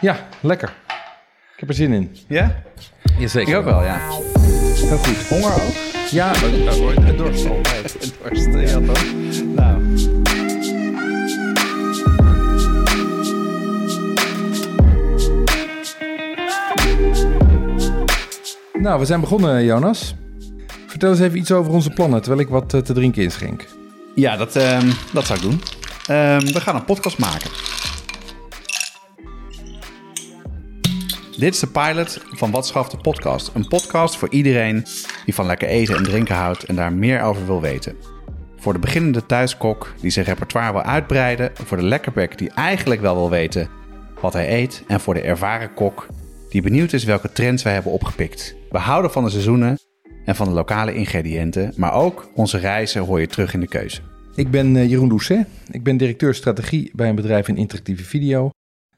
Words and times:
Ja, 0.00 0.16
lekker. 0.40 0.72
Ik 1.54 1.60
heb 1.60 1.68
er 1.68 1.74
zin 1.74 1.92
in. 1.92 2.16
Ja? 2.28 2.62
Jazeker. 3.18 3.48
Ik 3.52 3.56
ook 3.58 3.64
wel, 3.64 3.82
ja. 3.82 3.98
Heel 3.98 4.96
goed. 4.96 5.28
Honger 5.28 5.52
ook? 5.52 5.74
Ja, 6.10 6.32
het 6.36 7.18
dorst 7.18 7.46
altijd. 7.56 8.12
Dorst, 8.22 8.70
ja 8.70 8.80
toch? 8.80 9.04
Nou, 9.54 9.82
Nou, 18.80 18.98
we 19.00 19.04
zijn 19.06 19.20
begonnen, 19.20 19.64
Jonas. 19.64 20.14
Vertel 20.86 21.10
eens 21.10 21.20
even 21.20 21.38
iets 21.38 21.52
over 21.52 21.72
onze 21.72 21.90
plannen, 21.90 22.20
terwijl 22.22 22.42
ik 22.42 22.48
wat 22.48 22.74
eh, 22.74 22.80
te 22.80 22.92
drinken 22.92 23.22
inschenk. 23.22 23.64
ja, 24.14 24.36
dat, 24.36 24.56
ehm, 24.56 24.90
dat 25.12 25.26
zou 25.26 25.38
ik 25.38 25.44
doen. 25.44 25.60
Ehm, 26.06 26.40
we 26.52 26.60
gaan 26.60 26.74
een 26.74 26.84
podcast 26.84 27.18
maken. 27.18 27.50
Dit 31.38 31.54
is 31.54 31.60
de 31.60 31.66
pilot 31.66 32.20
van 32.30 32.50
Wat 32.50 32.66
Schaft 32.66 32.90
de 32.90 32.96
Podcast. 32.96 33.50
Een 33.54 33.68
podcast 33.68 34.16
voor 34.16 34.30
iedereen 34.30 34.84
die 35.24 35.34
van 35.34 35.46
lekker 35.46 35.68
eten 35.68 35.96
en 35.96 36.02
drinken 36.02 36.34
houdt 36.34 36.64
en 36.64 36.74
daar 36.74 36.92
meer 36.92 37.22
over 37.22 37.46
wil 37.46 37.60
weten. 37.60 37.96
Voor 38.56 38.72
de 38.72 38.78
beginnende 38.78 39.26
thuiskok 39.26 39.94
die 40.00 40.10
zijn 40.10 40.24
repertoire 40.24 40.72
wil 40.72 40.82
uitbreiden. 40.82 41.50
Voor 41.54 41.76
de 41.76 41.82
lekkerbek 41.82 42.38
die 42.38 42.50
eigenlijk 42.50 43.00
wel 43.00 43.14
wil 43.14 43.30
weten 43.30 43.68
wat 44.20 44.32
hij 44.32 44.62
eet. 44.62 44.84
En 44.86 45.00
voor 45.00 45.14
de 45.14 45.20
ervaren 45.20 45.74
kok 45.74 46.06
die 46.48 46.62
benieuwd 46.62 46.92
is 46.92 47.04
welke 47.04 47.32
trends 47.32 47.62
wij 47.62 47.72
hebben 47.72 47.92
opgepikt. 47.92 48.54
We 48.70 48.78
houden 48.78 49.10
van 49.10 49.24
de 49.24 49.30
seizoenen 49.30 49.78
en 50.24 50.36
van 50.36 50.48
de 50.48 50.54
lokale 50.54 50.94
ingrediënten. 50.94 51.72
Maar 51.76 51.92
ook 51.92 52.30
onze 52.34 52.58
reizen 52.58 53.02
hoor 53.02 53.20
je 53.20 53.26
terug 53.26 53.54
in 53.54 53.60
de 53.60 53.68
keuze. 53.68 54.00
Ik 54.34 54.50
ben 54.50 54.76
eh, 54.76 54.90
Jeroen 54.90 55.08
Doucet. 55.08 55.46
Ik 55.70 55.82
ben 55.82 55.96
directeur 55.96 56.34
strategie 56.34 56.90
bij 56.94 57.08
een 57.08 57.14
bedrijf 57.14 57.48
in 57.48 57.56
interactieve 57.56 58.04
video. 58.04 58.50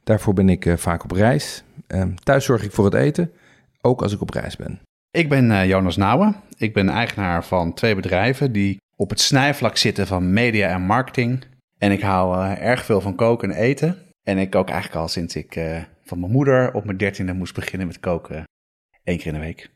Daarvoor 0.04 0.34
ben 0.34 0.48
ik 0.48 0.66
eh, 0.66 0.76
vaak 0.76 1.04
op 1.04 1.10
reis. 1.10 1.62
Ehm, 1.90 2.14
thuis 2.14 2.44
zorg 2.44 2.62
ik 2.62 2.72
voor 2.72 2.84
het 2.84 2.94
eten, 2.94 3.32
ook 3.80 4.02
als 4.02 4.12
ik 4.12 4.20
op 4.20 4.30
reis 4.30 4.56
ben. 4.56 4.80
Ik 5.10 5.28
ben 5.28 5.50
eh, 5.50 5.66
Jonas 5.66 5.96
Nouwen. 5.96 6.36
Ik 6.56 6.74
ben 6.74 6.88
eigenaar 6.88 7.44
van 7.44 7.74
twee 7.74 7.94
bedrijven 7.94 8.52
die 8.52 8.80
op 8.96 9.10
het 9.10 9.20
snijvlak 9.20 9.76
zitten 9.76 10.06
van 10.06 10.32
media 10.32 10.68
en 10.68 10.82
marketing. 10.82 11.44
En 11.78 11.92
ik 11.92 12.00
hou 12.00 12.44
eh, 12.44 12.66
erg 12.66 12.84
veel 12.84 13.00
van 13.00 13.14
koken 13.14 13.50
en 13.50 13.56
eten. 13.56 13.98
En 14.22 14.38
ik 14.38 14.50
kook 14.50 14.68
eigenlijk 14.68 15.00
al 15.00 15.08
sinds 15.08 15.36
ik 15.36 15.56
eh, 15.56 15.82
van 16.04 16.20
mijn 16.20 16.32
moeder 16.32 16.74
op 16.74 16.84
mijn 16.84 16.96
dertiende 16.96 17.32
moest 17.32 17.54
beginnen 17.54 17.86
met 17.86 18.00
koken. 18.00 18.44
Eén 19.04 19.16
keer 19.16 19.26
in 19.26 19.32
de 19.32 19.40
week. 19.40 19.70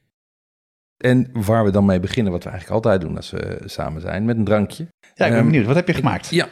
En 0.97 1.31
waar 1.33 1.65
we 1.65 1.71
dan 1.71 1.85
mee 1.85 2.01
beginnen, 2.01 2.33
wat 2.33 2.45
we 2.45 2.51
eigenlijk 2.51 2.85
altijd 2.85 3.01
doen 3.01 3.17
als 3.17 3.31
we 3.31 3.63
samen 3.65 4.01
zijn, 4.01 4.25
met 4.25 4.37
een 4.37 4.45
drankje. 4.45 4.87
Ja, 5.01 5.25
ik 5.25 5.31
ben 5.31 5.33
Ehm, 5.33 5.45
benieuwd. 5.47 5.67
Wat 5.67 5.77
heb 5.77 5.87
je 5.87 5.95
gemaakt? 5.95 6.31
Ja. 6.31 6.49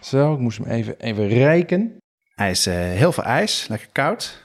Zo, 0.00 0.32
ik 0.34 0.38
moest 0.38 0.58
hem 0.58 0.66
even, 0.66 1.00
even 1.00 1.28
rijken. 1.28 1.96
Hij 2.34 2.50
is 2.50 2.64
heel 2.64 3.12
veel 3.12 3.24
ijs, 3.24 3.68
lekker 3.68 3.88
koud. 3.92 4.42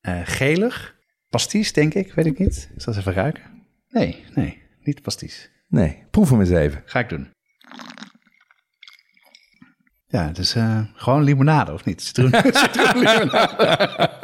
Eh, 0.00 0.20
gelig. 0.24 0.98
Pasties, 1.28 1.72
denk 1.72 1.94
ik, 1.94 2.12
weet 2.14 2.26
ik 2.26 2.38
niet. 2.38 2.70
Ik 2.74 2.80
zal 2.80 2.92
eens 2.92 3.02
even 3.02 3.12
ruiken. 3.12 3.42
Nee, 3.88 4.24
nee, 4.34 4.62
niet 4.82 5.02
pasties. 5.02 5.50
Nee, 5.68 6.04
proef 6.10 6.30
hem 6.30 6.40
eens 6.40 6.50
even. 6.50 6.82
Ga 6.84 6.98
ik 6.98 7.08
doen. 7.08 7.30
Ja, 10.06 10.26
het 10.26 10.38
is 10.38 10.54
eh, 10.54 10.78
gewoon 10.94 11.22
limonade, 11.22 11.72
of 11.72 11.84
niet? 11.84 12.02
Citroen, 12.02 12.34
citroenlimonade. 12.52 14.16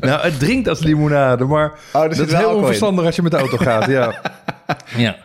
nou, 0.00 0.22
het 0.22 0.38
drinkt 0.38 0.68
als 0.68 0.80
limonade, 0.80 1.44
maar 1.44 1.70
er 1.92 2.08
dat 2.08 2.10
is 2.10 2.18
wel 2.18 2.38
heel 2.38 2.56
onverstandig 2.56 3.04
als 3.04 3.16
je 3.16 3.22
met 3.22 3.30
de 3.30 3.38
auto 3.38 3.56
gaat. 3.56 3.86
Ja. 3.86 4.20
ja. 4.96 5.16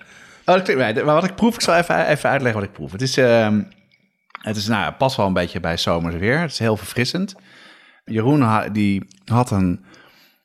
Oh, 0.46 0.56
dat 0.56 0.62
klinkt, 0.62 1.04
maar 1.04 1.14
wat 1.14 1.24
ik 1.24 1.36
proef, 1.36 1.56
ik 1.56 1.62
zal 1.62 1.75
even, 1.75 2.08
even 2.08 2.30
uitleggen 2.30 2.59
wat 2.59 2.69
ik 2.69 2.75
proef. 2.75 2.92
Het 2.92 3.02
is, 3.02 3.18
ehm, 3.18 3.62
het 4.42 4.56
is 4.56 4.68
nou, 4.68 4.81
ja, 4.81 4.92
past 4.92 5.18
wel 5.18 5.25
een 5.25 5.34
beetje 5.34 5.59
bij 5.59 5.78
zomers 5.78 6.16
weer. 6.16 6.40
Het 6.40 6.52
is 6.52 6.59
heel 6.59 6.78
verfrissend. 6.78 7.36
Jeroen 8.07 8.41
ha- 8.41 8.69
die 8.69 9.07
had 9.25 9.51
een 9.51 9.84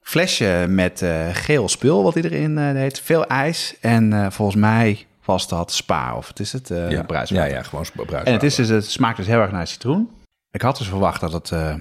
flesje 0.01 0.67
met 0.69 1.03
eh, 1.03 1.29
geel 1.33 1.69
spul, 1.69 2.03
wat 2.03 2.15
hij 2.15 2.23
erin 2.23 2.59
eh, 2.59 2.73
deed. 2.73 3.01
Veel 3.01 3.27
ijs. 3.27 3.77
En 3.81 4.13
eh, 4.13 4.31
volgens 4.31 4.57
mij 4.61 5.07
was 5.25 5.49
dat 5.49 5.73
spa, 5.73 6.17
of 6.17 6.29
het 6.29 6.41
is 6.41 6.53
het 6.53 6.71
uh, 6.71 6.91
Ja. 6.91 7.03
bruiswater. 7.03 7.49
ja, 7.49 7.55
ja, 7.57 7.63
gewoon 7.63 7.85
bruiswater. 7.95 8.27
En 8.27 8.33
het, 8.33 8.43
is 8.43 8.55
dus, 8.55 8.69
het 8.69 8.91
smaakt 8.91 9.17
dus 9.17 9.27
heel 9.27 9.41
erg 9.41 9.51
naar 9.53 9.67
citroen. 9.67 10.11
Ik 10.51 10.63
had 10.63 10.79
dus 10.79 10.89
verwacht 10.89 11.21
dat 11.21 11.33
het 11.33 11.51
eh 11.51 11.75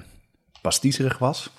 pastiezerig 0.62 1.18
was. 1.18 1.50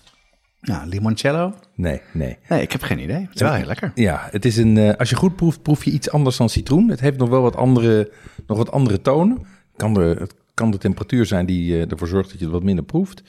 Nou, 0.62 0.88
limoncello? 0.88 1.54
Nee, 1.76 2.02
nee. 2.14 2.38
Nee, 2.50 2.62
ik 2.62 2.72
heb 2.72 2.82
geen 2.82 3.00
idee. 3.00 3.22
Het 3.22 3.36
is 3.36 3.42
wel 3.42 3.54
heel 3.54 3.66
lekker. 3.66 3.92
Ja, 3.96 4.28
het 4.32 4.46
is 4.46 4.58
een, 4.58 4.98
als 4.98 5.10
je 5.10 5.16
goed 5.16 5.36
proeft, 5.36 5.62
proef 5.62 5.84
je 5.84 5.92
iets 5.92 6.10
anders 6.12 6.38
dan 6.38 6.50
citroen. 6.50 6.90
Het 6.90 7.00
heeft 7.00 7.18
nog 7.18 7.30
wel 7.30 7.42
wat 7.42 7.56
andere, 7.56 8.12
nog 8.48 8.58
wat 8.58 8.72
andere 8.72 9.02
tonen. 9.02 9.46
Kan 9.76 9.94
de, 9.94 10.16
het 10.20 10.34
kan 10.54 10.72
de 10.72 10.78
temperatuur 10.78 11.26
zijn 11.26 11.46
die 11.46 11.86
ervoor 11.86 12.08
zorgt 12.08 12.30
dat 12.30 12.40
je 12.40 12.46
het 12.46 12.54
wat 12.54 12.64
minder 12.64 12.86
proeft. 12.86 13.24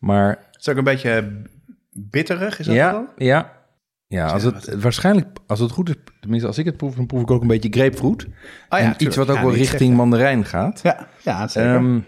Maar 0.00 0.28
Het 0.28 0.60
is 0.60 0.68
ook 0.68 0.76
een 0.76 0.84
beetje 0.84 1.42
bitterig, 1.92 2.58
is 2.58 2.66
dat 2.66 2.74
ja, 2.74 2.92
wel? 2.92 3.06
ja, 3.16 3.52
ja, 4.06 4.26
als 4.26 4.42
het 4.42 4.80
waarschijnlijk, 4.80 5.38
als 5.46 5.60
het 5.60 5.70
goed 5.70 5.88
is, 5.88 5.94
tenminste 6.20 6.48
als 6.48 6.58
ik 6.58 6.64
het 6.64 6.76
proef, 6.76 6.94
dan 6.94 7.06
proef 7.06 7.20
ik 7.20 7.30
ook 7.30 7.42
een 7.42 7.48
beetje 7.48 7.68
grapefruit. 7.70 8.26
Oh 8.68 8.80
en 8.80 8.94
iets 8.98 9.16
wat 9.16 9.30
ook 9.30 9.38
wel 9.38 9.54
richting 9.54 9.96
mandarijn 9.96 10.44
gaat. 10.44 10.80
Ja, 10.82 11.08
ja 11.24 11.48
zeker. 11.48 11.74
Ehm, 11.74 11.98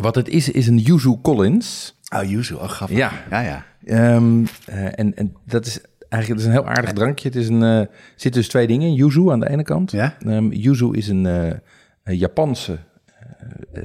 wat 0.00 0.14
het 0.14 0.28
is, 0.28 0.50
is 0.50 0.66
een 0.66 0.78
Yuzu 0.78 1.16
Collins. 1.22 1.96
oh, 2.14 2.30
yuzu, 2.30 2.54
oh, 2.54 2.68
grappig. 2.68 2.96
Ja. 2.96 3.12
ja, 3.30 3.40
ja. 3.40 3.64
Ehm, 3.84 4.44
eh, 4.66 4.84
en, 4.84 5.16
en 5.16 5.36
dat 5.44 5.66
is 5.66 5.80
eigenlijk 6.08 6.28
dat 6.28 6.38
is 6.38 6.44
een 6.44 6.64
heel 6.64 6.74
aardig 6.76 6.92
drankje. 6.92 7.28
Het 7.28 7.36
is 7.36 7.48
een, 7.48 7.62
eh, 7.62 7.78
er 7.78 7.88
zitten 8.16 8.40
dus 8.40 8.50
twee 8.50 8.66
dingen 8.66 8.88
in. 8.88 8.94
Yuzu 8.94 9.30
aan 9.30 9.40
de 9.40 9.50
ene 9.50 9.62
kant. 9.62 9.90
Ja? 9.90 10.16
Ehm, 10.26 10.50
yuzu 10.50 10.90
is 10.92 11.08
een, 11.08 11.26
eh, 11.26 11.52
een 12.02 12.16
Japanse 12.16 12.72
eh, 12.72 12.78
eh, 12.78 12.84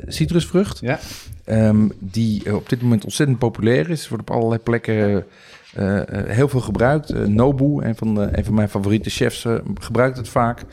citrusvrucht. 0.08 0.80
Ja. 0.80 1.00
Ehm, 1.46 1.90
die 2.00 2.44
eh, 2.44 2.56
op 2.56 2.70
dit 2.70 2.82
moment 2.82 3.04
ontzettend 3.04 3.40
populair 3.40 3.90
is. 3.90 4.10
Wordt 4.10 4.30
op 4.30 4.36
allerlei 4.36 4.62
plekken 4.62 5.26
eh, 5.74 6.00
eh, 6.00 6.30
heel 6.30 6.48
veel 6.48 6.60
gebruikt. 6.60 7.10
Eh, 7.10 7.22
Nobu, 7.22 7.86
een 7.86 7.96
van, 7.96 8.16
de, 8.16 8.38
een 8.38 8.46
van 8.46 8.54
mijn 8.54 8.70
favoriete 8.70 9.10
chefs, 9.10 9.46
eh, 9.46 9.56
gebruikt 9.80 10.18
het 10.18 10.30
vaak. 10.30 10.64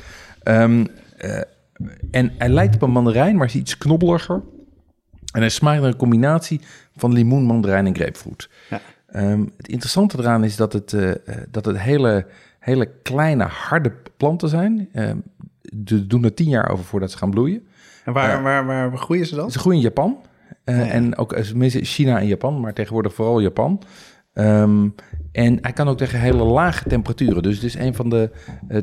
Ehm, 0.43 0.85
eh, 1.17 1.41
en 2.11 2.33
hij 2.39 2.49
lijkt 2.49 2.75
op 2.75 2.83
een 2.83 2.91
mandarijn, 2.91 3.37
maar 3.37 3.47
is 3.47 3.55
iets 3.55 3.79
knobbeliger. 3.79 4.43
En 5.33 5.41
hij 5.41 5.49
smaakt 5.49 5.81
naar 5.81 5.91
een 5.91 5.97
combinatie 5.97 6.61
van 6.97 7.13
limoen, 7.13 7.43
mandarijn 7.43 7.87
en 7.87 7.95
grapefruit. 7.95 8.49
Ja. 8.71 8.81
Ehm, 9.07 9.45
het 9.57 9.69
interessante 9.69 10.19
eraan 10.19 10.45
is 10.45 10.57
dat 10.57 10.73
het, 10.73 10.93
eh, 10.93 11.11
eh, 11.11 11.17
dat 11.51 11.65
het 11.65 11.79
hele, 11.79 12.27
hele 12.59 12.91
kleine, 13.03 13.45
harde 13.45 13.93
planten 14.17 14.49
zijn. 14.49 14.89
Ze 15.85 16.07
doen 16.07 16.25
er 16.25 16.35
tien 16.35 16.49
jaar 16.49 16.71
over 16.71 16.85
voordat 16.85 17.11
ze 17.11 17.19
gaan 17.19 17.31
bloeien. 17.31 17.67
En 18.17 18.43
waar, 18.43 18.43
waar, 18.43 18.91
waar, 18.91 18.99
groeien 18.99 19.27
ze 19.27 19.35
dan? 19.35 19.51
Ze 19.51 19.59
groeien 19.59 19.79
in 19.79 19.85
Japan. 19.85 20.19
Eh, 20.65 20.95
En 20.95 21.17
ook 21.17 21.33
eh, 21.33 21.45
China 21.69 22.21
en 22.21 22.27
Japan, 22.27 22.61
maar 22.61 22.73
tegenwoordig 22.73 23.15
vooral 23.15 23.41
Japan. 23.41 23.83
Ehm, 24.33 24.89
en 25.33 25.59
hij 25.61 25.73
kan 25.73 25.89
ook 25.89 25.99
tegen 25.99 26.21
hele 26.21 26.45
lage 26.45 26.89
temperaturen. 26.89 27.43
Dus 27.43 27.55
het 27.55 27.65
is 27.65 27.75
een 27.75 27.95
van 27.95 28.11
de 28.11 28.31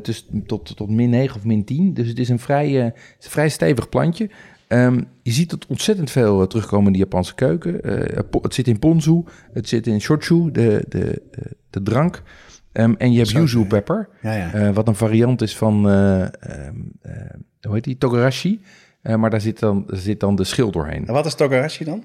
dus 0.02 0.28
tot, 0.46 0.76
tot 0.76 0.90
min 0.90 1.10
9 1.10 1.36
of 1.36 1.44
min 1.44 1.64
10. 1.64 1.94
Dus 1.94 2.08
het 2.08 2.18
is 2.18 2.28
een 2.28 2.38
vrij, 2.38 2.94
vrij 3.18 3.48
stevig 3.48 3.88
plantje. 3.88 4.30
Ehm, 4.68 5.00
je 5.22 5.30
ziet 5.30 5.50
het 5.50 5.66
ontzettend 5.66 6.10
veel 6.10 6.46
terugkomen 6.46 6.86
in 6.86 6.92
de 6.92 6.98
Japanse 6.98 7.34
keuken. 7.34 7.78
Het 8.42 8.54
zit 8.54 8.68
in 8.68 8.78
ponzu, 8.78 9.24
het 9.52 9.68
zit 9.68 9.86
in 9.86 10.00
shochu, 10.00 10.50
de, 10.50 10.84
de, 10.88 11.22
de 11.70 11.82
drank. 11.82 12.22
Ehm, 12.72 12.94
en 12.98 13.12
je 13.12 13.18
hebt 13.18 13.30
yuzu 13.30 13.64
pepper, 13.64 14.08
Ja, 14.22 14.32
ja. 14.32 14.72
wat 14.72 14.88
een 14.88 14.94
variant 14.94 15.42
is 15.42 15.56
van, 15.56 15.82
hoe 17.60 17.74
heet 17.74 17.84
die, 17.84 17.98
togarashi. 17.98 18.60
Eh, 19.02 19.14
maar 19.14 19.30
daar 19.30 19.40
zit, 19.40 19.58
dan, 19.58 19.84
daar 19.86 19.98
zit 19.98 20.20
dan 20.20 20.36
de 20.36 20.44
schil 20.44 20.70
doorheen. 20.70 21.06
En 21.06 21.12
wat 21.12 21.26
is 21.26 21.34
togarashi 21.34 21.84
dan? 21.84 22.04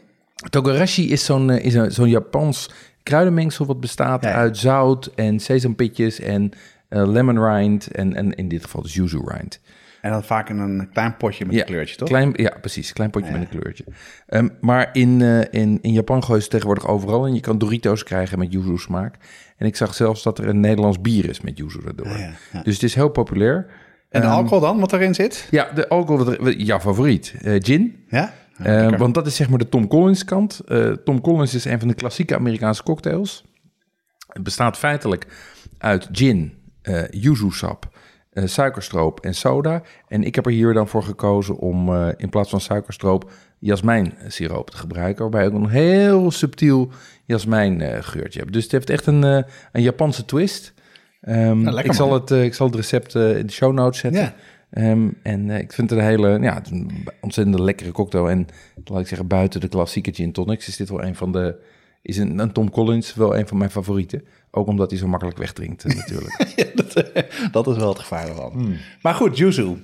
Togarashi 0.50 1.12
is 1.12 1.26
zo'n 1.26 1.50
eh, 1.50 1.66
is 1.66 1.74
een- 1.74 1.92
zo'n 1.92 2.10
Japans 2.10 2.70
kruidenmengsel 3.04 3.66
wat 3.66 3.80
bestaat 3.80 4.24
Ja, 4.24 4.30
ja. 4.30 4.36
uit 4.36 4.58
zout 4.58 5.12
en 5.16 5.40
sesampitjes 5.40 6.20
en 6.20 6.52
eh, 6.90 7.08
lemon 7.08 7.46
rind 7.46 7.88
en, 7.92 8.14
en 8.16 8.34
in 8.36 8.48
dit 8.48 8.64
geval 8.64 8.82
dus 8.82 8.94
yuzu 8.94 9.22
rind. 9.26 9.60
En 10.02 10.12
dan 10.12 10.24
vaak 10.24 10.50
in 10.50 10.58
een 10.58 10.90
klein 10.94 11.18
potje 11.18 11.46
met 11.46 11.54
Ja, 11.56 11.60
een 11.62 11.66
kleurtje, 11.68 11.96
toch? 11.96 12.08
Klein, 12.08 12.32
ja, 12.36 12.58
precies. 12.62 12.94
Klein 12.94 13.10
potje 13.10 13.32
met 13.32 13.42
een 13.42 13.60
kleurtje. 13.60 13.84
Ehm, 14.28 14.48
maar 14.62 14.90
in, 14.94 15.22
eh, 15.22 15.40
in, 15.62 15.80
in 15.82 15.92
Japan 15.94 16.24
gooien 16.24 16.44
ze 16.44 16.50
tegenwoordig 16.50 16.88
overal 16.88 17.26
en 17.26 17.34
je 17.34 17.40
kan 17.40 17.58
Doritos 17.58 18.04
krijgen 18.04 18.40
met 18.40 18.52
yuzu 18.52 18.78
smaak. 18.78 19.16
En 19.58 19.66
ik 19.66 19.76
zag 19.76 19.94
zelfs 19.94 20.24
dat 20.24 20.38
er 20.40 20.48
een 20.48 20.60
Nederlands 20.60 21.02
bier 21.02 21.30
is 21.30 21.42
met 21.42 21.58
yuzu 21.58 21.80
erdoor. 21.88 22.08
ja, 22.08 22.30
ja. 22.54 22.62
Dus 22.62 22.74
het 22.74 22.84
is 22.84 22.96
heel 22.96 23.10
populair. 23.10 23.66
En 24.14 24.22
de 24.22 24.28
Ehm, 24.28 24.36
alcohol 24.36 24.60
dan, 24.60 24.80
wat 24.80 24.94
erin 24.94 25.14
zit? 25.16 25.48
Ja, 25.52 25.70
de 25.76 25.88
alcohol, 25.90 26.26
wat 26.26 26.34
er- 26.38 26.56
jouw 26.56 26.80
favoriet. 26.80 27.34
Eh, 27.42 27.56
gin. 27.64 28.04
Ja? 28.08 28.34
Eh, 28.58 28.64
lekker. 28.66 28.98
want 28.98 29.14
dat 29.14 29.28
is 29.28 29.36
zeg 29.36 29.50
maar 29.50 29.58
de 29.60 29.70
Tom 29.70 29.88
Collins 29.88 30.26
kant. 30.26 30.60
Eh, 30.68 30.90
Tom 30.92 31.22
Collins 31.22 31.54
is 31.54 31.66
een 31.66 31.80
van 31.80 31.88
de 31.88 31.94
klassieke 31.94 32.36
Amerikaanse 32.36 32.84
cocktails. 32.84 33.44
Het 34.28 34.44
bestaat 34.44 34.78
feitelijk 34.78 35.28
uit 35.78 36.10
gin, 36.12 36.54
eh 36.82 37.04
yuzu 37.10 37.52
sap, 37.52 37.90
eh, 38.30 38.46
suikerstroop 38.46 39.20
en 39.20 39.36
soda. 39.36 39.82
En 40.08 40.24
ik 40.24 40.36
heb 40.36 40.46
er 40.46 40.52
hier 40.52 40.74
dan 40.74 40.88
voor 40.88 41.04
gekozen 41.04 41.58
om 41.58 41.96
in 42.18 42.30
plaats 42.30 42.50
van 42.50 42.62
suikerstroop 42.62 43.32
jasmijnsiroop 43.60 44.70
te 44.70 44.78
gebruiken. 44.78 45.22
Waarbij 45.22 45.46
ook 45.48 45.54
een 45.64 45.70
heel 45.70 46.32
subtiel 46.32 46.90
jasmijngeurtje 47.26 48.40
hebt. 48.40 48.54
Dus 48.54 48.64
het 48.64 48.72
heeft 48.72 48.90
echt 48.90 49.06
een, 49.06 49.24
een 49.24 49.82
Japanse 49.82 50.26
twist. 50.26 50.74
Ehm, 51.24 51.62
Nou, 51.62 51.80
ik, 51.82 51.94
zal 51.94 52.14
het, 52.14 52.32
eh, 52.32 52.44
ik 52.44 52.54
zal 52.54 52.66
het 52.68 52.76
recept 52.76 53.16
eh, 53.16 53.38
in 53.38 53.46
de 53.46 53.52
show 53.54 53.74
notes 53.74 54.00
zetten. 54.00 54.22
Ja. 54.22 54.34
Ehm, 54.70 55.08
en 55.24 55.50
eh, 55.50 55.60
ik 55.60 55.74
vind 55.74 55.90
het 55.90 56.00
een 56.00 56.06
hele, 56.06 56.40
ja, 56.42 56.54
het 56.54 56.66
is 56.66 56.72
een 56.72 57.08
ontzettend 57.22 57.60
lekkere 57.60 57.92
cocktail. 57.92 58.30
En 58.30 58.48
laat 58.86 59.02
ik 59.02 59.08
zeggen, 59.08 59.28
buiten 59.28 59.60
de 59.60 59.68
klassieke 59.68 60.14
gin 60.14 60.32
tonics 60.32 60.68
is 60.68 60.78
dit 60.78 60.90
wel 60.90 61.04
een 61.04 61.16
van 61.16 61.32
de, 61.32 61.56
is 62.02 62.18
een, 62.18 62.40
een 62.40 62.52
Tom 62.52 62.70
Collins 62.70 63.14
wel 63.16 63.38
een 63.38 63.48
van 63.48 63.58
mijn 63.58 63.70
favorieten. 63.72 64.24
Ook 64.52 64.68
omdat 64.68 64.90
hij 64.90 65.00
zo 65.00 65.08
makkelijk 65.08 65.38
wegdrinkt 65.38 65.84
natuurlijk. 65.84 66.46
Ja, 66.56 66.66
dat, 66.76 66.94
dat 67.52 67.68
is 67.68 67.76
wel 67.78 67.90
het 67.90 68.00
gevaar 68.00 68.28
ervan. 68.28 68.76
Maar 69.02 69.14
goed, 69.14 69.38
yuzu. 69.38 69.76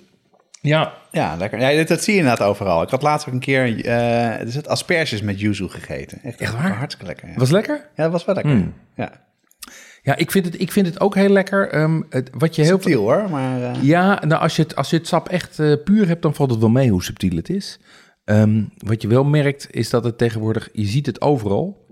ja, 0.62 0.94
Ja, 1.12 1.36
lekker. 1.36 1.60
Ja, 1.60 1.84
dat 1.84 2.04
zie 2.04 2.14
je 2.14 2.20
inderdaad 2.20 2.48
overal. 2.48 2.82
Ik 2.82 2.90
had 2.90 3.02
laatst 3.02 3.28
ook 3.28 3.34
een 3.34 3.40
keer, 3.40 3.86
eh 3.86 4.40
er 4.40 4.52
zit 4.52 4.68
asperges 4.68 5.22
met 5.22 5.40
yuzu 5.40 5.68
gegeten. 5.68 6.20
Echt, 6.24 6.40
Echt 6.40 6.54
waar? 6.54 6.76
Hartstikke 6.76 7.06
lekker. 7.06 7.28
Ja, 7.30 7.36
was 7.36 7.52
lekker? 7.52 7.76
ja 7.96 8.04
dat 8.04 8.12
was 8.12 8.26
wel 8.26 8.36
lekker. 8.36 8.54
Mm. 8.54 8.74
Ja, 8.96 9.28
Ja, 10.10 10.16
ik 10.16 10.32
vind 10.32 10.46
het, 10.46 10.62
ik 10.62 10.72
vind 10.72 10.88
het 10.88 11.00
ook 11.00 11.16
heel 11.16 11.30
lekker. 11.30 11.70
Ehm, 11.70 12.02
het, 12.10 12.30
wat 12.38 12.56
je 12.56 12.62
heel 12.62 12.80
veel, 12.80 12.80
subtiel 12.82 13.02
hoor, 13.02 13.30
maar... 13.30 13.62
eh, 13.62 13.84
Ja, 13.84 14.24
nou, 14.28 14.42
als 14.42 14.56
je 14.56 14.62
het, 14.62 14.76
als 14.76 14.90
je 14.90 14.98
het 14.98 15.08
sap 15.08 15.28
echt 15.30 15.60
eh, 15.60 15.74
puur 15.84 16.08
hebt, 16.08 16.22
dan 16.22 16.36
valt 16.36 16.50
het 16.52 16.60
wel 16.60 16.70
mee 16.70 16.90
hoe 16.90 17.04
subtiel 17.04 17.36
het 17.36 17.50
is. 17.50 17.80
Ehm, 18.26 18.64
wat 18.78 19.02
je 19.02 19.08
wel 19.08 19.24
merkt, 19.24 19.68
is 19.72 19.90
dat 19.90 20.04
het 20.04 20.18
tegenwoordig, 20.18 20.70
je 20.74 20.86
ziet 20.86 21.06
het 21.06 21.22
overal. 21.22 21.86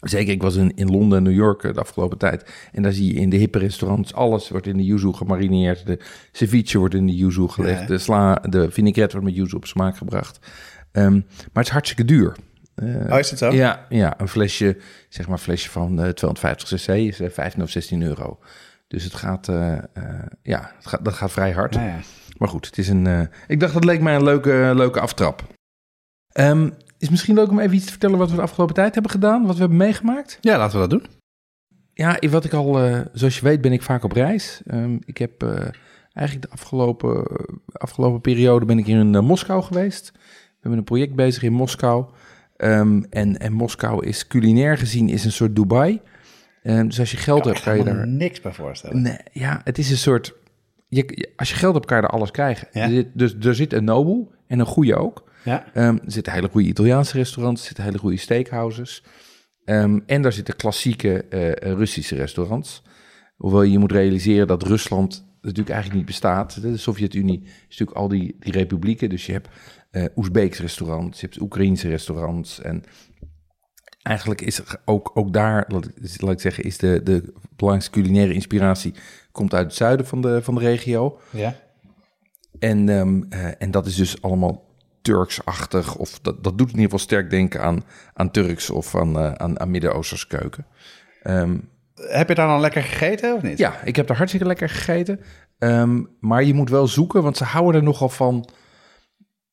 Zeker, 0.00 0.32
ik 0.32 0.42
was 0.42 0.56
in, 0.56 0.72
in 0.74 0.90
Londen 0.90 1.18
en 1.18 1.24
New 1.24 1.34
York 1.34 1.64
eh, 1.64 1.74
de 1.74 1.80
afgelopen 1.80 2.18
tijd. 2.18 2.50
En 2.72 2.82
daar 2.82 2.92
zie 2.92 3.14
je 3.14 3.20
in 3.20 3.30
de 3.30 3.36
hippe 3.36 3.58
restaurants, 3.58 4.14
alles 4.14 4.48
wordt 4.48 4.66
in 4.66 4.76
de 4.76 4.84
yuzu 4.84 5.12
gemarineerd. 5.12 5.86
De 5.86 5.98
ceviche 6.32 6.78
wordt 6.78 6.94
in 6.94 7.06
de 7.06 7.16
yuzu 7.16 7.48
gelegd. 7.48 7.80
Ja. 7.80 7.86
De, 7.86 7.98
sla, 7.98 8.34
de 8.34 8.70
vinaigrette 8.70 9.12
wordt 9.12 9.26
met 9.30 9.36
yuzu 9.38 9.56
op 9.56 9.66
smaak 9.66 9.96
gebracht. 9.96 10.38
Ehm, 10.92 11.12
maar 11.12 11.22
het 11.52 11.66
is 11.66 11.70
hartstikke 11.72 12.04
duur. 12.04 12.36
Eh, 12.74 13.12
Oh, 13.12 13.18
is 13.18 13.28
zo? 13.28 13.50
ja, 13.52 13.86
ja, 13.88 14.20
een 14.20 14.28
flesje, 14.28 14.76
zeg 15.08 15.28
maar 15.28 15.38
flesje 15.38 15.70
van 15.70 16.02
eh, 16.02 16.08
250 16.08 16.68
cc 16.80 16.88
is 16.88 17.20
eh, 17.20 17.30
15 17.30 17.62
of 17.62 17.70
16 17.70 18.02
euro. 18.02 18.38
Dus 18.88 19.04
het 19.04 19.14
gaat, 19.14 19.48
eh, 19.48 19.72
eh, 19.78 19.82
ja, 20.42 20.70
het 20.76 20.86
gaat, 20.86 21.04
dat 21.04 21.12
gaat 21.14 21.32
vrij 21.32 21.52
hard. 21.52 21.74
Nou 21.74 21.86
ja. 21.86 21.98
Maar 22.38 22.48
goed, 22.48 22.66
het 22.66 22.78
is 22.78 22.88
een. 22.88 23.06
eh, 23.06 23.20
ik 23.46 23.60
dacht 23.60 23.72
dat 23.74 23.84
leek 23.84 24.00
mij 24.00 24.14
een 24.14 24.22
leuke, 24.24 24.72
leuke 24.74 25.00
aftrap. 25.00 25.42
Ehm, 26.32 26.70
is 26.98 27.08
misschien 27.10 27.34
leuk 27.34 27.48
om 27.50 27.58
even 27.60 27.74
iets 27.76 27.84
te 27.84 27.90
vertellen 27.90 28.18
wat 28.18 28.30
we 28.30 28.36
de 28.36 28.42
afgelopen 28.42 28.74
tijd 28.74 28.92
hebben 28.94 29.12
gedaan, 29.12 29.42
wat 29.46 29.54
we 29.54 29.60
hebben 29.60 29.78
meegemaakt. 29.78 30.38
ja, 30.40 30.58
laten 30.58 30.80
we 30.80 30.88
dat 30.88 31.00
doen. 31.00 31.10
Ja, 31.94 32.18
wat 32.30 32.44
ik 32.44 32.52
al, 32.52 32.80
eh, 32.84 33.00
zoals 33.12 33.36
je 33.38 33.44
weet, 33.44 33.60
ben 33.60 33.72
ik 33.72 33.82
vaak 33.82 34.04
op 34.04 34.12
reis. 34.12 34.60
Ehm, 34.66 34.96
ik 35.04 35.18
heb 35.18 35.42
eh, 35.42 35.48
eigenlijk 36.12 36.46
de 36.46 36.52
afgelopen, 36.52 37.26
afgelopen 37.72 38.20
periode 38.20 38.64
ben 38.66 38.78
ik 38.78 38.86
hier 38.86 38.98
in 39.00 39.14
eh, 39.14 39.20
Moskou 39.22 39.62
geweest. 39.62 40.10
We 40.12 40.18
hebben 40.60 40.78
een 40.78 40.84
project 40.84 41.14
bezig 41.14 41.42
in 41.42 41.52
Moskou. 41.52 42.04
Ehm, 42.62 43.02
en, 43.10 43.38
en 43.38 43.52
Moskou 43.52 44.06
is 44.06 44.26
culinair 44.26 44.78
gezien 44.78 45.08
is 45.08 45.24
een 45.24 45.32
soort 45.32 45.56
Dubai. 45.56 46.00
Ehm, 46.62 46.86
dus 46.86 46.98
als 47.00 47.10
je 47.10 47.16
geld 47.16 47.44
hebt, 47.44 47.62
kan 47.62 47.76
je 47.76 47.84
daar. 47.84 48.08
niks 48.08 48.40
bij 48.40 48.52
voorstellen. 48.52 49.02
Nee, 49.02 49.18
ja, 49.32 49.60
het 49.64 49.78
is 49.78 49.90
een 49.90 49.96
soort. 49.96 50.34
Je, 50.88 51.28
als 51.36 51.48
je 51.48 51.54
geld 51.54 51.74
hebt, 51.74 51.86
kan 51.86 51.96
je 51.96 52.02
er 52.02 52.08
alles 52.08 52.30
krijgen. 52.30 52.68
Ja. 52.72 52.82
Er 52.82 52.90
zit, 52.90 53.06
dus 53.12 53.34
er 53.40 53.54
zit 53.54 53.72
een 53.72 53.84
Nobel 53.84 54.32
en 54.46 54.58
een 54.58 54.66
goede 54.66 54.96
ook. 54.96 55.30
Ja, 55.44 55.64
Ehm, 55.74 55.94
er 56.04 56.12
zitten 56.12 56.32
hele 56.32 56.48
goede 56.48 56.68
Italiaanse 56.68 57.16
restaurants, 57.16 57.60
er 57.60 57.66
zitten 57.66 57.84
hele 57.84 57.98
goede 57.98 58.16
steakhouses. 58.16 59.04
En 59.64 60.22
daar 60.22 60.32
zitten 60.32 60.56
klassieke 60.56 61.24
eh, 61.24 61.72
Russische 61.72 62.16
restaurants. 62.16 62.82
Hoewel 63.36 63.62
je 63.62 63.78
moet 63.78 63.92
realiseren 63.92 64.46
dat 64.46 64.62
Rusland 64.62 65.26
natuurlijk 65.40 65.70
eigenlijk 65.70 65.98
niet 65.98 66.06
bestaat. 66.10 66.62
De 66.62 66.76
Sovjet-Unie 66.76 67.40
is 67.42 67.78
natuurlijk 67.78 67.98
al 67.98 68.08
die, 68.08 68.36
die 68.38 68.52
republieken. 68.52 69.08
Dus 69.08 69.26
je 69.26 69.32
hebt 69.32 69.48
eh 69.92 70.04
Oezbeeks 70.16 70.58
restaurants, 70.58 71.20
je 71.20 71.26
hebt 71.26 71.40
Oekraïense 71.40 71.88
restaurants. 71.88 72.60
En 72.60 72.82
eigenlijk 74.02 74.40
is 74.40 74.58
er 74.58 74.80
ook, 74.84 75.10
ook 75.14 75.32
daar, 75.32 75.64
laat 75.68 75.84
ik, 75.84 76.20
laat 76.20 76.32
ik 76.32 76.40
zeggen, 76.40 76.64
is 76.64 76.78
de, 76.78 77.00
de 77.02 77.32
belangrijkste 77.56 78.00
culinaire 78.00 78.32
inspiratie... 78.34 78.94
komt 79.32 79.54
uit 79.54 79.66
het 79.66 79.74
zuiden 79.74 80.06
van 80.06 80.20
de, 80.20 80.42
van 80.42 80.54
de 80.54 80.60
regio. 80.60 81.20
ja. 81.30 81.54
En, 82.58 82.88
ehm, 82.88 83.22
eh, 83.28 83.48
en 83.58 83.70
dat 83.70 83.86
is 83.86 83.96
dus 83.96 84.22
allemaal 84.22 84.64
Turks-achtig. 85.02 85.96
Of 85.96 86.18
dat, 86.18 86.44
dat 86.44 86.58
doet 86.58 86.66
in 86.68 86.74
ieder 86.74 86.82
geval 86.84 86.98
sterk 86.98 87.30
denken 87.30 87.60
aan, 87.62 87.84
aan 88.14 88.30
Turks 88.30 88.70
of 88.70 88.96
aan, 88.96 89.18
eh, 89.18 89.32
aan, 89.32 89.60
aan 89.60 89.70
Midden-Oosterse 89.70 90.26
keuken. 90.26 90.66
Ehm, 91.22 91.56
Heb 91.94 92.28
je 92.28 92.34
daar 92.34 92.46
dan 92.48 92.60
lekker 92.60 92.82
gegeten 92.82 93.34
of 93.34 93.42
niet? 93.42 93.58
ja, 93.58 93.82
ik 93.84 93.96
heb 93.96 94.06
daar 94.06 94.16
hartstikke 94.16 94.46
lekker 94.46 94.68
gegeten. 94.68 95.20
Ehm, 95.58 96.02
maar 96.20 96.44
je 96.44 96.54
moet 96.54 96.70
wel 96.70 96.86
zoeken, 96.86 97.22
want 97.22 97.36
ze 97.36 97.44
houden 97.44 97.80
er 97.80 97.86
nogal 97.86 98.08
van. 98.08 98.48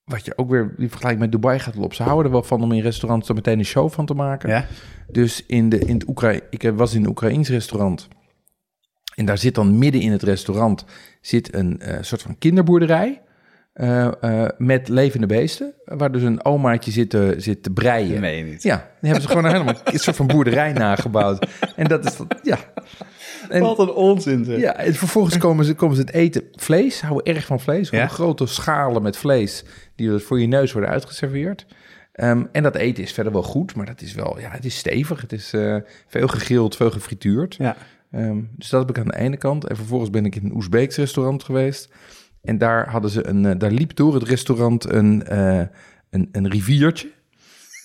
Wat 0.10 0.26
je 0.26 0.38
ook 0.38 0.50
weer, 0.50 0.74
die 0.78 0.90
vergelijking 0.90 1.22
met 1.22 1.32
Dubai 1.32 1.60
gaat 1.60 1.76
wel 1.76 1.84
op. 1.84 1.94
Ze 1.94 2.04
houden 2.04 2.26
er 2.26 2.32
wel 2.32 2.44
van 2.44 2.62
om 2.62 2.72
in 2.72 2.82
restaurants 2.82 3.30
er 3.30 3.36
meteen 3.36 3.60
een 3.60 3.66
show 3.66 3.92
van 3.92 4.06
te 4.06 4.14
maken. 4.14 4.50
Ja? 4.50 4.66
Dus 5.08 5.46
in, 5.46 5.70
de, 5.70 5.80
in 5.80 5.94
het 5.94 6.08
Oekraïne, 6.08 6.44
ik 6.50 6.64
eh, 6.64 6.72
was 6.72 6.94
in 6.94 7.02
een 7.04 7.10
Oekraïns 7.10 7.50
restaurant. 7.50 8.08
En 9.16 9.26
daar 9.26 9.38
zit 9.38 9.56
dan 9.56 9.78
midden 9.78 10.02
in 10.02 10.12
het 10.12 10.24
restaurant 10.24 10.86
zit 11.22 11.54
een 11.54 11.80
eh, 11.80 11.98
soort 12.02 12.22
van 12.22 12.38
kinderboerderij. 12.38 13.22
eh, 13.74 14.46
met 14.58 14.88
levende 14.88 15.28
beesten. 15.28 15.74
Waar 15.86 16.12
dus 16.12 16.22
een 16.22 16.46
omaatje 16.46 16.92
zit 16.92 17.10
te, 17.10 17.36
zit 17.38 17.64
te 17.64 17.72
breien. 17.72 18.22
Nee, 18.22 18.44
niet. 18.44 18.64
Ja, 18.64 18.76
die 18.76 19.12
hebben 19.12 19.22
ze 19.22 19.28
gewoon 19.28 19.52
helemaal 19.54 19.76
een 19.84 20.00
soort 20.00 20.16
van 20.16 20.28
boerderij 20.28 20.74
nagebouwd. 20.74 21.48
En 21.76 21.86
dat 21.86 22.06
is 22.06 22.18
dat, 22.18 22.40
ja. 22.44 22.58
En, 23.50 23.62
Wat 23.62 23.80
een 23.80 23.92
onzin 23.92 24.46
zeg. 24.46 24.60
ja, 24.60 24.76
en 24.76 24.94
vervolgens 24.94 25.38
komen 25.38 25.66
ze, 25.66 25.74
komen 25.74 25.96
ze 25.96 26.02
het 26.02 26.14
eten. 26.14 26.44
Vlees, 26.52 27.02
houden 27.02 27.34
erg 27.36 27.46
van 27.46 27.60
vlees. 27.60 27.90
Ja? 27.90 28.08
grote 28.08 28.46
schalen 28.46 29.02
met 29.02 29.18
vlees 29.18 29.64
die 29.96 30.18
voor 30.18 30.40
je 30.40 30.48
neus 30.48 30.72
worden 30.72 30.90
uitgeserveerd. 30.90 31.66
Ehm, 32.12 32.46
en 32.52 32.64
dat 32.64 32.76
eten 32.76 33.04
is 33.04 33.12
verder 33.12 33.34
wel 33.34 33.44
goed, 33.44 33.76
maar 33.76 33.86
dat 33.86 34.02
is 34.02 34.14
wel, 34.14 34.40
ja, 34.40 34.50
het 34.50 34.66
is 34.66 34.78
stevig. 34.78 35.22
Het 35.22 35.32
is 35.32 35.54
eh, 35.54 35.76
veel 36.08 36.28
gegrild, 36.28 36.76
veel 36.76 36.92
gefrituurd. 36.92 37.56
Ja. 37.56 37.76
Ehm, 38.12 38.42
dus 38.56 38.70
dat 38.70 38.80
heb 38.80 38.90
ik 38.90 39.00
aan 39.04 39.12
de 39.12 39.18
ene 39.18 39.38
kant. 39.38 39.68
En 39.68 39.76
vervolgens 39.76 40.10
ben 40.10 40.26
ik 40.26 40.36
in 40.36 40.46
een 40.46 40.56
Oezbeeks 40.56 40.96
restaurant 40.96 41.44
geweest. 41.44 41.90
En 42.42 42.58
daar 42.58 42.90
hadden 42.90 43.12
ze 43.12 43.28
een, 43.28 43.46
eh, 43.46 43.58
daar 43.58 43.72
liep 43.72 43.96
door 43.96 44.14
het 44.14 44.24
restaurant 44.24 44.92
een, 44.92 45.24
eh, 45.26 45.62
een, 46.10 46.30
een 46.32 46.50
riviertje. 46.50 47.12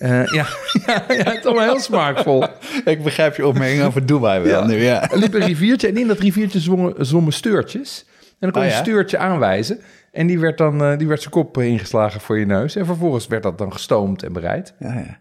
Eh, 0.04 0.24
ja, 0.38 0.46
ja, 0.86 1.04
ja, 1.08 1.14
het 1.14 1.38
is 1.38 1.44
allemaal 1.44 1.64
heel 1.64 1.80
smaakvol. 1.80 2.44
Ik 2.84 3.02
begrijp 3.02 3.36
je 3.36 3.46
opmerking 3.46 3.82
over 3.82 4.06
Dubai 4.06 4.40
wel 4.42 4.60
Ja. 4.60 4.66
nu, 4.66 4.82
ja. 4.82 5.10
Er 5.10 5.18
liep 5.18 5.34
een 5.34 5.44
riviertje 5.44 5.88
en 5.88 5.96
in 5.96 6.06
dat 6.06 6.18
riviertje 6.18 6.60
zwommen, 6.60 7.06
zwommen 7.06 7.32
steurtjes. 7.32 8.04
En 8.28 8.34
dan 8.38 8.50
kon 8.50 8.60
je 8.60 8.66
Oh 8.66 8.72
ja? 8.72 8.78
een 8.78 8.84
steurtje 8.84 9.18
aanwijzen. 9.18 9.80
En 10.12 10.26
die 10.26 10.38
werd 10.38 10.58
dan 10.58 10.82
eh, 10.82 10.98
die 10.98 11.06
werd 11.06 11.20
zijn 11.20 11.32
kop 11.32 11.58
ingeslagen 11.58 12.20
voor 12.20 12.38
je 12.38 12.46
neus. 12.46 12.76
En 12.76 12.86
vervolgens 12.86 13.26
werd 13.26 13.42
dat 13.42 13.58
dan 13.58 13.72
gestoomd 13.72 14.22
en 14.22 14.32
bereid. 14.32 14.74
Ja, 14.78 14.92
ja. 14.92 15.18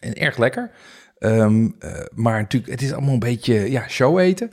En 0.00 0.14
erg 0.14 0.38
lekker. 0.38 0.70
Ehm, 1.18 1.68
eh, 1.78 1.90
maar 2.14 2.40
natuurlijk, 2.40 2.72
het 2.72 2.82
is 2.82 2.92
allemaal 2.92 3.12
een 3.12 3.18
beetje 3.18 3.70
ja, 3.70 3.88
show 3.88 4.18
eten. 4.18 4.52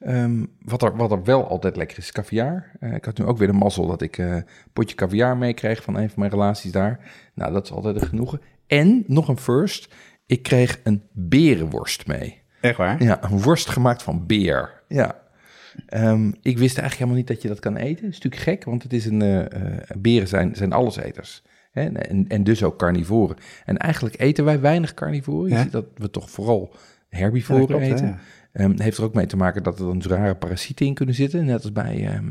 Ehm, 0.00 0.44
wat, 0.62 0.82
er, 0.82 0.96
wat 0.96 1.10
er 1.10 1.24
wel 1.24 1.48
altijd 1.48 1.76
lekker 1.76 1.98
is, 1.98 2.04
is 2.04 2.12
caviar. 2.12 2.70
Eh, 2.80 2.94
ik 2.94 3.04
had 3.04 3.18
nu 3.18 3.24
ook 3.24 3.38
weer 3.38 3.46
de 3.46 3.52
mazzel 3.52 3.86
dat 3.86 4.02
ik 4.02 4.18
een 4.18 4.46
potje 4.72 4.96
caviar 4.96 5.36
meekreeg 5.36 5.82
van 5.82 5.96
een 5.96 6.08
van 6.08 6.18
mijn 6.18 6.30
relaties 6.30 6.72
daar. 6.72 7.00
Nou, 7.34 7.52
dat 7.52 7.64
is 7.64 7.72
altijd 7.72 8.00
een 8.00 8.08
genoegen. 8.08 8.40
En, 8.70 9.04
nog 9.06 9.28
een 9.28 9.38
first, 9.38 9.94
ik 10.26 10.42
kreeg 10.42 10.80
een 10.84 11.02
berenworst 11.12 12.06
mee. 12.06 12.38
Echt 12.60 12.76
waar? 12.76 13.02
Ja, 13.02 13.24
een 13.24 13.42
worst 13.42 13.68
gemaakt 13.68 14.02
van 14.02 14.26
beer. 14.26 14.82
Ja. 14.88 15.20
Ehm, 15.86 16.26
ik 16.28 16.58
wist 16.58 16.78
eigenlijk 16.78 16.92
helemaal 16.94 17.16
niet 17.16 17.26
dat 17.26 17.42
je 17.42 17.48
dat 17.48 17.60
kan 17.60 17.76
eten. 17.76 18.02
Dat 18.04 18.10
is 18.12 18.20
natuurlijk 18.20 18.42
gek, 18.42 18.64
want 18.64 18.82
het 18.82 18.92
is 18.92 19.04
een, 19.06 19.22
eh, 19.22 19.96
beren 19.98 20.28
zijn, 20.28 20.54
zijn 20.54 20.72
alleseters. 20.72 21.42
Hè? 21.70 21.82
En, 21.88 22.28
en 22.28 22.44
dus 22.44 22.62
ook 22.62 22.78
carnivoren. 22.78 23.36
En 23.64 23.76
eigenlijk 23.76 24.20
eten 24.20 24.44
wij 24.44 24.60
weinig 24.60 24.94
carnivoren. 24.94 25.48
Je 25.48 25.54
Ja. 25.54 25.62
ziet 25.62 25.72
dat 25.72 25.86
we 25.96 26.10
toch 26.10 26.30
vooral 26.30 26.70
Ja, 26.72 27.18
herbivoren 27.18 27.66
klopt, 27.66 27.82
eten. 27.84 28.06
ja. 28.06 28.18
Ehm, 28.52 28.80
heeft 28.80 28.98
er 28.98 29.04
ook 29.04 29.14
mee 29.14 29.26
te 29.26 29.36
maken 29.36 29.62
dat 29.62 29.78
er 29.78 29.84
dan 29.84 30.02
zware 30.02 30.34
parasieten 30.34 30.86
in 30.86 30.94
kunnen 30.94 31.14
zitten. 31.14 31.44
Net 31.44 31.62
als 31.62 31.72
bij, 31.72 32.06
ehm, 32.06 32.28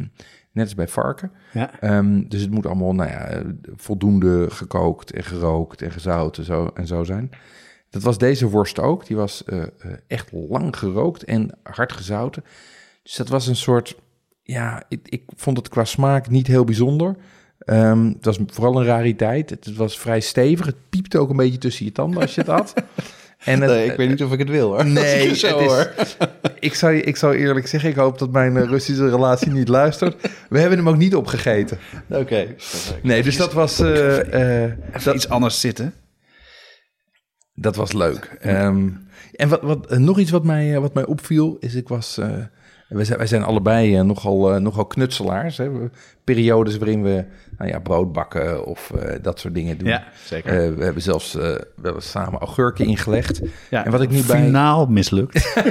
net 0.51 0.65
als 0.65 0.75
bij 0.75 0.87
varken. 0.87 1.31
Ja. 1.53 1.79
Ehm, 1.79 2.27
dus 2.27 2.41
het 2.41 2.51
moet 2.51 2.65
allemaal 2.65 2.93
nou 2.93 3.09
ja, 3.09 3.43
voldoende 3.75 4.49
gekookt 4.49 5.11
en 5.11 5.23
gerookt 5.23 5.81
en 5.81 5.91
gezout 5.91 6.37
en 6.37 6.43
zo, 6.43 6.71
en 6.73 6.87
zo 6.87 7.03
zijn. 7.03 7.29
Dat 7.89 8.01
was 8.01 8.17
deze 8.17 8.49
worst 8.49 8.79
ook. 8.79 9.05
Die 9.05 9.15
was 9.15 9.43
eh, 9.43 9.61
eh, 9.61 9.67
echt 10.07 10.31
lang 10.31 10.77
gerookt 10.77 11.23
en 11.23 11.57
hard 11.63 11.91
gezouten. 11.91 12.43
Dus 13.03 13.15
dat 13.15 13.29
was 13.29 13.47
een 13.47 13.55
soort... 13.55 13.97
Ja, 14.43 14.83
ik, 14.87 15.07
ik 15.09 15.23
vond 15.35 15.57
het 15.57 15.69
qua 15.69 15.85
smaak 15.85 16.29
niet 16.29 16.47
heel 16.47 16.63
bijzonder. 16.63 17.15
Het 17.65 18.25
was 18.25 18.39
vooral 18.45 18.79
een 18.79 18.85
rariteit. 18.85 19.49
Het, 19.49 19.65
het 19.65 19.75
was 19.75 19.99
vrij 19.99 20.19
stevig. 20.19 20.65
Het 20.65 20.89
piepte 20.89 21.17
ook 21.17 21.29
een 21.29 21.35
beetje 21.35 21.57
tussen 21.57 21.85
je 21.85 21.91
tanden 21.91 22.21
als 22.21 22.35
je 22.35 22.41
het 22.41 22.49
had. 22.49 22.73
En 23.43 23.61
het, 23.61 23.69
Nee, 23.71 23.85
ik 23.91 23.97
weet 23.97 24.09
niet 24.09 24.23
of 24.23 24.31
ik 24.31 24.39
het 24.39 24.49
wil 24.49 24.67
hoor. 24.71 24.85
Nee, 24.85 25.27
ik 25.29 25.35
zo 25.35 25.47
het 25.47 25.59
is- 25.59 25.65
hoor. 25.67 25.93
ik, 26.59 26.73
zou, 26.73 26.95
ik 26.95 27.15
zou 27.17 27.35
eerlijk 27.35 27.67
zeggen, 27.67 27.89
ik 27.89 27.95
hoop 27.95 28.19
dat 28.19 28.31
mijn 28.31 28.57
eh, 28.57 28.63
Russische 28.63 29.09
relatie 29.09 29.51
niet 29.51 29.67
luistert. 29.67 30.15
We 30.49 30.59
hebben 30.59 30.77
hem 30.77 30.89
ook 30.89 30.97
niet 30.97 31.15
opgegeten. 31.15 31.77
Oké. 32.09 32.55
Nee, 33.03 33.23
dus 33.23 33.37
dat 33.37 33.53
was, 33.53 33.79
eh, 33.79 34.63
eh, 34.63 34.71
Even 34.93 35.15
iets 35.15 35.29
anders 35.29 35.59
zitten. 35.59 35.93
dat 37.53 37.75
was 37.75 37.93
leuk. 37.93 38.37
Ehm, 38.39 38.89
en 39.31 39.49
wat, 39.49 39.61
wat, 39.61 39.97
nog 39.97 40.19
iets 40.19 40.31
wat 40.31 40.43
mij, 40.43 40.79
wat 40.79 40.93
mij 40.93 41.05
opviel, 41.05 41.57
is 41.59 41.75
ik 41.75 41.87
was... 41.87 42.17
eh, 42.17 42.37
wij, 42.97 43.05
zijn, 43.05 43.17
wij 43.17 43.27
zijn 43.27 43.43
allebei 43.43 43.95
eh, 43.97 44.01
nogal, 44.03 44.53
eh, 44.53 44.61
nogal 44.61 44.85
knutselaars. 44.85 45.57
Hè? 45.57 45.69
Periodes 46.23 46.77
waarin 46.77 47.03
we 47.03 47.25
nou 47.57 47.69
ja, 47.71 47.79
brood 47.79 48.11
bakken 48.13 48.65
of 48.65 48.91
eh, 48.91 49.15
dat 49.21 49.39
soort 49.39 49.53
dingen 49.53 49.77
doen. 49.77 49.87
Ja, 49.87 50.03
zeker. 50.25 50.51
Eh, 50.63 50.73
we 50.75 50.83
hebben 50.83 51.01
zelfs 51.03 51.35
eh, 51.35 51.41
we 51.41 51.67
hebben 51.83 52.01
samen 52.03 52.39
augurken 52.39 52.85
ingelegd. 52.85 53.41
ja, 53.69 53.85
en 53.85 53.91
wat 53.91 54.01
ik 54.01 54.09
nu 54.09 54.21
bij- 54.27 54.41
Finaal 54.43 54.85
mislukt. 54.85 55.47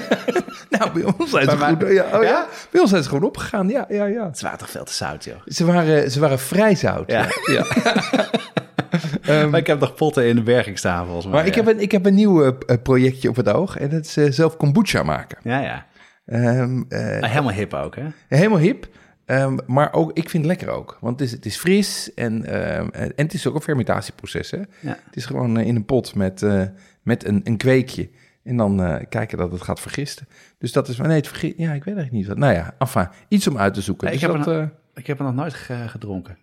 Nou, 0.70 0.92
bij 0.92 1.12
ons 1.18 1.30
zijn 1.30 1.50
ze 1.50 1.56
goed. 1.56 1.80
Ja, 1.92 2.04
oh 2.04 2.10
ja? 2.22 2.28
Ja? 2.28 2.46
Bij 2.70 2.80
ons 2.80 2.90
zijn 2.90 3.02
ze 3.02 3.08
gewoon 3.08 3.24
opgegaan. 3.24 3.68
Ja, 3.68 3.86
ja, 3.88 4.04
ja. 4.04 4.26
Het 4.26 4.40
waren 4.40 4.58
toch 4.58 4.70
veel 4.70 4.84
te 4.84 4.92
zout, 4.92 5.24
joh. 5.24 5.36
Ze 5.46 5.64
waren, 5.64 6.10
ze 6.10 6.20
waren 6.20 6.38
vrij 6.38 6.74
zout. 6.74 7.10
Ja. 7.10 7.26
ja. 7.44 7.64
Ehm, 9.22 9.50
Maar 9.50 9.60
ik 9.60 9.66
heb 9.66 9.80
nog 9.80 9.94
potten 9.94 10.26
in 10.26 10.34
de 10.36 10.42
berging 10.42 10.78
staan, 10.78 11.04
volgens 11.04 11.24
mij. 11.26 11.34
maar 11.34 11.46
ik 11.46 11.54
heb, 11.54 11.66
een, 11.66 11.80
ik 11.80 11.92
heb 11.92 12.06
een 12.06 12.14
nieuw 12.14 12.58
projectje 12.82 13.28
op 13.28 13.36
het 13.36 13.48
oog. 13.48 13.76
En 13.78 13.88
dat 13.88 14.04
is 14.16 14.36
zelf 14.36 14.56
kombucha 14.56 15.02
maken. 15.02 15.38
Ja, 15.42 15.60
ja. 15.60 15.86
Ehm, 16.28 16.82
eh, 16.88 17.20
Ah, 17.20 17.30
helemaal 17.30 17.52
hip 17.52 17.74
ook, 17.74 17.96
hè? 17.96 18.06
helemaal 18.28 18.58
hip. 18.58 18.88
Ehm, 19.24 19.58
maar 19.66 19.92
ook, 19.92 20.10
ik 20.12 20.30
vind 20.30 20.44
het 20.46 20.52
lekker 20.56 20.68
ook. 20.76 20.98
Want 21.00 21.20
het 21.20 21.28
is, 21.28 21.34
het 21.34 21.46
is 21.46 21.56
fris 21.56 22.14
en, 22.14 22.44
ehm, 22.44 22.88
en 22.92 23.12
het 23.16 23.34
is 23.34 23.46
ook 23.46 23.54
een 23.54 23.60
fermentatieproces. 23.60 24.50
Hè? 24.50 24.58
Ja. 24.58 24.98
Het 25.04 25.16
is 25.16 25.26
gewoon 25.26 25.58
eh, 25.58 25.66
in 25.66 25.76
een 25.76 25.84
pot 25.84 26.14
met, 26.14 26.42
eh, 26.42 26.62
met 27.02 27.24
een, 27.26 27.40
een 27.44 27.56
kweekje. 27.56 28.08
En 28.42 28.56
dan 28.56 29.04
kijken 29.08 29.38
dat 29.38 29.52
het 29.52 29.62
gaat 29.62 29.80
vergisten. 29.80 30.28
Dus 30.58 30.72
dat 30.72 30.88
is... 30.88 30.96
Maar 30.96 31.06
nee, 31.08 31.16
het 31.16 31.26
vergist... 31.28 31.54
Ja, 31.56 31.72
ik 31.72 31.84
weet 31.84 31.94
eigenlijk 31.96 32.12
niet 32.12 32.26
wat. 32.26 32.36
Nou 32.36 32.52
ja, 32.52 32.74
enfin, 32.78 33.08
iets 33.28 33.46
om 33.48 33.58
uit 33.58 33.74
te 33.74 33.80
zoeken. 33.80 34.06
Ja, 34.08 34.12
ik 34.14 34.20
Dus 34.20 34.28
heb 34.30 34.44
dat, 34.44 34.54
eh, 34.54 34.66
Ik 34.94 35.06
heb 35.06 35.18
er 35.18 35.24
nog 35.24 35.34
nooit 35.34 35.54
ge- 35.54 35.88
gedronken. 35.88 36.38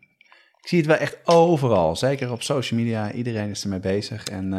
Ik 0.62 0.68
zie 0.68 0.78
het 0.78 0.88
wel 0.88 0.98
echt 0.98 1.18
overal. 1.24 1.96
Zeker 1.96 2.32
op 2.32 2.42
social 2.42 2.80
media. 2.80 3.12
Iedereen 3.12 3.50
is 3.50 3.64
ermee 3.64 3.80
bezig. 3.80 4.24
En, 4.24 4.54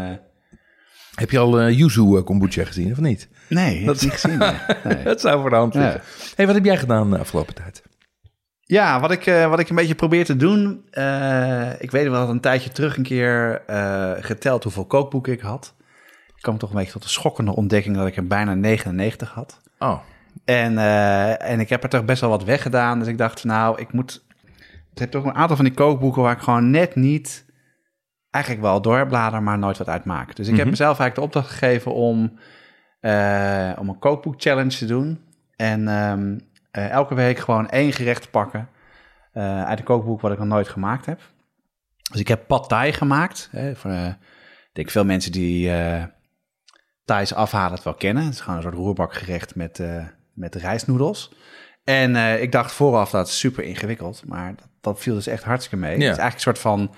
Heb 1.17 1.31
je 1.31 1.39
al 1.39 1.61
eh 1.61 1.79
yuzu 1.79 2.17
eh, 2.17 2.25
kombucha 2.25 2.65
gezien, 2.65 2.93
of 2.93 2.99
niet? 3.01 3.29
nee, 3.49 3.85
dat 3.85 3.97
ik 3.97 4.03
niet 4.03 4.13
gezien. 4.21 4.39
nee. 4.85 5.03
Dat 5.05 5.21
zou 5.21 5.41
voor 5.41 5.51
de 5.51 5.57
hand 5.57 5.75
Ja. 5.75 5.81
liggen. 5.81 6.01
hey, 6.37 6.47
wat 6.47 6.55
heb 6.55 6.65
jij 6.65 6.77
gedaan 6.77 7.11
de 7.11 7.19
afgelopen 7.19 7.55
tijd? 7.55 7.83
Ja, 8.61 9.01
wat 9.01 9.11
ik, 9.11 9.27
eh, 9.27 9.49
wat 9.49 9.59
ik 9.59 9.69
een 9.69 9.77
beetje 9.77 9.95
probeer 9.95 10.25
te 10.25 10.37
doen. 10.37 10.85
eh, 10.91 11.71
ik 11.79 11.91
weet 11.91 12.09
wel 12.09 12.21
dat 12.21 12.29
een 12.29 12.41
tijdje 12.41 12.71
terug 12.71 12.97
een 12.97 13.03
keer 13.03 13.63
eh, 13.67 14.13
geteld 14.21 14.63
hoeveel 14.63 14.85
kookboeken 14.85 15.33
ik 15.33 15.41
had. 15.41 15.75
Ik 16.37 16.43
kwam 16.43 16.59
toch 16.59 16.71
een 16.71 16.77
beetje 16.77 16.93
tot 16.93 17.03
de 17.03 17.09
schokkende 17.09 17.55
ontdekking 17.57 17.97
dat 17.97 18.07
ik 18.07 18.17
er 18.17 18.27
bijna 18.27 18.55
99 18.55 19.31
had. 19.31 19.61
Oh, 19.79 19.99
En, 20.45 20.79
eh, 20.79 21.51
en 21.51 21.61
ik 21.61 21.69
heb 21.69 21.83
er 21.83 21.89
toch 21.89 22.05
best 22.05 22.21
wel 22.21 22.31
wat 22.31 22.45
weggedaan. 22.45 22.99
Dus 22.99 23.09
ik 23.09 23.19
dacht, 23.19 23.45
nou, 23.45 23.81
ik 23.81 23.93
moet. 23.93 24.25
Ik 24.93 24.99
heb 25.03 25.11
toch 25.11 25.25
een 25.25 25.35
aantal 25.35 25.57
van 25.57 25.65
die 25.65 25.75
kookboeken 25.75 26.23
waar 26.23 26.37
ik 26.37 26.43
gewoon 26.43 26.71
net 26.71 26.95
niet. 26.95 27.45
Eigenlijk 28.37 28.65
wel 28.65 28.81
doorblader, 28.83 29.43
maar 29.43 29.59
nooit 29.59 29.79
wat 29.79 29.89
uit 29.89 30.05
maak. 30.05 30.37
Dus 30.37 30.47
ik 30.47 30.53
heb 30.53 30.61
Mhm. 30.61 30.71
mezelf 30.71 30.99
eigenlijk 30.99 31.15
de 31.15 31.39
opdracht 31.39 31.59
gegeven 31.59 31.95
om, 31.95 32.39
eh, 33.01 33.73
om 33.79 33.89
een 33.89 33.99
kookboek 33.99 34.35
challenge 34.39 34.77
te 34.77 34.87
doen. 34.87 35.21
En 35.57 35.89
ehm, 35.89 36.39
eh, 36.71 36.91
elke 36.91 37.15
week 37.15 37.39
gewoon 37.39 37.69
één 37.69 37.93
gerecht 37.93 38.23
te 38.23 38.29
pakken 38.31 38.69
eh, 39.33 39.65
uit 39.65 39.79
een 39.79 39.85
kookboek 39.85 40.21
wat 40.21 40.33
ik 40.33 40.39
nog 40.39 40.47
nooit 40.47 40.69
gemaakt 40.69 41.07
heb. 41.07 41.21
Dus 42.11 42.21
ik 42.21 42.29
heb 42.29 42.47
pad 42.47 42.69
thai 42.69 42.93
gemaakt. 42.93 43.49
Hè, 43.53 43.75
voor, 43.75 43.91
ik 43.93 44.71
denk 44.73 44.91
veel 44.91 45.05
mensen 45.05 45.33
die 45.33 45.71
Thais 47.05 47.35
afhalen 47.35 47.75
het 47.75 47.83
wel 47.83 47.95
kennen. 47.95 48.25
Het 48.25 48.33
is 48.33 48.41
gewoon 48.41 48.57
een 48.57 48.63
soort 48.63 48.75
roerbakgerecht 48.75 49.55
met, 49.55 49.83
met 50.35 50.55
rijstnoedels. 50.55 51.35
En 51.85 52.17
ik 52.41 52.53
dacht 52.53 52.73
vooraf 52.73 53.11
dat 53.11 53.27
is 53.29 53.39
super 53.39 53.65
ingewikkeld, 53.65 54.23
maar 54.27 54.55
dat, 54.57 54.69
dat 54.81 55.01
viel 55.01 55.15
dus 55.15 55.27
echt 55.27 55.45
hartstikke 55.45 55.77
mee. 55.77 55.99
Ja. 55.99 56.05
Het 56.05 56.17
is 56.17 56.23
eigenlijk 56.23 56.35
een 56.35 56.41
soort 56.41 56.59
van, 56.59 56.95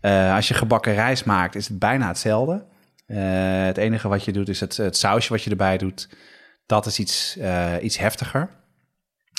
eh, 0.00 0.34
als 0.34 0.48
je 0.48 0.54
gebakken 0.54 0.94
rijst 0.94 1.24
maakt, 1.24 1.54
is 1.54 1.68
het 1.68 1.78
bijna 1.78 2.08
hetzelfde. 2.08 2.64
Eh, 3.06 3.18
het 3.64 3.76
enige 3.76 4.08
wat 4.08 4.24
je 4.24 4.32
doet 4.32 4.48
is 4.48 4.60
het, 4.60 4.76
het 4.76 4.96
sausje 4.96 5.32
wat 5.32 5.42
je 5.42 5.50
erbij 5.50 5.78
doet. 5.78 6.08
Dat 6.66 6.86
is 6.86 6.98
iets, 6.98 7.36
eh, 7.36 7.72
iets 7.80 7.98
heftiger. 7.98 8.48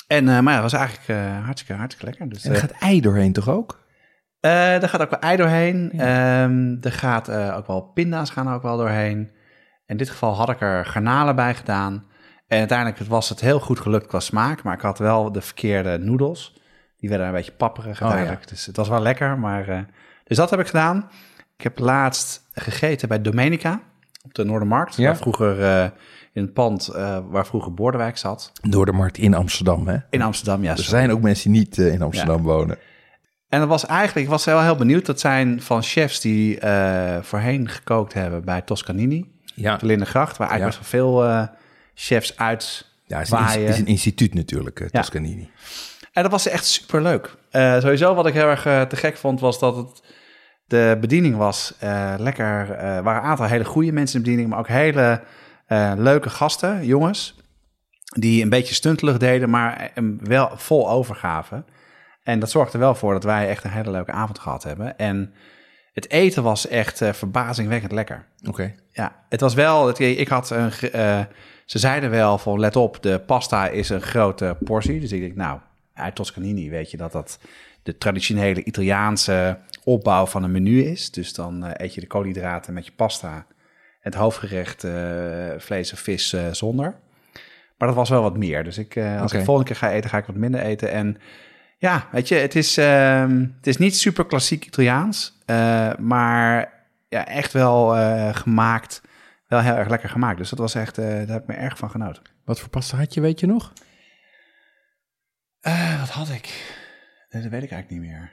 En, 0.06 0.24
maar 0.24 0.54
ja, 0.54 0.60
dat 0.60 0.70
was 0.70 0.80
eigenlijk 0.80 1.20
hartstikke, 1.44 1.74
hartstikke 1.74 2.10
lekker. 2.10 2.28
Dus, 2.28 2.44
en 2.44 2.52
er 2.52 2.58
gaat 2.58 2.70
ei 2.70 3.00
doorheen 3.00 3.32
toch 3.32 3.48
ook? 3.48 3.78
er 4.40 4.88
gaat 4.88 5.00
ook 5.00 5.10
wel 5.10 5.20
ei 5.20 5.36
doorheen. 5.36 5.92
Ehm, 5.92 6.76
er 6.80 6.92
gaat 6.92 7.30
ook 7.30 7.66
wel 7.66 7.80
pinda's 7.80 8.30
gaan 8.30 8.52
ook 8.52 8.62
wel 8.62 8.76
doorheen. 8.76 9.30
In 9.86 9.96
dit 9.96 10.10
geval 10.10 10.34
had 10.34 10.48
ik 10.48 10.60
er 10.60 10.86
garnalen 10.86 11.36
bij 11.36 11.54
gedaan. 11.54 12.04
En 12.46 12.58
uiteindelijk 12.58 12.98
was 12.98 13.28
het 13.28 13.40
heel 13.40 13.60
goed 13.60 13.80
gelukt 13.80 14.06
qua 14.06 14.20
smaak. 14.20 14.62
Maar 14.62 14.74
ik 14.74 14.80
had 14.80 14.98
wel 14.98 15.32
de 15.32 15.40
verkeerde 15.40 15.98
noedels. 15.98 16.60
Die 16.96 17.08
werden 17.08 17.26
een 17.26 17.32
beetje 17.32 17.52
papperig 17.52 18.00
Oh, 18.00 18.06
uiteindelijk. 18.06 18.48
Dus 18.48 18.66
het 18.66 18.76
was 18.76 18.88
wel 18.88 19.02
lekker. 19.02 19.38
Maar, 19.38 19.86
dus 20.30 20.38
dat 20.38 20.50
heb 20.50 20.60
ik 20.60 20.66
gedaan. 20.66 21.10
Ik 21.56 21.62
heb 21.64 21.78
laatst 21.78 22.42
gegeten 22.52 23.08
bij 23.08 23.22
Domenica 23.22 23.80
op 24.24 24.34
de 24.34 24.44
Noordermarkt. 24.44 24.96
Ja. 24.96 25.04
Waar 25.04 25.16
vroeger 25.16 25.62
eh, 25.62 25.84
in 26.32 26.42
het 26.42 26.52
pand 26.52 26.88
eh, 26.88 27.18
waar 27.28 27.46
vroeger 27.46 27.74
Bordewijk 27.74 28.18
zat. 28.18 28.52
Door 28.62 28.86
de 28.86 28.92
markt 28.92 29.18
in 29.18 29.34
Amsterdam, 29.34 29.88
hè? 29.88 29.96
In 30.10 30.22
Amsterdam, 30.22 30.62
ja. 30.62 30.70
Er 30.70 30.76
sorry. 30.76 30.90
zijn 30.90 31.10
ook 31.12 31.20
mensen 31.20 31.50
die 31.52 31.60
niet 31.60 31.78
eh, 31.78 31.92
in 31.92 32.02
Amsterdam 32.02 32.42
wonen. 32.42 32.78
En 33.48 33.58
dat 33.60 33.68
was 33.68 33.86
eigenlijk, 33.86 34.26
ik 34.26 34.32
was 34.32 34.44
wel 34.44 34.62
heel 34.62 34.76
benieuwd. 34.76 35.06
Dat 35.06 35.20
zijn 35.20 35.62
van 35.62 35.82
chefs 35.82 36.20
die 36.20 36.58
voorheen 37.20 37.68
gekookt 37.68 38.12
hebben 38.12 38.44
bij 38.44 38.60
Toscanini. 38.62 39.30
Ja, 39.54 39.76
de 39.76 39.86
Lindengracht, 39.86 40.36
waar 40.36 40.48
eigenlijk 40.48 40.76
Ja. 40.78 40.82
best 40.82 40.92
wel 40.92 41.20
veel 41.20 41.48
chefs 41.94 42.36
uit 42.36 42.86
ja 43.04 43.16
het 43.18 43.26
is, 43.26 43.32
een, 43.32 43.38
waaien. 43.38 43.68
is 43.68 43.78
een 43.78 43.86
instituut 43.86 44.34
natuurlijk, 44.34 44.78
Ja. 44.78 45.00
Toscanini. 45.00 45.50
En 46.12 46.22
dat 46.22 46.30
was 46.32 46.48
echt 46.48 46.64
super 46.66 47.02
leuk. 47.02 47.36
sowieso 47.52 48.14
wat 48.14 48.26
ik 48.26 48.34
heel 48.34 48.48
erg 48.48 48.62
te 48.62 48.96
gek 48.96 49.16
vond, 49.16 49.40
was 49.40 49.58
dat 49.58 49.76
het 49.76 50.02
de 50.70 50.96
bediening 51.00 51.36
was 51.36 51.74
eh, 51.78 52.14
lekker. 52.18 52.70
eh, 52.70 52.96
Er 52.96 53.02
waren 53.02 53.22
een 53.22 53.28
aantal 53.28 53.46
hele 53.46 53.64
goede 53.64 53.92
mensen 53.92 54.16
in 54.16 54.22
de 54.24 54.30
bediening, 54.30 54.50
maar 54.50 54.58
ook 54.58 54.68
hele 54.68 55.22
eh, 55.66 55.92
leuke 55.96 56.30
gasten, 56.30 56.86
jongens. 56.86 57.38
Die 58.18 58.42
een 58.42 58.48
beetje 58.48 58.74
stuntelig 58.74 59.16
deden, 59.18 59.50
maar 59.50 59.90
eh, 59.94 60.04
wel 60.18 60.50
vol 60.54 60.90
overgaven. 60.90 61.66
En 62.22 62.38
dat 62.38 62.50
zorgde 62.50 62.72
er 62.72 62.78
wel 62.78 62.94
voor 62.94 63.12
dat 63.12 63.24
wij 63.24 63.48
echt 63.48 63.64
een 63.64 63.70
hele 63.70 63.90
leuke 63.90 64.12
avond 64.12 64.38
gehad 64.38 64.62
hebben. 64.62 64.98
En 64.98 65.32
het 65.92 66.10
eten 66.10 66.42
was 66.42 66.68
echt 66.68 67.00
eh, 67.02 67.12
verbazingwekkend 67.12 67.92
lekker. 67.92 68.26
Oké. 68.48 68.74
Ja, 68.92 69.12
het 69.28 69.40
was 69.40 69.54
wel. 69.54 69.86
Het, 69.86 69.98
ik 69.98 70.28
had 70.28 70.50
een. 70.50 70.70
eh, 70.92 71.20
ze 71.64 71.78
zeiden 71.78 72.10
wel 72.10 72.38
van 72.38 72.60
let 72.60 72.76
op, 72.76 73.02
de 73.02 73.18
pasta 73.26 73.68
is 73.68 73.88
een 73.88 74.00
grote 74.02 74.56
portie. 74.64 75.00
Dus 75.00 75.12
ik 75.12 75.20
denk, 75.20 75.34
nou, 75.36 75.60
uit 75.94 76.14
Toscanini 76.14 76.70
weet 76.70 76.90
je 76.90 76.96
dat 76.96 77.12
dat 77.12 77.38
de 77.82 77.98
traditionele 77.98 78.64
Italiaanse 78.64 79.58
opbouw 79.84 80.26
van 80.26 80.42
een 80.42 80.50
menu 80.50 80.82
is. 80.82 81.10
Dus 81.10 81.34
dan 81.34 81.64
eh, 81.64 81.84
eet 81.84 81.94
je 81.94 82.00
de 82.00 82.06
koolhydraten 82.06 82.74
met 82.74 82.86
je 82.86 82.92
pasta. 82.92 83.46
Het 84.00 84.14
hoofdgerecht 84.14 84.84
eh, 84.84 85.50
vlees 85.58 85.92
of 85.92 85.98
vis 85.98 86.32
eh, 86.32 86.52
zonder. 86.52 86.94
Maar 87.78 87.88
dat 87.88 87.96
was 87.96 88.08
wel 88.08 88.22
wat 88.22 88.36
meer. 88.36 88.64
Dus 88.64 88.78
ik, 88.78 88.96
als 88.96 89.30
Oké. 89.30 89.38
ik 89.38 89.44
volgende 89.44 89.70
keer 89.70 89.80
ga 89.80 89.90
eten, 89.90 90.10
ga 90.10 90.18
ik 90.18 90.24
wat 90.24 90.36
minder 90.36 90.60
eten. 90.60 90.90
En 90.90 91.16
ja, 91.78 92.08
weet 92.12 92.28
je, 92.28 92.34
het 92.34 92.54
is, 92.54 92.76
ehm, 92.76 93.46
het 93.56 93.66
is 93.66 93.76
niet 93.76 93.96
super 93.96 94.26
klassiek 94.26 94.66
Italiaans. 94.66 95.38
maar 95.98 96.72
ja, 97.08 97.26
echt 97.26 97.52
wel 97.52 97.88
gemaakt. 98.32 99.02
Wel 99.46 99.60
heel 99.60 99.74
erg 99.74 99.88
lekker 99.88 100.08
gemaakt. 100.08 100.38
Dus 100.38 100.50
dat 100.50 100.58
was 100.58 100.74
echt, 100.74 100.96
daar 100.96 101.26
heb 101.26 101.40
ik 101.40 101.46
me 101.46 101.54
erg 101.54 101.78
van 101.78 101.90
genoten. 101.90 102.22
Wat 102.44 102.60
voor 102.60 102.68
pasta 102.68 102.96
had 102.96 103.14
je, 103.14 103.20
weet 103.20 103.40
je 103.40 103.46
nog? 103.46 103.72
Wat 106.00 106.08
had 106.08 106.28
ik? 106.28 106.78
Nee, 107.30 107.42
dat 107.42 107.50
weet 107.50 107.62
ik 107.62 107.70
eigenlijk 107.70 108.02
niet 108.02 108.10
meer. 108.10 108.32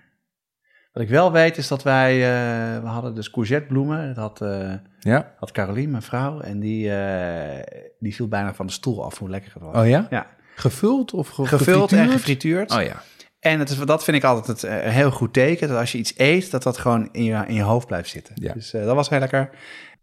Wat 0.91 1.03
ik 1.03 1.09
wel 1.09 1.31
weet 1.31 1.57
is 1.57 1.67
dat 1.67 1.83
wij, 1.83 2.13
eh, 2.13 2.81
we 2.81 2.87
hadden 2.87 3.15
dus 3.15 3.29
courgettebloemen. 3.29 4.07
Dat 4.07 4.15
had, 4.17 4.41
eh 4.41 4.73
Ja. 4.99 5.33
had 5.37 5.51
Caroline, 5.51 5.91
mijn 5.91 6.03
vrouw. 6.03 6.39
En 6.39 6.59
die, 6.59 6.93
eh, 6.95 7.63
die 7.99 8.15
viel 8.15 8.27
bijna 8.27 8.53
van 8.53 8.65
de 8.65 8.71
stoel 8.71 9.03
af 9.03 9.17
hoe 9.17 9.29
lekker 9.29 9.53
het 9.53 9.63
was. 9.63 9.75
Oh 9.75 9.87
ja? 9.87 10.07
Ja, 10.09 10.27
Gevuld 10.55 11.13
of 11.13 11.27
ge- 11.29 11.45
gevuld 11.45 11.91
en 11.91 12.09
gefrituurd? 12.09 12.71
Oh 12.71 12.81
ja. 12.81 13.01
En 13.39 13.59
het 13.59 13.69
is, 13.69 13.77
dat 13.77 14.03
vind 14.03 14.17
ik 14.17 14.23
altijd 14.23 14.61
het, 14.61 14.71
een 14.71 14.91
heel 14.91 15.11
goed 15.11 15.33
teken. 15.33 15.67
Dat 15.67 15.77
als 15.77 15.91
je 15.91 15.97
iets 15.97 16.13
eet, 16.17 16.51
dat 16.51 16.63
dat 16.63 16.77
gewoon 16.77 17.09
in 17.11 17.23
je, 17.23 17.43
in 17.47 17.53
je 17.53 17.61
hoofd 17.61 17.87
blijft 17.87 18.09
zitten. 18.09 18.35
Ja. 18.39 18.53
Dus 18.53 18.73
eh, 18.73 18.85
dat 18.85 18.95
was 18.95 19.09
heel 19.09 19.19
lekker. 19.19 19.49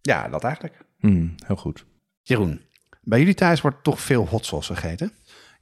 Ja, 0.01 0.29
dat 0.29 0.45
eigenlijk. 0.45 0.75
Mm, 0.99 1.35
heel 1.47 1.57
goed. 1.57 1.87
Jeroen, 2.23 2.61
bij 3.03 3.19
jullie 3.19 3.35
thuis 3.35 3.61
wordt 3.61 3.83
toch 3.85 4.01
veel 4.01 4.27
hot 4.29 4.47
sauce 4.47 4.75
gegeten? 4.75 5.13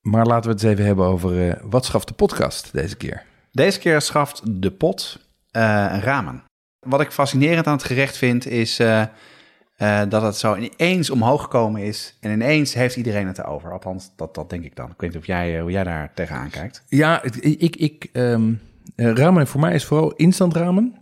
Maar 0.00 0.26
laten 0.26 0.50
we 0.50 0.54
het 0.54 0.62
eens 0.62 0.72
even 0.72 0.84
hebben 0.84 1.06
over 1.06 1.48
eh, 1.48 1.60
wat 1.62 1.84
schaft 1.84 2.08
de 2.08 2.14
podcast 2.14 2.72
deze 2.72 2.96
keer. 2.96 3.22
Deze 3.52 3.78
keer 3.78 4.00
schaft 4.00 4.42
de 4.62 4.70
pot 4.70 5.28
eh, 5.50 5.62
ramen. 6.00 6.42
Wat 6.80 7.00
ik 7.00 7.10
fascinerend 7.10 7.66
aan 7.66 7.76
het 7.76 7.84
gerecht 7.84 8.16
vind, 8.16 8.46
is 8.46 8.78
eh, 9.80 10.02
dat 10.08 10.22
het 10.22 10.36
zo 10.36 10.56
ineens 10.56 11.10
omhoog 11.10 11.42
gekomen 11.42 11.82
is. 11.82 12.16
En 12.20 12.32
ineens 12.32 12.74
heeft 12.74 12.96
iedereen 12.96 13.26
het 13.26 13.38
erover. 13.38 13.72
Althans, 13.72 14.10
dat, 14.16 14.34
dat 14.34 14.50
denk 14.50 14.64
ik 14.64 14.76
dan. 14.76 14.90
Ik 14.90 15.00
weet 15.00 15.10
niet 15.10 15.18
of 15.18 15.26
jij, 15.26 15.60
hoe 15.60 15.70
jij 15.70 15.84
daar 15.84 16.10
tegenaan 16.14 16.50
kijkt. 16.50 16.84
Ja, 16.88 17.22
ik, 17.22 17.76
ik, 17.76 18.08
ehm, 18.12 18.52
eh, 18.96 19.12
ramen 19.12 19.46
voor 19.46 19.60
mij 19.60 19.74
is 19.74 19.84
vooral 19.84 20.12
instant 20.12 20.54
ramen. 20.54 20.94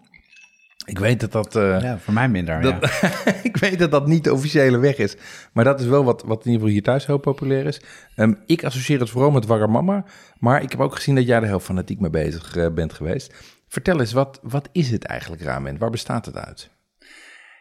Ik 0.89 0.99
weet 0.99 1.21
dat 1.21 1.33
dat, 1.33 1.57
eh, 1.57 1.81
Ja, 1.81 1.99
voor 1.99 2.15
mij 2.15 2.29
minder. 2.29 2.61
dat, 2.61 2.99
ja. 3.01 3.11
ik 3.43 3.57
weet 3.57 3.79
dat 3.79 3.91
dat 3.91 4.07
niet 4.07 4.25
de 4.25 4.33
officiële 4.33 4.79
weg 4.79 4.97
is. 4.97 5.17
Maar 5.53 5.65
dat 5.65 5.81
is 5.81 5.87
wel 5.87 6.05
wat, 6.05 6.23
wat 6.27 6.39
in 6.39 6.45
ieder 6.45 6.53
geval 6.55 6.69
hier 6.69 6.83
thuis 6.83 7.07
heel 7.07 7.19
populair 7.19 7.67
is. 7.67 7.81
Ehm, 8.15 8.33
ik 8.47 8.65
associeer 8.65 9.01
het 9.01 9.11
vooral 9.11 9.31
met 9.31 9.47
Wagamama. 9.47 10.05
Maar 10.39 10.63
ik 10.63 10.71
heb 10.71 10.81
ook 10.81 10.95
gezien 10.95 11.15
dat 11.15 11.27
jij 11.27 11.37
er 11.37 11.45
heel 11.47 11.61
fanatiek 11.61 12.01
mee 12.01 12.11
bezig 12.11 12.57
eh, 12.57 12.67
bent 12.71 12.93
geweest. 12.93 13.35
Vertel 13.69 14.01
eens, 14.01 14.13
wat, 14.13 14.39
wat 14.43 14.69
is 14.73 14.91
het 14.91 15.05
eigenlijk 15.05 15.43
ramen? 15.43 15.79
Waar 15.79 15.91
bestaat 15.91 16.27
het 16.27 16.37
uit? 16.37 16.71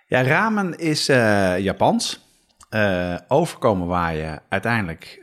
Ja, 0.05 0.23
ramen 0.23 0.77
is 0.77 1.09
eh, 1.09 1.59
Japans. 1.59 2.25
Overkomen 3.27 3.87
waaien 3.87 4.41
uiteindelijk 4.49 5.19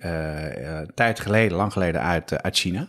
tijd 0.95 1.21
geleden, 1.21 1.57
lang 1.57 1.73
geleden 1.73 2.01
uit, 2.01 2.43
uit 2.43 2.57
China. 2.57 2.89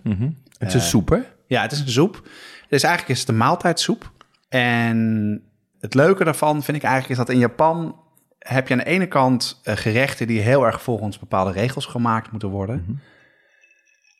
Het 0.58 0.68
is 0.68 0.74
een 0.74 0.82
soep, 0.82 1.10
hè? 1.10 1.20
Ja, 1.48 1.62
het 1.62 1.72
is 1.72 1.80
een 1.80 1.90
soep. 1.90 2.28
Dus 2.70 2.84
eigenlijk 2.84 3.14
is 3.14 3.20
het 3.20 3.30
een 3.30 3.38
maaltijdsoep. 3.38 4.12
En 4.50 5.42
het 5.80 5.94
leuke 5.94 6.24
daarvan 6.24 6.64
vind 6.64 6.78
ik 6.78 6.84
eigenlijk 6.84 7.12
is 7.12 7.26
dat 7.26 7.36
in 7.36 7.42
Japan 7.42 8.00
heb 8.40 8.68
je 8.68 8.74
aan 8.74 8.80
de 8.80 8.86
ene 8.86 9.08
kant 9.08 9.62
eh, 9.64 9.76
gerechten 9.76 10.28
die 10.28 10.40
heel 10.40 10.66
erg 10.66 10.82
volgens 10.82 11.20
bepaalde 11.20 11.52
regels 11.52 11.86
gemaakt 11.86 12.32
moeten 12.32 12.50
worden. 12.50 13.02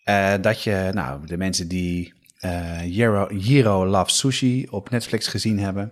Eh, 0.04 0.34
dat 0.42 0.64
je, 0.64 0.90
nou, 0.94 1.26
de 1.28 1.38
mensen 1.38 1.68
die 1.68 2.14
eh 2.40 2.96
Jiro, 2.96 3.28
Jiro 3.34 3.86
Loves 3.86 4.18
Sushi 4.18 4.68
op 4.70 4.90
Netflix 4.90 5.28
gezien 5.28 5.60
hebben. 5.60 5.92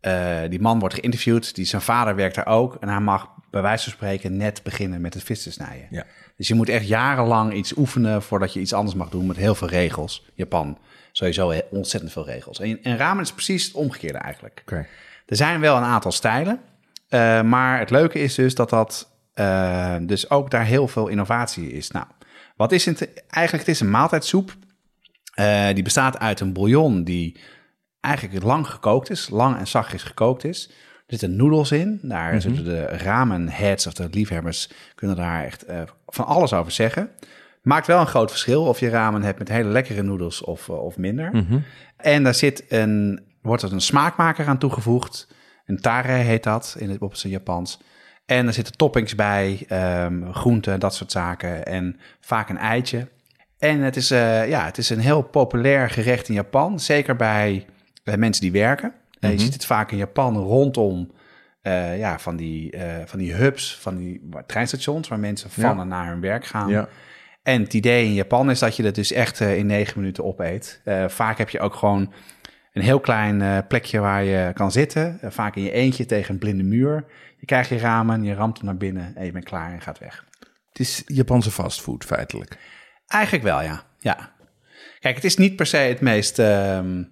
eh, 0.00 0.38
die 0.48 0.60
man 0.60 0.78
wordt 0.78 0.94
geïnterviewd, 0.94 1.54
die, 1.54 1.64
zijn 1.64 1.82
vader 1.82 2.14
werkt 2.14 2.34
daar 2.34 2.46
ook. 2.46 2.74
En 2.80 2.88
hij 2.88 3.00
mag 3.00 3.28
bij 3.50 3.62
wijze 3.62 3.84
van 3.84 3.92
spreken 3.92 4.36
net 4.36 4.62
beginnen 4.62 5.00
met 5.00 5.14
het 5.14 5.22
vis 5.22 5.42
te 5.42 5.52
snijden. 5.52 5.86
Ja. 5.90 6.04
Dus 6.36 6.48
je 6.48 6.54
moet 6.54 6.68
echt 6.68 6.86
jarenlang 6.86 7.52
iets 7.52 7.76
oefenen 7.76 8.22
voordat 8.22 8.52
je 8.52 8.60
iets 8.60 8.72
anders 8.72 8.96
mag 8.96 9.08
doen 9.08 9.26
met 9.26 9.36
heel 9.36 9.54
veel 9.54 9.68
regels. 9.68 10.30
Japan, 10.34 10.78
sowieso 11.12 11.54
ontzettend 11.70 12.12
veel 12.12 12.26
regels. 12.26 12.60
En, 12.60 12.82
en 12.82 12.96
ramen 12.96 13.22
is 13.22 13.32
precies 13.32 13.64
het 13.64 13.74
omgekeerde 13.74 14.18
eigenlijk. 14.18 14.60
Oké. 14.62 14.86
Er 15.26 15.36
zijn 15.36 15.60
wel 15.60 15.76
een 15.76 15.82
aantal 15.82 16.12
stijlen, 16.12 16.60
eh, 17.08 17.42
maar 17.42 17.78
het 17.78 17.90
leuke 17.90 18.18
is 18.18 18.34
dus 18.34 18.54
dat 18.54 18.70
dat 18.70 19.10
eh, 19.32 19.96
dus 20.00 20.30
ook 20.30 20.50
daar 20.50 20.64
heel 20.64 20.88
veel 20.88 21.08
innovatie 21.08 21.72
is. 21.72 21.90
Nou, 21.90 22.06
wat 22.56 22.72
is 22.72 22.84
het? 22.84 23.08
Eigenlijk 23.28 23.66
het 23.66 23.74
is 23.74 23.80
een 23.80 23.90
maaltijdsoep. 23.90 24.56
Eh, 25.34 25.74
die 25.74 25.82
bestaat 25.82 26.18
uit 26.18 26.40
een 26.40 26.52
bouillon 26.52 27.04
die 27.04 27.40
eigenlijk 28.00 28.44
lang 28.44 28.66
gekookt 28.66 29.10
is, 29.10 29.28
lang 29.28 29.58
en 29.58 29.66
zachtjes 29.66 30.02
gekookt 30.02 30.44
is. 30.44 30.68
Er 31.06 31.16
zitten 31.18 31.36
noedels 31.36 31.72
in. 31.72 31.98
Daar 32.02 32.40
zitten 32.40 32.64
de 32.64 32.84
ramenheads 32.84 33.86
of 33.86 33.92
de 33.92 34.08
liefhebbers 34.10 34.70
kunnen 34.94 35.16
daar 35.16 35.44
echt 35.44 35.64
van 36.06 36.26
alles 36.26 36.52
over 36.52 36.72
zeggen. 36.72 37.10
Maakt 37.62 37.86
wel 37.86 38.00
een 38.00 38.06
groot 38.06 38.30
verschil 38.30 38.64
of 38.64 38.80
je 38.80 38.88
ramen 38.88 39.22
hebt 39.22 39.38
met 39.38 39.48
hele 39.48 39.68
lekkere 39.68 40.02
noedels 40.02 40.44
of, 40.44 40.68
eh, 40.68 40.84
of 40.84 40.96
minder. 40.96 41.44
En 41.96 42.22
daar 42.22 42.34
zit 42.34 42.64
een, 42.68 43.22
wordt 43.42 43.62
er 43.62 43.72
een 43.72 43.80
smaakmaker 43.80 44.46
aan 44.46 44.58
toegevoegd. 44.58 45.28
Een 45.66 45.80
tare 45.80 46.12
heet 46.12 46.42
dat 46.42 46.76
in 46.78 46.90
het, 46.90 47.00
op 47.00 47.14
zijn 47.14 47.32
Japans. 47.32 47.80
En 48.26 48.46
er 48.46 48.52
zitten 48.52 48.76
toppings 48.76 49.14
bij, 49.14 49.64
ehm, 49.68 50.32
groenten, 50.32 50.80
dat 50.80 50.94
soort 50.94 51.12
zaken. 51.12 51.66
En 51.66 52.00
vaak 52.20 52.48
een 52.48 52.58
eitje. 52.58 53.08
En 53.58 53.80
het 53.80 53.96
is, 53.96 54.10
eh, 54.10 54.48
ja, 54.48 54.64
het 54.64 54.78
is 54.78 54.90
een 54.90 54.98
heel 55.00 55.22
populair 55.22 55.90
gerecht 55.90 56.28
in 56.28 56.34
Japan. 56.34 56.80
Zeker 56.80 57.16
bij, 57.16 57.66
bij 58.04 58.16
mensen 58.16 58.42
die 58.42 58.52
werken. 58.52 58.92
Je 59.20 59.38
ziet 59.38 59.52
het 59.52 59.66
vaak 59.66 59.90
in 59.90 59.98
Japan 59.98 60.36
rondom 60.36 61.10
eh, 61.62 61.98
ja, 61.98 62.18
van, 62.18 62.36
die, 62.36 62.74
van 63.04 63.18
die 63.18 63.32
hubs, 63.32 63.78
van 63.80 63.96
die 63.96 64.28
treinstations... 64.46 65.08
waar 65.08 65.18
mensen 65.18 65.50
van 65.50 65.62
Ja. 65.62 65.80
en 65.80 65.88
naar 65.88 66.08
hun 66.08 66.20
werk 66.20 66.44
gaan. 66.44 66.68
Ja. 66.68 66.88
En 67.50 67.62
het 67.62 67.74
idee 67.74 68.04
in 68.04 68.14
Japan 68.14 68.50
is 68.50 68.58
dat 68.58 68.76
je 68.76 68.82
dat 68.82 68.94
dus 68.94 69.12
echt 69.12 69.40
eh, 69.40 69.56
in 69.56 69.66
negen 69.66 70.00
minuten 70.00 70.24
opeet. 70.24 70.80
Eh, 70.84 71.08
vaak 71.08 71.38
heb 71.38 71.48
je 71.48 71.60
ook 71.60 71.74
gewoon 71.74 72.12
een 72.72 72.82
heel 72.82 73.00
klein 73.00 73.42
eh, 73.42 73.58
plekje 73.68 73.98
waar 73.98 74.24
je 74.24 74.52
kan 74.54 74.72
zitten. 74.72 75.18
Vaak 75.22 75.56
in 75.56 75.62
je 75.62 75.70
eentje 75.70 76.06
tegen 76.06 76.32
een 76.32 76.38
blinde 76.38 76.62
muur. 76.62 77.04
Je 77.38 77.46
krijgt 77.46 77.68
je 77.68 77.78
ramen, 77.78 78.24
je 78.24 78.34
ramt 78.34 78.56
hem 78.56 78.66
naar 78.66 78.76
binnen 78.76 79.16
en 79.16 79.24
je 79.24 79.32
bent 79.32 79.44
klaar 79.44 79.72
en 79.72 79.80
gaat 79.80 79.98
weg. 79.98 80.24
Het 80.68 80.78
is 80.78 81.02
Japanse 81.06 81.50
fastfood, 81.50 82.04
feitelijk. 82.04 82.56
Eigenlijk 83.06 83.44
wel, 83.44 83.62
ja. 83.62 83.82
ja. 83.98 84.32
Kijk, 84.98 85.14
het 85.14 85.24
is 85.24 85.36
niet 85.36 85.56
per 85.56 85.66
se 85.66 85.76
het 85.76 86.00
meest 86.00 86.38
ehm, 86.38 87.02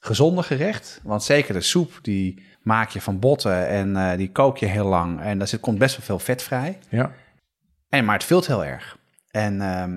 gezonde 0.00 0.42
gerecht. 0.42 1.00
Want 1.02 1.22
zeker 1.22 1.54
de 1.54 1.60
soep, 1.60 1.98
die 2.02 2.42
maak 2.62 2.90
je 2.90 3.00
van 3.00 3.18
botten 3.18 3.68
en 3.68 4.16
die 4.16 4.32
kook 4.32 4.58
je 4.58 4.66
heel 4.66 4.86
lang. 4.86 5.20
En 5.20 5.38
daar 5.38 5.48
zit, 5.48 5.60
komt 5.60 5.78
best 5.78 5.96
wel 5.96 6.06
veel 6.06 6.18
vet 6.18 6.42
vrij. 6.42 6.78
Ja. 6.88 7.12
En, 7.88 8.04
maar 8.04 8.14
het 8.14 8.24
vult 8.24 8.46
heel 8.46 8.64
erg. 8.64 8.97
En, 9.30 9.60
ehm, 9.60 9.96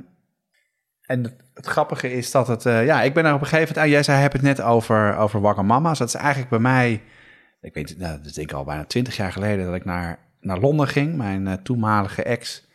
en 1.02 1.24
het, 1.24 1.36
het 1.54 1.66
grappige 1.66 2.12
is 2.14 2.32
dat 2.32 2.48
het... 2.48 2.66
eh, 2.66 2.86
ja, 2.86 3.02
ik 3.02 3.14
ben 3.14 3.26
er 3.26 3.34
op 3.34 3.42
een 3.42 3.48
gegeven 3.48 3.68
moment... 3.68 3.86
ah, 3.86 3.92
jij 3.92 4.04
zei, 4.04 4.22
heb 4.22 4.32
het 4.32 4.42
net 4.42 4.62
over, 4.62 5.16
over 5.18 5.42
Wagamama's. 5.42 5.98
Dat 5.98 6.08
is 6.08 6.14
eigenlijk 6.14 6.50
bij 6.50 6.60
mij... 6.60 7.02
Ik 7.62 7.74
weet 7.74 7.98
nou, 7.98 8.18
dat 8.18 8.26
is 8.26 8.34
denk 8.34 8.50
ik 8.50 8.56
al 8.56 8.64
bijna 8.64 8.86
twintig 8.86 9.16
jaar 9.18 9.32
geleden... 9.32 9.66
dat 9.66 9.76
ik 9.76 9.86
naar, 9.86 10.20
naar 10.40 10.60
Londen 10.60 10.88
ging. 10.88 11.16
Mijn 11.18 11.48
eh, 11.48 11.54
toenmalige 11.54 12.24
ex 12.24 12.68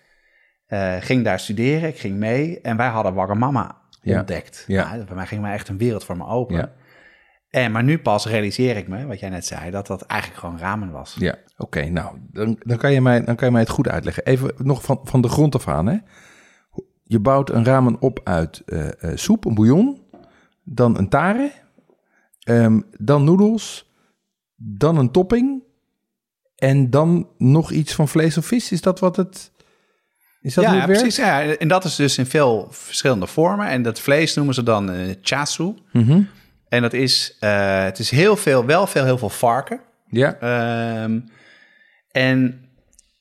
eh, 0.67 0.95
ging 1.01 1.25
daar 1.25 1.41
studeren. 1.41 1.89
Ik 1.89 1.99
ging 1.99 2.17
mee. 2.17 2.61
En 2.61 2.77
wij 2.77 2.89
hadden 2.89 3.15
Wagamama 3.15 3.77
Ja. 4.01 4.19
ontdekt. 4.19 4.65
Ja. 4.67 4.89
Nou, 4.95 5.05
bij 5.05 5.15
mij 5.15 5.27
ging 5.27 5.41
maar 5.41 5.53
echt 5.53 5.69
een 5.69 5.79
wereld 5.79 6.05
voor 6.05 6.17
me 6.17 6.27
open. 6.27 6.57
Ja. 6.57 6.73
En, 7.51 7.73
maar 7.73 7.85
nu 7.85 7.99
pas 7.99 8.27
realiseer 8.27 8.77
ik 8.77 8.89
me, 8.89 9.07
wat 9.07 9.21
jij 9.21 9.29
net 9.29 9.47
zei... 9.47 9.71
dat 9.71 9.87
dat 9.87 10.03
eigenlijk 10.03 10.41
gewoon 10.41 10.59
ramen 10.59 10.91
was. 10.91 11.17
Ja, 11.19 11.35
oké. 11.57 11.85
nou, 11.85 12.17
dan, 12.31 12.57
dan, 12.65 12.77
kan 12.77 12.93
je 12.93 13.01
mij, 13.01 13.25
dan 13.25 13.37
kan 13.37 13.47
je 13.47 13.53
mij 13.53 13.63
het 13.63 13.71
goed 13.71 13.89
uitleggen. 13.89 14.25
Even 14.25 14.53
nog 14.57 14.83
van, 14.83 15.01
van 15.03 15.21
de 15.21 15.29
grond 15.29 15.55
af 15.55 15.69
aan. 15.69 15.87
Hè? 15.87 15.97
Je 17.09 17.21
bouwt 17.21 17.51
een 17.51 17.65
ramen 17.65 18.01
op 18.01 18.21
uit 18.25 18.63
eh, 18.67 19.03
eh, 19.03 19.17
soep, 19.17 19.45
een 19.45 19.55
bouillon, 19.55 20.03
dan 20.63 20.99
een 20.99 21.09
tare, 21.09 21.53
ehm, 22.39 22.81
dan 22.99 23.25
noedels, 23.25 23.91
dan 24.57 24.97
een 24.97 25.11
topping 25.11 25.63
en 26.57 26.91
dan 26.91 27.29
nog 27.39 27.71
iets 27.71 27.95
van 27.95 28.09
vlees 28.09 28.39
of 28.39 28.47
vis. 28.47 28.73
Is 28.73 28.81
dat 28.81 29.01
wat 29.01 29.17
het... 29.17 29.51
Is 30.41 30.55
dat 30.55 30.65
ja, 30.65 30.75
ja, 30.75 30.85
precies. 30.85 31.17
Ja, 31.17 31.43
en 31.43 31.69
dat 31.69 31.85
is 31.85 31.97
dus 31.97 32.19
in 32.19 32.27
veel 32.27 32.69
verschillende 32.71 33.27
vormen. 33.27 33.67
En 33.67 33.83
dat 33.83 34.01
vlees 34.01 34.35
noemen 34.35 34.55
ze 34.55 34.63
dan 34.63 34.91
eh 34.91 35.15
chasu. 35.21 35.75
Mhm. 35.93 36.23
En 36.69 36.83
dat 36.83 36.93
is, 36.93 37.37
het 37.41 37.99
is 37.99 38.11
heel 38.11 38.37
veel, 38.37 38.65
wel 38.65 38.87
veel, 38.87 39.05
heel 39.05 39.19
veel 39.19 39.29
varken. 39.29 39.81
Ja, 40.09 40.37
Ehm, 40.41 41.21
en 42.11 42.66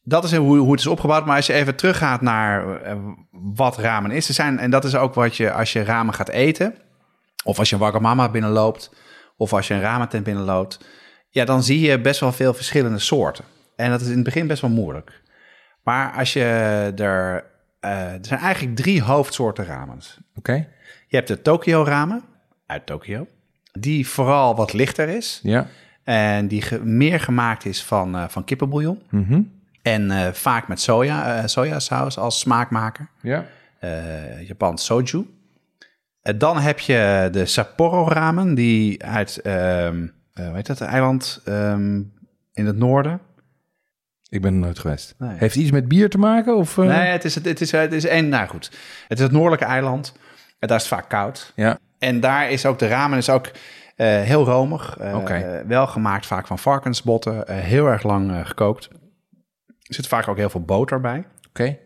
dat 0.05 0.23
is 0.23 0.35
hoe, 0.35 0.57
hoe 0.57 0.71
het 0.71 0.79
is 0.79 0.87
opgebouwd. 0.87 1.25
Maar 1.25 1.35
als 1.35 1.47
je 1.47 1.53
even 1.53 1.75
teruggaat 1.75 2.21
naar 2.21 2.81
eh, 2.81 2.95
wat 3.31 3.77
ramen 3.77 4.11
is. 4.11 4.27
Er 4.27 4.33
zijn, 4.33 4.59
en 4.59 4.69
dat 4.71 4.83
is 4.83 4.95
ook 4.95 5.13
wat 5.13 5.37
je, 5.37 5.51
als 5.51 5.73
je 5.73 5.83
ramen 5.83 6.13
gaat 6.13 6.29
eten. 6.29 6.75
Of 7.43 7.59
als 7.59 7.69
je 7.69 7.75
een 7.75 7.81
Wagamama 7.81 8.29
binnenloopt. 8.29 8.95
Of 9.37 9.53
als 9.53 9.67
je 9.67 9.73
een 9.73 9.81
ramentent 9.81 10.23
binnenloopt. 10.23 10.85
Ja, 11.29 11.45
dan 11.45 11.63
zie 11.63 11.79
je 11.79 12.01
best 12.01 12.19
wel 12.19 12.31
veel 12.31 12.53
verschillende 12.53 12.99
soorten. 12.99 13.45
En 13.75 13.89
dat 13.89 14.01
is 14.01 14.07
in 14.07 14.13
het 14.15 14.23
begin 14.23 14.47
best 14.47 14.61
wel 14.61 14.71
moeilijk. 14.71 15.21
Maar 15.83 16.11
als 16.13 16.33
je 16.33 16.43
er... 16.95 17.45
eh, 17.79 17.91
er 18.13 18.19
zijn 18.25 18.39
eigenlijk 18.39 18.75
drie 18.75 19.01
hoofdsoorten 19.01 19.65
ramens. 19.65 20.17
oké. 20.35 20.67
Je 21.07 21.15
hebt 21.15 21.27
de 21.27 21.41
Tokyo 21.41 21.83
ramen 21.83 22.23
uit 22.65 22.85
Tokio. 22.85 23.27
Die 23.71 24.07
vooral 24.07 24.55
wat 24.55 24.73
lichter 24.73 25.09
is. 25.09 25.39
Ja. 25.43 25.67
En 26.03 26.47
die 26.47 26.61
ge- 26.61 26.83
meer 26.85 27.19
gemaakt 27.19 27.65
is 27.65 27.83
van, 27.83 28.15
eh 28.15 28.23
van 28.27 28.43
kippenbouillon. 28.43 29.01
Mhm. 29.09 29.41
En 29.85 30.11
eh, 30.11 30.31
vaak 30.31 30.67
met 30.67 30.81
soja, 30.81 31.37
eh, 31.37 31.47
sojasaus 31.47 32.17
als 32.17 32.39
smaakmaker. 32.39 33.07
Ja. 33.21 33.45
Eh 33.79 34.47
Japans 34.47 34.85
soju. 34.85 35.27
Dan 36.21 36.59
heb 36.59 36.79
je 36.79 37.29
de 37.31 37.45
Sapporo 37.45 38.07
ramen, 38.07 38.55
die 38.55 39.03
uit, 39.03 39.41
eh, 39.41 39.53
hoe 40.33 40.51
heet 40.53 40.65
dat, 40.65 40.81
eiland 40.81 41.41
ehm, 41.45 42.01
in 42.53 42.65
het 42.65 42.77
noorden. 42.77 43.19
Ik 44.29 44.41
ben 44.41 44.53
er 44.53 44.59
nooit 44.59 44.79
geweest. 44.79 45.15
Nee. 45.17 45.37
Heeft 45.37 45.55
iets 45.55 45.71
met 45.71 45.87
bier 45.87 46.09
te 46.09 46.17
maken? 46.17 46.55
Of? 46.55 46.77
Nee, 46.77 46.89
het 46.89 47.25
is, 47.25 47.35
het 47.35 47.61
is, 47.61 47.71
het 47.71 47.93
is 47.93 48.05
één, 48.05 48.29
nou 48.29 48.47
goed. 48.47 48.71
Het 49.07 49.17
is 49.17 49.23
het 49.23 49.33
noordelijke 49.33 49.65
eiland. 49.65 50.13
En 50.59 50.67
daar 50.67 50.77
is 50.77 50.83
het 50.83 50.93
vaak 50.93 51.09
koud. 51.09 51.53
Ja, 51.55 51.77
En 51.99 52.19
daar 52.19 52.49
is 52.49 52.65
ook 52.65 52.79
de 52.79 52.87
ramen 52.87 53.17
is 53.17 53.29
ook 53.29 53.51
heel 53.95 54.45
romig. 54.45 54.97
Oké. 55.13 55.63
Wel 55.67 55.87
gemaakt 55.87 56.25
vaak 56.25 56.47
van 56.47 56.59
varkensbotten. 56.59 57.51
heel 57.51 57.87
erg 57.87 58.03
lang 58.03 58.47
gekookt. 58.47 58.89
Er 59.87 59.93
zit 59.93 60.07
vaak 60.07 60.27
ook 60.27 60.37
heel 60.37 60.49
veel 60.49 60.61
boter 60.63 61.01
bij. 61.01 61.25
oké. 61.49 61.77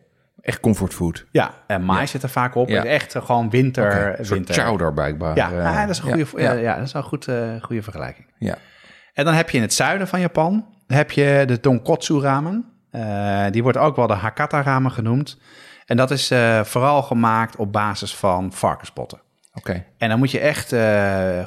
Echt 0.42 0.60
comfortfood. 0.60 1.26
Ja, 1.32 1.54
en 1.68 1.84
maïs 1.84 2.12
zit 2.12 2.24
er 2.24 2.30
vaak 2.30 2.56
op. 2.56 2.70
Ja. 2.70 2.76
Het 2.76 2.86
is 2.86 2.92
echt 2.92 3.16
eh, 3.16 3.26
gewoon 3.26 3.50
winter. 3.50 3.86
Oké, 3.86 4.20
Een 4.20 4.26
winter. 4.26 4.56
chowder 4.56 4.94
blijkbaar. 4.94 5.36
Ja, 5.36 5.52
eh, 5.52 5.66
ah, 5.66 5.80
dat 5.82 5.90
is 5.90 5.98
een 5.98 6.04
goede, 6.04 6.44
ja, 6.44 6.52
ja. 6.52 6.60
Ja, 6.60 6.76
dat 6.76 6.86
is 6.86 6.94
een 6.94 7.04
goed, 7.04 7.28
eh, 7.28 7.62
goede 7.62 7.82
vergelijking. 7.84 8.28
ja. 8.38 8.58
En 9.14 9.26
dan 9.26 9.34
heb 9.34 9.50
je 9.50 9.58
in 9.58 9.64
het 9.64 9.74
zuiden 9.74 10.08
van 10.08 10.20
Japan 10.20 10.66
heb 10.88 11.12
je 11.12 11.44
de 11.48 11.60
tonkotsu 11.60 12.20
ramen. 12.20 12.66
Die 13.52 13.64
wordt 13.64 13.78
ook 13.78 13.96
wel 13.96 14.08
de 14.08 14.14
Hakata 14.14 14.62
ramen 14.62 14.92
genoemd. 14.92 15.38
En 15.86 15.98
dat 15.98 16.12
is 16.12 16.28
vooral 16.64 17.02
gemaakt 17.04 17.56
op 17.56 17.72
basis 17.72 18.16
van 18.16 18.54
varkensbotten. 18.54 19.22
Oké. 19.54 19.86
En 19.98 20.10
dan 20.10 20.18
moet 20.18 20.32
je 20.32 20.40
echt 20.40 20.68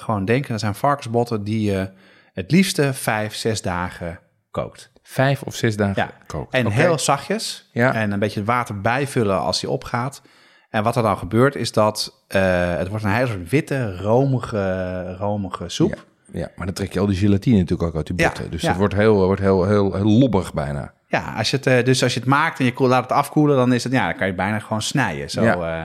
gewoon 0.02 0.24
denken, 0.24 0.50
dat 0.50 0.60
zijn 0.60 0.74
varkensbotten 0.74 1.44
die 1.44 1.70
je 1.70 1.90
het 2.32 2.50
liefste 2.50 2.94
vijf, 2.94 3.34
zes 3.34 3.62
dagen 3.62 4.18
kookt. 4.50 4.91
Vijf 5.02 5.42
of 5.42 5.54
zes 5.54 5.76
dagen 5.76 6.10
Ja, 6.28 6.46
en 6.50 6.70
heel 6.70 6.98
zachtjes. 6.98 7.68
Ja. 7.72 7.94
En 7.94 8.12
een 8.12 8.18
beetje 8.18 8.44
water 8.44 8.80
bijvullen 8.80 9.40
als 9.40 9.60
die 9.60 9.70
opgaat. 9.70 10.22
En 10.70 10.82
wat 10.82 10.96
er 10.96 11.02
dan 11.02 11.18
gebeurt 11.18 11.54
is 11.56 11.72
dat 11.72 12.24
eh, 12.28 12.76
het 12.76 12.88
wordt 12.88 13.04
een 13.04 13.10
hele 13.10 13.26
soort 13.26 13.50
witte, 13.50 13.96
romige, 13.96 15.16
romige 15.18 15.68
soep. 15.68 15.94
Ja. 15.94 16.00
Ja, 16.40 16.48
maar 16.56 16.66
dan 16.66 16.74
trek 16.74 16.92
je 16.92 17.00
al 17.00 17.06
die 17.06 17.16
gelatine 17.16 17.56
natuurlijk 17.58 17.88
ook 17.88 17.96
uit 17.96 18.06
die 18.06 18.16
botten. 18.16 18.50
dus 18.50 18.62
het 18.62 18.76
wordt 18.76 18.94
heel, 18.94 19.14
wordt 19.26 19.40
heel, 19.40 19.66
heel, 19.66 19.94
heel 19.94 20.04
lobbig 20.04 20.54
bijna. 20.54 20.92
Ja, 21.06 21.34
als 21.36 21.50
je 21.50 21.56
het, 21.56 21.66
eh, 21.66 21.84
dus 21.84 22.02
als 22.02 22.14
je 22.14 22.20
het 22.20 22.28
maakt 22.28 22.58
en 22.58 22.64
je 22.64 22.72
laat 22.76 23.02
het 23.02 23.12
afkoelen, 23.12 23.56
dan 23.56 23.72
is 23.72 23.84
het, 23.84 23.92
ja, 23.92 24.04
dan 24.04 24.12
kan 24.12 24.26
je 24.26 24.32
het 24.32 24.36
bijna 24.36 24.58
gewoon 24.58 24.82
snijden. 24.82 25.30
Zo, 25.30 25.42
eh, 25.42 25.82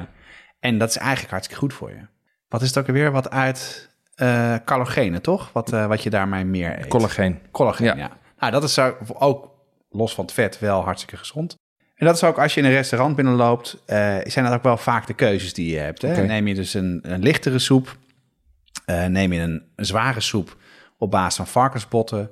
en 0.60 0.77
dat 0.77 0.89
is 0.89 0.97
eigenlijk 0.97 1.30
hartstikke 1.32 1.62
goed 1.62 1.73
voor 1.73 1.89
je. 1.89 2.08
Wat 2.49 2.62
is 2.62 2.67
het 2.67 2.77
ook 2.77 2.88
alweer? 2.88 3.12
Wat 3.12 3.30
uit 3.30 3.89
collagenen, 4.65 5.21
toch? 5.21 5.49
Wat, 5.53 5.69
wat 5.69 6.03
je 6.03 6.10
daarmee 6.10 6.45
meer 6.45 6.80
eet. 6.80 6.88
Collageen. 6.88 7.39
Collageen, 7.51 7.86
Ja. 7.86 7.95
ja. 7.95 8.10
Nou, 8.38 8.52
dat 8.52 8.63
is 8.63 8.80
ook 9.13 9.52
los 9.89 10.15
van 10.15 10.26
het 10.26 10.34
vet 10.34 10.60
wel 10.60 10.84
hartstikke 10.84 11.17
gezond. 11.17 11.56
En 11.95 12.06
dat 12.06 12.15
is 12.15 12.23
ook 12.23 12.39
als 12.39 12.54
je 12.54 12.60
in 12.60 12.65
een 12.65 12.71
restaurant 12.71 13.15
binnenloopt, 13.15 13.84
eh, 13.86 14.17
zijn 14.23 14.45
dat 14.45 14.54
ook 14.54 14.63
wel 14.63 14.78
vaak 14.78 15.08
de 15.08 15.13
keuzes 15.13 15.54
die 15.54 15.71
je 15.71 15.80
hebt. 15.80 16.02
Hè? 16.02 16.26
Neem 16.26 16.47
je 16.47 16.56
dus 16.56 16.73
een, 16.73 17.00
een 17.02 17.21
lichtere 17.21 17.60
soep, 17.60 17.97
eh, 18.86 19.06
neem 19.06 19.34
je 19.34 19.39
een, 19.39 19.63
een 19.76 19.86
zware 19.86 20.21
soep 20.21 20.58
op 20.97 21.12
basis 21.12 21.36
van 21.36 21.47
varkensbotten, 21.47 22.30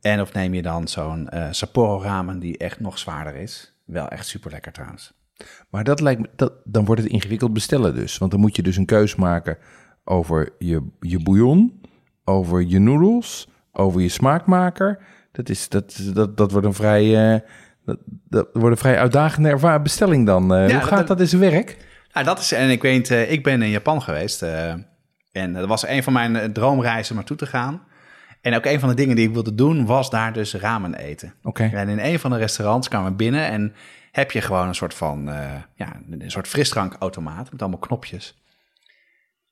en 0.00 0.20
of 0.20 0.32
neem 0.32 0.54
je 0.54 0.62
dan 0.62 0.88
zo'n 0.88 1.28
eh 1.28 1.48
Sapporo 1.50 2.02
ramen 2.02 2.38
die 2.38 2.58
echt 2.58 2.80
nog 2.80 2.98
zwaarder 2.98 3.34
is. 3.34 3.74
Wel 3.84 4.08
echt 4.08 4.26
super 4.26 4.50
lekker 4.50 4.72
trouwens. 4.72 5.12
Maar 5.70 5.84
dat 5.84 6.00
lijkt 6.00 6.20
me, 6.20 6.28
dat, 6.36 6.52
dan 6.64 6.84
wordt 6.84 7.02
het 7.02 7.10
ingewikkeld 7.10 7.52
bestellen 7.52 7.94
dus. 7.94 8.18
Want 8.18 8.30
dan 8.30 8.40
moet 8.40 8.56
je 8.56 8.62
dus 8.62 8.76
een 8.76 8.86
keus 8.86 9.14
maken 9.14 9.58
over 10.04 10.52
je, 10.58 10.86
je 11.00 11.22
bouillon, 11.22 11.80
over 12.24 12.62
je 12.62 12.78
noedels, 12.78 13.48
over 13.72 14.00
je 14.00 14.08
smaakmaker. 14.08 14.98
Dat, 15.36 15.48
is, 15.48 15.68
dat, 15.68 16.00
dat, 16.14 16.36
dat 16.36 16.50
wordt 16.50 16.66
een 16.66 16.74
vrij, 16.74 17.32
eh, 17.34 17.40
dat, 17.84 17.98
dat 18.28 18.48
wordt 18.52 18.70
een 18.70 18.76
vrij 18.82 18.98
uitdagende 18.98 19.80
bestelling 19.82 20.26
dan. 20.26 20.54
Eh, 20.54 20.58
Ja, 20.60 20.64
hoe 20.64 20.72
dat- 20.80 20.88
gaat 20.88 21.06
dat 21.06 21.20
in 21.20 21.28
zijn 21.28 21.40
werk? 21.40 21.76
Nou, 22.12 22.26
dat 22.26 22.38
is, 22.38 22.52
en 22.52 22.70
ik 22.70 22.82
weet, 22.82 23.10
eh, 23.10 23.30
ik 23.32 23.42
ben 23.42 23.62
in 23.62 23.70
Japan 23.70 24.02
geweest. 24.02 24.42
en 25.32 25.52
dat 25.52 25.68
was 25.68 25.86
een 25.86 26.02
van 26.02 26.12
mijn 26.12 26.52
droomreizen 26.52 27.10
om 27.10 27.16
naartoe 27.16 27.36
te 27.36 27.46
gaan. 27.46 27.82
En 28.40 28.54
ook 28.54 28.64
een 28.64 28.80
van 28.80 28.88
de 28.88 28.94
dingen 28.94 29.16
die 29.16 29.26
ik 29.26 29.32
wilde 29.32 29.54
doen, 29.54 29.86
was 29.86 30.10
daar 30.10 30.32
dus 30.32 30.54
ramen 30.54 30.94
eten. 30.94 31.34
Oké. 31.42 31.70
En 31.74 31.88
in 31.88 31.98
een 31.98 32.18
van 32.18 32.30
de 32.30 32.36
restaurants 32.36 32.88
kwamen 32.88 33.10
we 33.10 33.16
binnen 33.16 33.46
en 33.46 33.74
heb 34.12 34.30
je 34.30 34.40
gewoon 34.40 34.68
een 34.68 34.74
soort 34.74 34.94
van, 34.94 35.24
ja, 35.74 36.00
een 36.10 36.30
soort 36.30 36.48
frisdrankautomaat 36.48 37.50
met 37.52 37.60
allemaal 37.62 37.78
knopjes. 37.80 38.38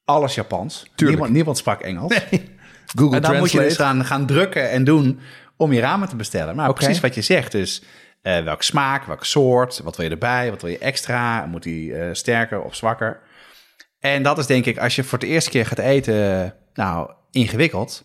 Alles 0.04 0.34
Japans. 0.34 0.90
Niemand, 0.96 1.30
niemand 1.32 1.56
sprak 1.58 1.80
Engels. 1.80 2.20
Google 2.96 3.16
en 3.16 3.22
dan 3.22 3.36
moet 3.38 3.52
je 3.52 3.58
dus 3.58 3.74
Translate. 3.76 3.96
gaan, 3.98 4.04
gaan 4.04 4.26
drukken 4.26 4.70
en 4.70 4.84
doen 4.84 5.18
om 5.56 5.72
je 5.72 5.80
ramen 5.80 6.08
te 6.08 6.16
bestellen. 6.16 6.56
Maar 6.56 6.72
precies 6.72 7.00
wat 7.00 7.14
je 7.14 7.22
zegt. 7.22 7.52
Dus 7.52 7.82
eh 8.22 8.42
welke 8.44 8.64
smaak, 8.64 9.04
welke 9.04 9.24
soort, 9.24 9.80
wat 9.84 9.96
wil 9.96 10.04
je 10.06 10.10
erbij, 10.12 10.50
wat 10.50 10.62
wil 10.62 10.70
je 10.70 10.78
extra? 10.78 11.46
Moet 11.46 11.62
die 11.62 11.94
eh, 11.94 12.08
sterker 12.12 12.62
of 12.62 12.74
zwakker? 12.74 13.20
En 14.00 14.22
dat 14.22 14.38
is 14.38 14.46
denk 14.46 14.64
ik, 14.66 14.78
als 14.78 14.96
je 14.96 15.04
voor 15.04 15.18
de 15.18 15.26
eerste 15.26 15.50
keer 15.50 15.66
gaat 15.66 15.78
eten, 15.78 16.54
nou, 16.74 17.10
ingewikkeld. 17.30 18.04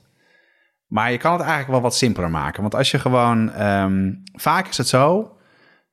Maar 0.87 1.11
je 1.11 1.17
kan 1.17 1.31
het 1.31 1.41
eigenlijk 1.41 1.71
wel 1.71 1.81
wat 1.81 1.95
simpeler 1.95 2.29
maken. 2.29 2.61
Want 2.61 2.75
als 2.75 2.91
je 2.91 2.99
gewoon, 2.99 3.51
ehm, 3.53 4.11
vaak 4.33 4.67
is 4.67 4.77
het 4.77 4.87
zo 4.87 5.37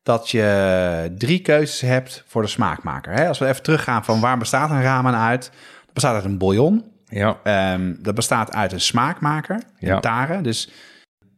dat 0.02 0.30
je 0.30 1.14
drie 1.18 1.40
keuzes 1.40 1.80
hebt 1.80 2.24
voor 2.26 2.42
de 2.42 2.48
smaakmaker. 2.48 3.12
Hè? 3.12 3.28
Als 3.28 3.38
we 3.38 3.46
even 3.46 3.62
teruggaan 3.62 4.04
van 4.04 4.20
waar 4.20 4.38
bestaat 4.38 4.70
een 4.70 4.82
ramen 4.82 5.14
uit? 5.16 5.50
Dat 5.84 5.94
bestaat 5.94 6.14
uit 6.14 6.24
een 6.24 6.38
bouillon. 6.38 6.84
Ja, 7.08 7.36
Ehm, 7.42 7.94
dat 7.98 8.14
bestaat 8.14 8.54
uit 8.54 8.72
een 8.72 8.80
smaakmaker, 8.80 9.62
Ja. 9.78 9.94
een 9.94 10.00
tare. 10.00 10.40
Dus 10.40 10.70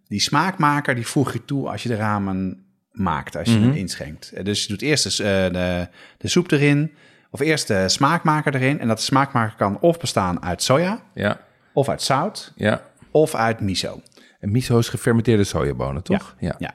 die 0.09 0.21
smaakmaker 0.21 0.95
die 0.95 1.07
voeg 1.07 1.33
je 1.33 1.45
toe 1.45 1.69
als 1.69 1.83
je 1.83 1.89
de 1.89 1.97
ramen 1.97 2.63
maakt, 2.93 3.37
als 3.37 3.49
je 3.49 3.55
Mhm. 3.59 3.65
hem 3.69 3.77
inschenkt. 3.77 4.33
Eh, 4.33 4.45
Dus 4.45 4.63
je 4.63 4.69
doet 4.69 4.83
eerst 4.83 5.21
eh, 5.21 5.27
de, 5.27 5.89
de 6.19 6.29
soep 6.29 6.51
erin, 6.51 6.93
of 7.31 7.41
eerst 7.41 7.67
de 7.69 7.89
smaakmaker 7.89 8.55
erin. 8.55 8.81
En 8.81 8.89
dat 8.89 9.03
smaakmaker 9.03 9.57
kan 9.57 9.81
of 9.81 9.99
bestaan 9.99 10.43
uit 10.43 10.63
soja, 10.63 11.01
ja, 11.15 11.41
of 11.73 11.89
uit 11.89 12.03
zout, 12.03 12.53
ja. 12.57 12.83
of 13.11 13.35
uit 13.35 13.61
miso. 13.61 14.01
En 14.41 14.51
miso 14.53 14.79
is 14.79 14.89
gefermenteerde 14.89 15.45
sojabonen, 15.45 16.03
toch? 16.03 16.35
Ja. 16.39 16.55
Ja. 16.59 16.75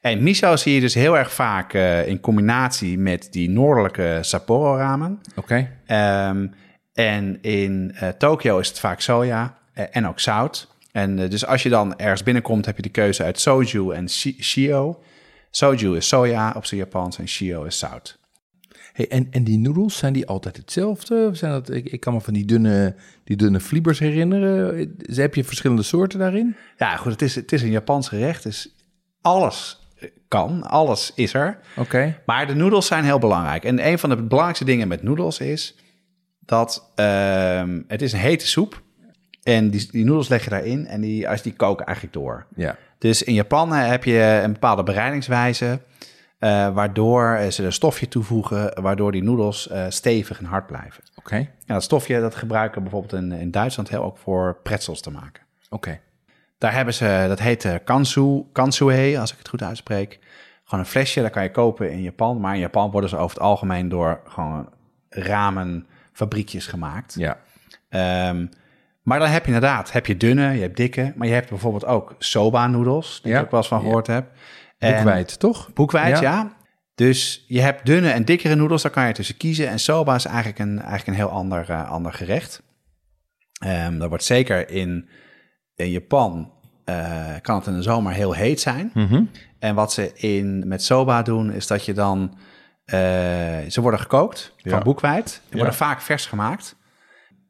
En 0.00 0.22
miso 0.22 0.56
zie 0.56 0.74
je 0.74 0.80
dus 0.80 0.94
heel 0.94 1.18
erg 1.18 1.32
vaak 1.32 1.72
eh, 1.74 2.06
in 2.08 2.20
combinatie 2.20 2.98
met 2.98 3.28
die 3.30 3.50
noordelijke 3.50 4.18
Sapporo 4.20 4.76
ramen. 4.76 5.20
Oké. 5.36 5.70
Ehm, 5.86 6.46
en 6.94 7.42
in 7.42 7.92
eh 7.94 8.08
Tokio 8.08 8.58
is 8.58 8.68
het 8.68 8.78
vaak 8.80 9.00
soja 9.00 9.56
en 9.90 10.08
ook 10.08 10.20
zout. 10.20 10.73
En 10.94 11.18
eh, 11.18 11.30
dus 11.30 11.46
als 11.46 11.62
je 11.62 11.68
dan 11.68 11.96
ergens 11.98 12.22
binnenkomt, 12.22 12.66
heb 12.66 12.76
je 12.76 12.82
de 12.82 12.88
keuze 12.88 13.22
uit 13.22 13.40
soju 13.40 13.90
en 13.92 14.08
shi- 14.10 14.36
shio. 14.42 15.02
Soju 15.50 15.96
is 15.96 16.08
soja 16.08 16.52
op 16.56 16.64
zijn 16.64 16.80
Japans 16.80 17.18
en 17.18 17.28
shio 17.28 17.64
is 17.64 17.78
zout. 17.78 18.18
Hey, 18.92 19.08
en, 19.08 19.26
en 19.30 19.44
die 19.44 19.58
noedels, 19.58 19.96
zijn 19.96 20.12
die 20.12 20.26
altijd 20.26 20.56
hetzelfde? 20.56 21.30
Zijn 21.32 21.52
dat, 21.52 21.70
ik, 21.70 21.84
ik 21.88 22.00
kan 22.00 22.14
me 22.14 22.20
van 22.20 22.34
die 22.34 22.44
dunne, 22.44 22.94
die 23.24 23.36
dunne 23.36 23.60
fliebers 23.60 23.98
herinneren. 23.98 24.94
Ze- 25.12 25.20
Heb 25.20 25.34
je 25.34 25.44
verschillende 25.44 25.82
soorten 25.82 26.18
daarin? 26.18 26.56
Ja, 26.76 26.96
goed, 26.96 27.12
het 27.12 27.22
is, 27.22 27.34
het 27.34 27.52
is 27.52 27.62
een 27.62 27.70
Japans 27.70 28.08
gerecht, 28.08 28.42
dus 28.42 28.74
alles 29.20 29.78
eh, 29.98 30.08
kan, 30.28 30.62
alles 30.62 31.12
is 31.14 31.34
er. 31.34 31.58
Oké. 31.76 32.20
Maar 32.26 32.46
de 32.46 32.54
noedels 32.54 32.86
zijn 32.86 33.04
heel 33.04 33.18
belangrijk. 33.18 33.64
En 33.64 33.86
een 33.86 33.98
van 33.98 34.08
de 34.10 34.22
belangrijkste 34.22 34.64
dingen 34.64 34.88
met 34.88 35.02
noedels 35.02 35.38
is 35.38 35.74
dat 36.40 36.92
ehm, 36.94 37.82
het 37.86 38.02
is 38.02 38.12
een 38.12 38.18
hete 38.18 38.46
soep. 38.46 38.82
En 39.44 39.70
die, 39.70 39.88
die 39.90 40.04
noedels 40.04 40.28
leg 40.28 40.44
je 40.44 40.50
daarin 40.50 40.86
en 40.86 41.00
die, 41.00 41.28
als 41.28 41.42
die 41.42 41.52
koken 41.52 41.86
eigenlijk 41.86 42.16
door. 42.16 42.46
Ja. 42.56 42.76
Dus 42.98 43.22
in 43.22 43.34
Japan 43.34 43.74
eh, 43.74 43.86
heb 43.86 44.04
je 44.04 44.40
een 44.44 44.52
bepaalde 44.52 44.82
bereidingswijze, 44.82 45.80
eh, 46.38 46.74
waardoor 46.74 47.34
eh, 47.34 47.50
ze 47.50 47.64
een 47.64 47.72
stofje 47.72 48.08
toevoegen, 48.08 48.82
waardoor 48.82 49.12
die 49.12 49.22
noedels 49.22 49.70
stevig 49.88 50.38
en 50.38 50.44
hard 50.44 50.66
blijven. 50.66 51.04
Oké. 51.14 51.36
En 51.36 51.48
dat 51.66 51.82
stofje 51.82 52.20
dat 52.20 52.34
gebruiken 52.34 52.76
we 52.76 52.88
bijvoorbeeld 52.88 53.22
in, 53.22 53.32
in 53.32 53.50
Duitsland 53.50 53.88
heel 53.88 54.02
ook 54.02 54.18
voor 54.18 54.56
pretzels 54.62 55.00
te 55.00 55.10
maken. 55.10 55.42
Oké. 55.68 56.00
Daar 56.64 56.74
hebben 56.74 56.94
ze, 56.94 57.24
dat 57.28 57.38
heet 57.38 57.64
eh, 57.64 57.74
kansu, 57.84 58.44
kansue, 58.52 59.20
als 59.20 59.32
ik 59.32 59.38
het 59.38 59.48
goed 59.48 59.62
uitspreek. 59.62 60.18
Gewoon 60.64 60.84
een 60.84 60.90
flesje, 60.90 61.22
dat 61.22 61.30
kan 61.30 61.42
je 61.42 61.50
kopen 61.50 61.92
in 61.92 62.02
Japan. 62.02 62.40
Maar 62.40 62.54
in 62.54 62.60
Japan 62.60 62.90
worden 62.90 63.10
ze 63.10 63.16
over 63.16 63.36
het 63.36 63.44
algemeen 63.44 63.88
door 63.88 64.20
gewoon 64.26 64.68
ramenfabriekjes 65.08 66.66
gemaakt. 66.66 67.14
Ja. 67.18 67.38
Ehm, 67.88 68.46
maar 69.04 69.18
dan 69.18 69.28
heb 69.28 69.40
je 69.46 69.52
inderdaad, 69.52 69.92
heb 69.92 70.06
je 70.06 70.16
dunne, 70.16 70.52
je 70.54 70.60
hebt 70.60 70.76
dikke, 70.76 71.12
maar 71.16 71.26
je 71.26 71.32
hebt 71.34 71.48
bijvoorbeeld 71.48 71.84
ook 71.86 72.14
soba 72.18 72.66
noedels, 72.66 73.20
die 73.22 73.32
Ja. 73.32 73.38
ik 73.38 73.44
ook 73.44 73.50
wel 73.50 73.60
eens 73.60 73.68
van 73.68 73.80
gehoord 73.80 74.06
heb. 74.06 74.30
En- 74.78 74.94
Boekwijd, 74.94 75.38
toch? 75.38 75.72
Boekwijd, 75.72 76.18
Ja. 76.18 76.56
Dus 76.94 77.44
je 77.48 77.60
hebt 77.60 77.86
dunne 77.86 78.10
en 78.10 78.24
dikkere 78.24 78.54
noedels, 78.54 78.82
daar 78.82 78.90
kan 78.90 79.06
je 79.06 79.12
tussen 79.12 79.36
kiezen. 79.36 79.68
En 79.68 79.78
soba 79.78 80.14
is 80.14 80.24
eigenlijk 80.24 80.58
een, 80.58 80.78
eigenlijk 80.78 81.06
een 81.06 81.14
heel 81.14 81.28
ander, 81.30 81.70
eh, 81.70 81.90
ander 81.90 82.12
gerecht. 82.12 82.62
Ehm 83.58 83.98
dat 83.98 84.08
wordt 84.08 84.24
zeker 84.24 84.70
in, 84.70 85.08
in 85.74 85.90
Japan, 85.90 86.52
eh, 86.84 87.34
kan 87.40 87.56
het 87.58 87.66
in 87.66 87.74
de 87.74 87.82
zomer 87.82 88.12
heel 88.12 88.32
heet 88.32 88.60
zijn. 88.60 88.90
Mhm. 88.94 89.22
En 89.58 89.74
wat 89.74 89.92
ze 89.92 90.12
in, 90.14 90.68
met 90.68 90.82
soba 90.82 91.22
doen, 91.22 91.52
is 91.52 91.66
dat 91.66 91.84
je 91.84 91.92
dan... 91.92 92.38
eh, 92.84 92.98
ze 93.68 93.80
worden 93.80 94.00
gekookt 94.00 94.54
Ja. 94.56 94.70
van 94.70 94.82
boekwijd. 94.82 95.40
Ja. 95.48 95.56
worden 95.56 95.74
vaak 95.74 96.00
vers 96.00 96.26
gemaakt. 96.26 96.76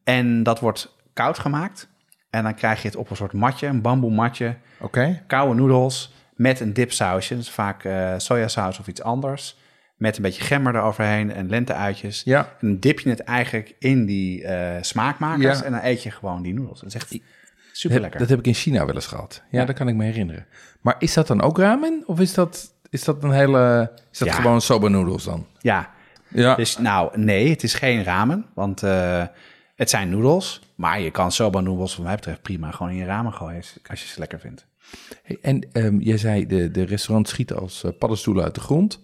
En 0.03 0.43
dat 0.43 0.59
wordt 0.59 0.94
koud 1.15 1.39
gemaakt. 1.39 1.87
En 2.29 2.43
dan 2.43 2.55
krijg 2.55 2.81
je 2.81 2.87
het 2.87 2.97
op 2.97 3.09
een 3.09 3.15
soort 3.15 3.33
matje, 3.33 3.67
een 3.67 3.81
bamboe 3.81 4.11
matje. 4.11 4.55
Oké. 4.79 5.23
Koude 5.27 5.53
noedels 5.55 6.13
met 6.35 6.59
een 6.59 6.73
dipsausje. 6.73 7.33
Dat 7.35 7.43
is 7.43 7.49
vaak 7.49 7.83
eh, 7.83 8.13
sojasaus 8.17 8.79
of 8.79 8.87
iets 8.87 9.01
anders. 9.01 9.57
Met 9.97 10.15
een 10.17 10.21
beetje 10.21 10.43
gember 10.43 10.75
eroverheen 10.75 11.31
en 11.33 11.49
lenteuitjes. 11.49 12.21
Ja. 12.25 12.39
En 12.39 12.67
dan 12.67 12.79
dip 12.79 12.99
je 12.99 13.09
het 13.09 13.19
eigenlijk 13.19 13.75
in 13.79 14.05
die 14.05 14.43
eh, 14.45 14.81
smaakmakers. 14.81 15.59
Ja. 15.59 15.65
En 15.65 15.71
dan 15.71 15.81
eet 15.83 16.03
je 16.03 16.11
gewoon 16.11 16.41
die 16.41 16.53
noedels. 16.53 16.79
Dat 16.79 16.89
is 16.89 16.95
echt 16.95 17.19
super 17.71 17.99
lekker. 18.01 18.19
Dat 18.19 18.29
heb 18.29 18.39
ik 18.39 18.47
in 18.47 18.53
China 18.53 18.85
wel 18.85 18.95
eens 18.95 19.07
gehad. 19.07 19.41
Ja, 19.51 19.59
Ja. 19.59 19.65
dat 19.65 19.75
kan 19.75 19.87
ik 19.87 19.95
me 19.95 20.03
herinneren. 20.03 20.45
Maar 20.81 20.95
is 20.99 21.13
dat 21.13 21.27
dan 21.27 21.41
ook 21.41 21.57
ramen? 21.57 22.03
Of 22.05 22.19
is 22.19 22.33
dat, 22.33 22.73
is 22.89 23.03
dat 23.03 23.23
een 23.23 23.31
hele... 23.31 23.91
Is 24.11 24.17
dat 24.17 24.27
Ja. 24.27 24.33
gewoon 24.33 24.61
soba 24.61 24.87
noodles 24.87 25.23
dan? 25.23 25.45
Ja, 25.59 25.89
Ja. 26.27 26.55
Dus 26.55 26.77
nou, 26.77 27.19
nee, 27.19 27.49
het 27.49 27.63
is 27.63 27.73
geen 27.73 28.03
ramen, 28.03 28.45
want 28.53 28.83
eh, 28.83 29.23
het 29.75 29.89
zijn 29.89 30.09
noedels. 30.09 30.61
Maar 30.75 31.01
je 31.01 31.11
kan 31.11 31.31
soba 31.31 31.59
noedels, 31.59 31.95
wat 31.95 32.05
mij 32.05 32.15
betreft, 32.15 32.41
prima 32.41 32.71
gewoon 32.71 32.91
in 32.91 32.97
je 32.97 33.05
ramen 33.05 33.33
gooien 33.33 33.63
als 33.87 34.01
je 34.01 34.07
ze 34.07 34.19
lekker 34.19 34.39
vindt. 34.39 34.67
Hey, 35.23 35.37
en 35.41 35.71
ehm, 35.71 35.99
jij 35.99 36.17
zei, 36.17 36.47
de, 36.47 36.71
de 36.71 36.83
restaurants 36.83 37.29
schieten 37.29 37.59
als 37.59 37.83
eh, 37.83 37.91
paddenstoelen 37.99 38.43
uit 38.43 38.55
de 38.55 38.61
grond. 38.61 39.01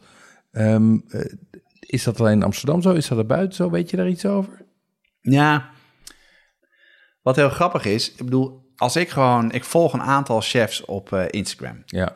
Ehm, 0.52 0.98
eh, 1.08 1.34
is 1.80 2.04
dat 2.04 2.20
alleen 2.20 2.34
in 2.34 2.44
Amsterdam 2.44 2.82
zo? 2.82 2.94
Is 2.94 3.08
dat 3.08 3.18
er 3.18 3.26
buiten 3.26 3.56
zo? 3.56 3.70
Weet 3.70 3.90
je 3.90 3.98
daar 3.98 4.10
iets 4.10 4.26
over? 4.26 4.66
Ja, 5.22 5.70
wat 7.22 7.36
heel 7.36 7.50
grappig 7.50 7.86
is, 7.86 8.12
ik 8.12 8.26
bedoel, 8.26 8.72
als 8.76 8.96
ik 8.96 9.10
gewoon, 9.10 9.52
ik 9.52 9.64
volg 9.64 9.94
een 9.94 10.02
aantal 10.02 10.42
chefs 10.42 10.86
op 10.86 11.14
eh, 11.14 11.24
Instagram. 11.30 11.84
Ja. 11.86 12.16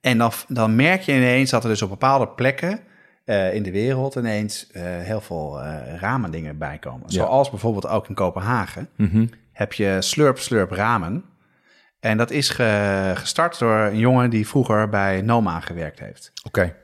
En 0.00 0.18
dan, 0.18 0.32
dan 0.48 0.76
merk 0.76 1.02
je 1.02 1.12
ineens 1.12 1.50
dat 1.50 1.62
er 1.62 1.68
dus 1.68 1.82
op 1.82 1.88
bepaalde 1.88 2.28
plekken 2.28 2.80
eh, 3.28 3.54
in 3.54 3.62
de 3.62 3.70
wereld 3.70 4.14
ineens 4.14 4.66
eh, 4.72 4.82
heel 4.84 5.20
veel 5.20 5.62
eh 5.62 5.94
ramen 6.00 6.30
dingen 6.30 6.58
bij 6.58 6.78
komen. 6.78 7.02
Ja. 7.06 7.12
Zoals 7.12 7.50
bijvoorbeeld 7.50 7.88
ook 7.88 8.08
in 8.08 8.14
Kopenhagen 8.14 8.88
Mhm. 8.96 9.26
heb 9.52 9.72
je 9.72 9.96
Slurp 10.00 10.38
Slurp 10.38 10.70
Ramen. 10.70 11.24
En 12.00 12.16
dat 12.16 12.30
is 12.30 12.48
ge- 12.48 13.12
gestart 13.14 13.58
door 13.58 13.76
een 13.78 13.98
jongen 13.98 14.30
die 14.30 14.48
vroeger 14.48 14.88
bij 14.88 15.20
Noma 15.22 15.60
gewerkt 15.60 15.98
heeft. 15.98 16.32
Oké, 16.46 16.74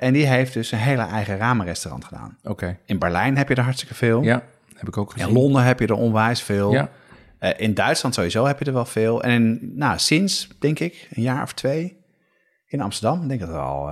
en 0.00 0.12
die 0.12 0.26
heeft 0.26 0.52
dus 0.52 0.72
een 0.72 0.78
hele 0.78 1.02
eigen 1.02 1.36
ramenrestaurant 1.36 2.04
gedaan. 2.04 2.38
oké. 2.42 2.78
In 2.86 2.98
Berlijn 2.98 3.36
heb 3.36 3.48
je 3.48 3.54
er 3.54 3.62
hartstikke 3.62 3.94
veel. 3.94 4.22
Ja, 4.22 4.42
heb 4.76 4.88
ik 4.88 4.96
ook 4.96 5.12
gezien. 5.12 5.28
In 5.28 5.34
Londen 5.34 5.62
heb 5.62 5.78
je 5.80 5.86
er 5.86 5.94
onwijs 5.94 6.42
veel. 6.42 6.72
Ja. 6.72 6.88
In 7.56 7.74
Duitsland 7.74 8.14
sowieso 8.14 8.46
heb 8.46 8.58
je 8.58 8.64
er 8.64 8.72
wel 8.72 8.84
veel. 8.84 9.22
En 9.22 9.30
in, 9.30 9.72
nou, 9.74 9.98
sinds, 9.98 10.48
denk 10.58 10.78
ik, 10.78 11.08
een 11.14 11.22
jaar 11.22 11.42
of 11.42 11.52
twee 11.52 11.98
in 12.66 12.80
Amsterdam, 12.80 13.28
denk 13.28 13.40
ik 13.40 13.46
dat 13.46 13.56
al 13.56 13.90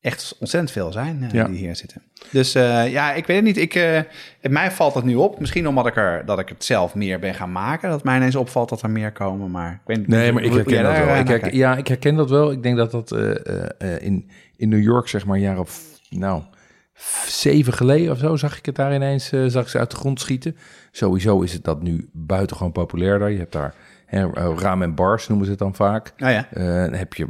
echt 0.00 0.36
ontzettend 0.38 0.72
veel 0.72 0.92
zijn 0.92 1.22
eh, 1.22 1.30
Ja. 1.30 1.44
die 1.44 1.56
hier 1.56 1.76
zitten. 1.76 2.02
Dus 2.30 2.54
eh, 2.54 2.92
ja, 2.92 3.12
ik 3.12 3.26
weet 3.26 3.36
het 3.36 3.44
niet. 3.44 3.56
Ik, 3.56 3.74
eh, 3.74 4.00
mij 4.40 4.70
valt 4.70 4.94
het 4.94 5.04
nu 5.04 5.14
op. 5.14 5.40
Misschien 5.40 5.68
omdat 5.68 5.86
ik, 5.86 5.96
er, 5.96 6.26
dat 6.26 6.38
ik 6.38 6.48
het 6.48 6.64
zelf 6.64 6.94
meer 6.94 7.18
ben 7.18 7.34
gaan 7.34 7.52
maken. 7.52 7.90
Dat 7.90 8.04
mij 8.04 8.16
ineens 8.16 8.36
opvalt 8.36 8.68
dat 8.68 8.82
er 8.82 8.90
meer 8.90 9.12
komen. 9.12 9.50
Maar 9.50 9.72
ik 9.72 9.80
weet 9.84 9.96
niet 9.96 10.06
Nee, 10.06 10.32
maar 10.32 10.42
ik 10.42 10.52
herken 10.52 10.82
dat 10.82 10.96
wel. 10.96 11.16
Ik 11.16 11.28
herken, 11.28 11.56
ja, 11.56 11.76
ik 11.76 11.88
herken 11.88 12.14
dat 12.14 12.30
wel. 12.30 12.50
Ik 12.50 12.62
denk 12.62 12.76
dat 12.76 12.90
dat 12.90 13.10
in, 14.00 14.30
in 14.56 14.68
New 14.68 14.82
York, 14.82 15.08
zeg 15.08 15.26
maar, 15.26 15.36
een 15.36 15.42
jaar 15.42 15.58
of 15.58 16.00
nou, 16.08 16.42
zeven 17.26 17.72
geleden 17.72 18.12
of 18.12 18.18
zo, 18.18 18.36
zag 18.36 18.58
ik 18.58 18.66
het 18.66 18.74
daar 18.74 18.94
ineens, 18.94 19.28
zag 19.28 19.62
ik 19.62 19.68
ze 19.68 19.78
uit 19.78 19.90
de 19.90 19.96
grond 19.96 20.20
schieten. 20.20 20.56
Sowieso 20.90 21.40
is 21.40 21.52
het 21.52 21.64
dat 21.64 21.82
nu 21.82 22.08
buitengewoon 22.12 22.72
populair 22.72 23.18
daar. 23.18 23.30
Je 23.30 23.38
hebt 23.38 23.52
daar 23.52 23.74
hè, 24.10 24.32
eh, 24.32 24.52
ramen 24.56 24.88
en 24.88 24.94
bars, 24.94 25.28
noemen 25.28 25.46
ze 25.46 25.52
het 25.52 25.60
dan 25.60 25.74
vaak. 25.74 26.12
Oh 26.18 26.30
ja. 26.30 26.52
Eh, 26.52 26.98
heb 26.98 27.14
je, 27.14 27.28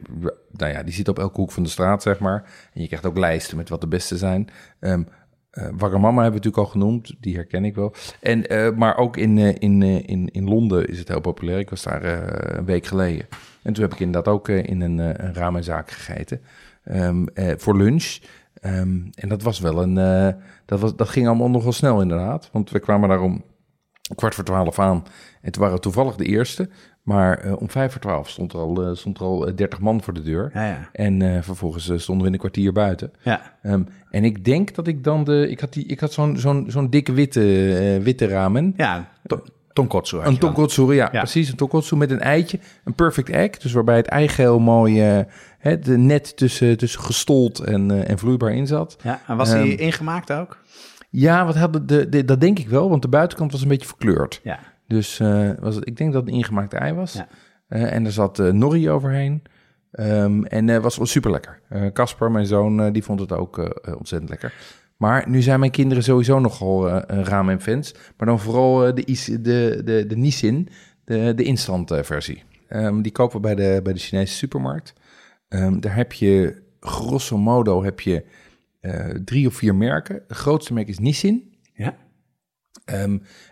nou 0.51 0.73
ja, 0.73 0.83
die 0.83 0.95
zit 0.95 1.09
op 1.09 1.19
elke 1.19 1.41
hoek 1.41 1.51
van 1.53 1.63
de 1.63 1.69
straat, 1.69 2.03
zeg 2.03 2.19
maar. 2.19 2.45
En 2.75 2.81
je 2.81 2.87
krijgt 2.87 3.07
ook 3.07 3.19
lijsten 3.19 3.57
met 3.57 3.69
wat 3.69 3.81
de 3.81 3.89
beste 3.89 4.17
zijn. 4.17 4.49
Ehm 4.81 5.03
eh 5.51 5.69
Wagamama 5.77 6.23
hebben 6.23 6.41
we 6.41 6.47
natuurlijk 6.47 6.57
al 6.57 6.81
genoemd, 6.81 7.15
die 7.21 7.35
herken 7.35 7.65
ik 7.65 7.75
wel. 7.75 7.95
En, 8.21 8.45
maar 8.77 8.97
ook 8.97 9.17
in, 9.17 9.39
in, 9.39 9.83
in, 9.83 10.29
in 10.29 10.49
Londen 10.49 10.89
is 10.89 10.99
het 10.99 11.09
heel 11.09 11.21
populair. 11.21 11.59
Ik 11.59 11.71
was 11.71 11.83
daar 11.83 12.05
een 12.57 12.65
week 12.65 12.87
geleden. 12.87 13.27
En 13.63 13.73
toen 13.73 13.83
heb 13.83 13.93
ik 13.93 14.01
inderdaad 14.01 14.35
ook 14.35 14.49
in 14.49 14.81
een, 14.81 14.99
een 14.99 15.35
ramenzaak 15.35 15.91
gegeten. 15.91 16.41
Ehm, 16.85 17.27
eh, 17.35 17.53
voor 17.57 17.77
lunch. 17.77 18.19
Ehm, 18.55 18.99
en 19.15 19.29
dat 19.29 19.43
was 19.43 19.61
wel 19.61 19.83
een. 19.83 19.95
dat, 20.67 20.81
was, 20.81 20.97
dat 20.97 21.09
ging 21.09 21.27
allemaal 21.27 21.51
nogal 21.51 21.73
snel, 21.73 22.01
inderdaad. 22.01 22.49
Want 22.53 22.71
we 22.71 22.79
kwamen 22.79 23.09
daar 23.09 23.21
om 23.21 23.45
kwart 24.15 24.35
voor 24.35 24.45
twaalf 24.45 24.79
aan. 24.79 25.05
En 25.41 25.53
toen 25.53 25.63
waren 25.63 25.77
we 25.77 25.83
toevallig 25.83 26.17
de 26.17 26.25
eerste. 26.25 26.69
Maar 27.03 27.39
eh, 27.39 27.61
om 27.61 27.71
vijf 27.71 27.93
voor 27.93 28.01
twaalf 28.01 28.29
stond 28.29 28.53
er 28.53 28.59
al, 28.59 28.83
eh, 28.87 28.95
stond 28.95 29.19
er 29.19 29.25
al 29.25 29.47
eh, 29.47 29.57
30 29.57 29.81
man 29.81 30.03
voor 30.03 30.13
de 30.15 30.23
deur. 30.23 30.51
Ja, 30.55 30.67
ja. 30.67 30.89
En 30.93 31.45
vervolgens 31.45 31.85
stonden 31.85 32.21
we 32.21 32.27
in 32.27 32.33
een 32.33 32.39
kwartier 32.39 32.73
buiten. 32.73 33.13
ja. 33.23 33.59
Ehm, 33.63 33.83
en 34.11 34.25
ik 34.25 34.45
denk 34.45 34.75
dat 34.75 34.87
ik 34.87 35.05
dan 35.05 35.25
de. 35.25 35.49
Ik 35.51 35.61
had, 35.61 35.73
die, 35.73 35.87
ik 35.87 36.01
had 36.01 36.13
zo'n 36.13 36.37
zo'n 36.39 36.65
zo'n 36.69 36.91
dikke 36.91 37.13
witte, 37.13 37.41
witte 38.03 38.27
ramen. 38.29 38.75
ja 38.77 39.09
to- 39.27 39.45
tonkotsu 39.73 40.19
Een 40.19 40.39
tonkotsu, 40.39 40.83
ja, 40.95 41.09
Ja. 41.13 41.19
precies. 41.19 41.49
Een 41.51 41.57
tonkotsu 41.57 41.97
met 41.97 42.11
een 42.11 42.21
eitje. 42.21 42.59
Een 42.85 42.95
perfect 42.95 43.29
egg. 43.29 43.51
Dus 43.59 43.73
waarbij 43.73 43.97
het 43.97 44.07
eigeel 44.07 44.59
mooi 44.59 45.01
eh, 45.09 45.25
hè, 45.59 45.79
de 45.79 45.97
net 45.99 46.37
tussen, 46.37 46.77
tussen 46.79 47.01
gestold 47.01 47.59
en, 47.59 48.07
en 48.07 48.19
vloeibaar 48.19 48.53
in 48.53 48.67
zat. 48.67 48.97
Ja, 49.03 49.21
en 49.27 49.37
was 49.37 49.51
die 49.53 49.59
Ehm, 49.77 49.81
ingemaakt 49.83 50.33
ook? 50.33 50.59
Ja, 51.11 51.45
wat 51.47 51.57
hadden 51.57 51.87
de, 51.87 52.09
de, 52.09 52.25
dat 52.25 52.41
denk 52.41 52.59
ik 52.59 52.69
wel. 52.69 52.89
Want 52.91 53.03
de 53.03 53.09
buitenkant 53.09 53.53
was 53.53 53.63
een 53.63 53.69
beetje 53.69 53.87
verkleurd. 53.87 54.41
Ja. 54.43 54.59
Dus 54.91 55.21
eh, 55.21 55.51
was 55.59 55.75
het, 55.75 55.87
ik 55.87 55.97
denk 55.97 56.13
dat 56.13 56.23
het 56.23 56.31
een 56.31 56.39
ingemaakte 56.39 56.77
ei 56.77 56.93
was. 56.93 57.13
Ja. 57.13 57.29
Eh, 57.67 57.93
en 57.93 58.05
er 58.05 58.13
zat 58.13 58.39
eh 58.39 58.53
nori 58.53 58.91
overheen. 58.91 59.43
Ehm, 59.91 60.45
en 60.45 60.83
was 60.83 61.11
super 61.11 61.31
lekker. 61.31 61.61
Casper, 61.93 62.31
mijn 62.31 62.47
zoon, 62.47 62.93
die 62.93 63.03
vond 63.03 63.21
het 63.21 63.33
ook 63.33 63.59
ontzettend 63.99 64.31
lekker. 64.31 64.55
Maar 64.97 65.29
nu 65.29 65.43
zijn 65.43 65.61
mijn 65.61 65.71
kinderen 65.71 66.03
sowieso 66.03 66.39
nogal 66.39 66.89
ramen 67.07 67.53
fans. 67.61 67.95
Maar 68.17 68.27
dan 68.27 68.41
vooral 68.41 68.95
de, 68.95 69.05
is, 69.05 69.25
de, 69.25 69.81
de, 69.85 70.05
de 70.07 70.17
Nissin, 70.17 70.69
de, 71.05 71.33
de 71.35 71.43
instant 71.43 71.93
versie. 72.03 72.43
Ehm, 72.69 73.01
die 73.01 73.13
kopen 73.13 73.37
we 73.37 73.43
bij 73.43 73.55
de, 73.55 73.81
bij 73.83 73.93
de 73.93 73.99
Chinese 73.99 74.35
supermarkt. 74.35 74.93
Ehm, 75.49 75.81
daar 75.81 75.95
heb 75.95 76.13
je, 76.13 76.63
grosso 76.81 77.39
modo, 77.39 77.85
heb 77.85 78.01
je 78.01 78.25
drie 79.25 79.47
of 79.47 79.55
vier 79.55 79.75
merken. 79.75 80.23
Het 80.29 80.37
grootste 80.37 80.73
merk 80.73 80.89
is 80.89 80.99
Nissin. 80.99 81.55
Ja. 81.73 81.97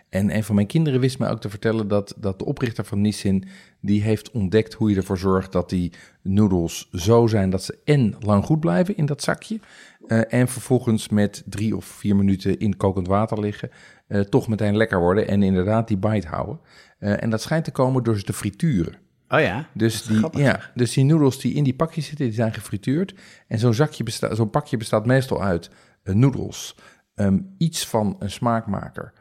En 0.08 0.34
een 0.34 0.44
van 0.44 0.54
mijn 0.54 0.66
kinderen 0.66 1.00
wist 1.00 1.18
mij 1.18 1.30
ook 1.30 1.40
te 1.40 1.50
vertellen 1.50 1.88
dat, 1.88 2.14
dat 2.16 2.38
de 2.38 2.44
oprichter 2.44 2.84
van 2.84 3.00
Nissin... 3.00 3.44
die 3.80 4.02
heeft 4.02 4.30
ontdekt 4.30 4.74
hoe 4.74 4.90
je 4.90 4.96
ervoor 4.96 5.18
zorgt 5.18 5.52
dat 5.52 5.68
die 5.68 5.92
noedels 6.22 6.88
zo 6.92 7.26
zijn... 7.26 7.50
dat 7.50 7.62
ze 7.62 7.78
en 7.84 8.14
lang 8.20 8.44
goed 8.44 8.60
blijven 8.60 8.96
in 8.96 9.06
dat 9.06 9.22
zakje... 9.22 9.60
eh, 10.06 10.32
en 10.32 10.48
vervolgens 10.48 11.08
met 11.08 11.42
drie 11.46 11.76
of 11.76 11.84
vier 11.84 12.16
minuten 12.16 12.58
in 12.58 12.76
kokend 12.76 13.06
water 13.06 13.40
liggen... 13.40 13.70
eh, 14.06 14.20
toch 14.20 14.48
meteen 14.48 14.76
lekker 14.76 14.98
worden 14.98 15.28
en 15.28 15.42
inderdaad 15.42 15.88
die 15.88 15.98
bite 15.98 16.28
houden. 16.28 16.60
Eh, 16.98 17.22
en 17.22 17.30
dat 17.30 17.42
schijnt 17.42 17.64
te 17.64 17.70
komen 17.70 18.02
door 18.02 18.18
ze 18.18 18.24
te 18.24 18.32
frituren. 18.32 18.94
Oh 19.28 19.40
ja. 19.40 19.68
Dus 19.74 20.02
die, 20.02 20.16
grappig, 20.16 20.40
ja, 20.40 20.60
dus 20.74 20.92
die 20.92 21.04
noedels 21.04 21.40
die 21.40 21.54
in 21.54 21.64
die 21.64 21.74
pakjes 21.74 22.06
zitten, 22.06 22.26
die 22.26 22.34
zijn 22.34 22.54
gefrituurd. 22.54 23.14
En 23.46 23.58
zo'n 23.58 23.74
zakje 23.74 24.04
bestaat, 24.04 24.36
zo'n 24.36 24.50
pakje 24.50 24.76
bestaat 24.76 25.06
meestal 25.06 25.42
uit 25.42 25.70
noedels, 26.02 26.76
ehm, 27.14 27.38
iets 27.58 27.86
van 27.86 28.16
een 28.18 28.30
smaakmaker. 28.30 29.12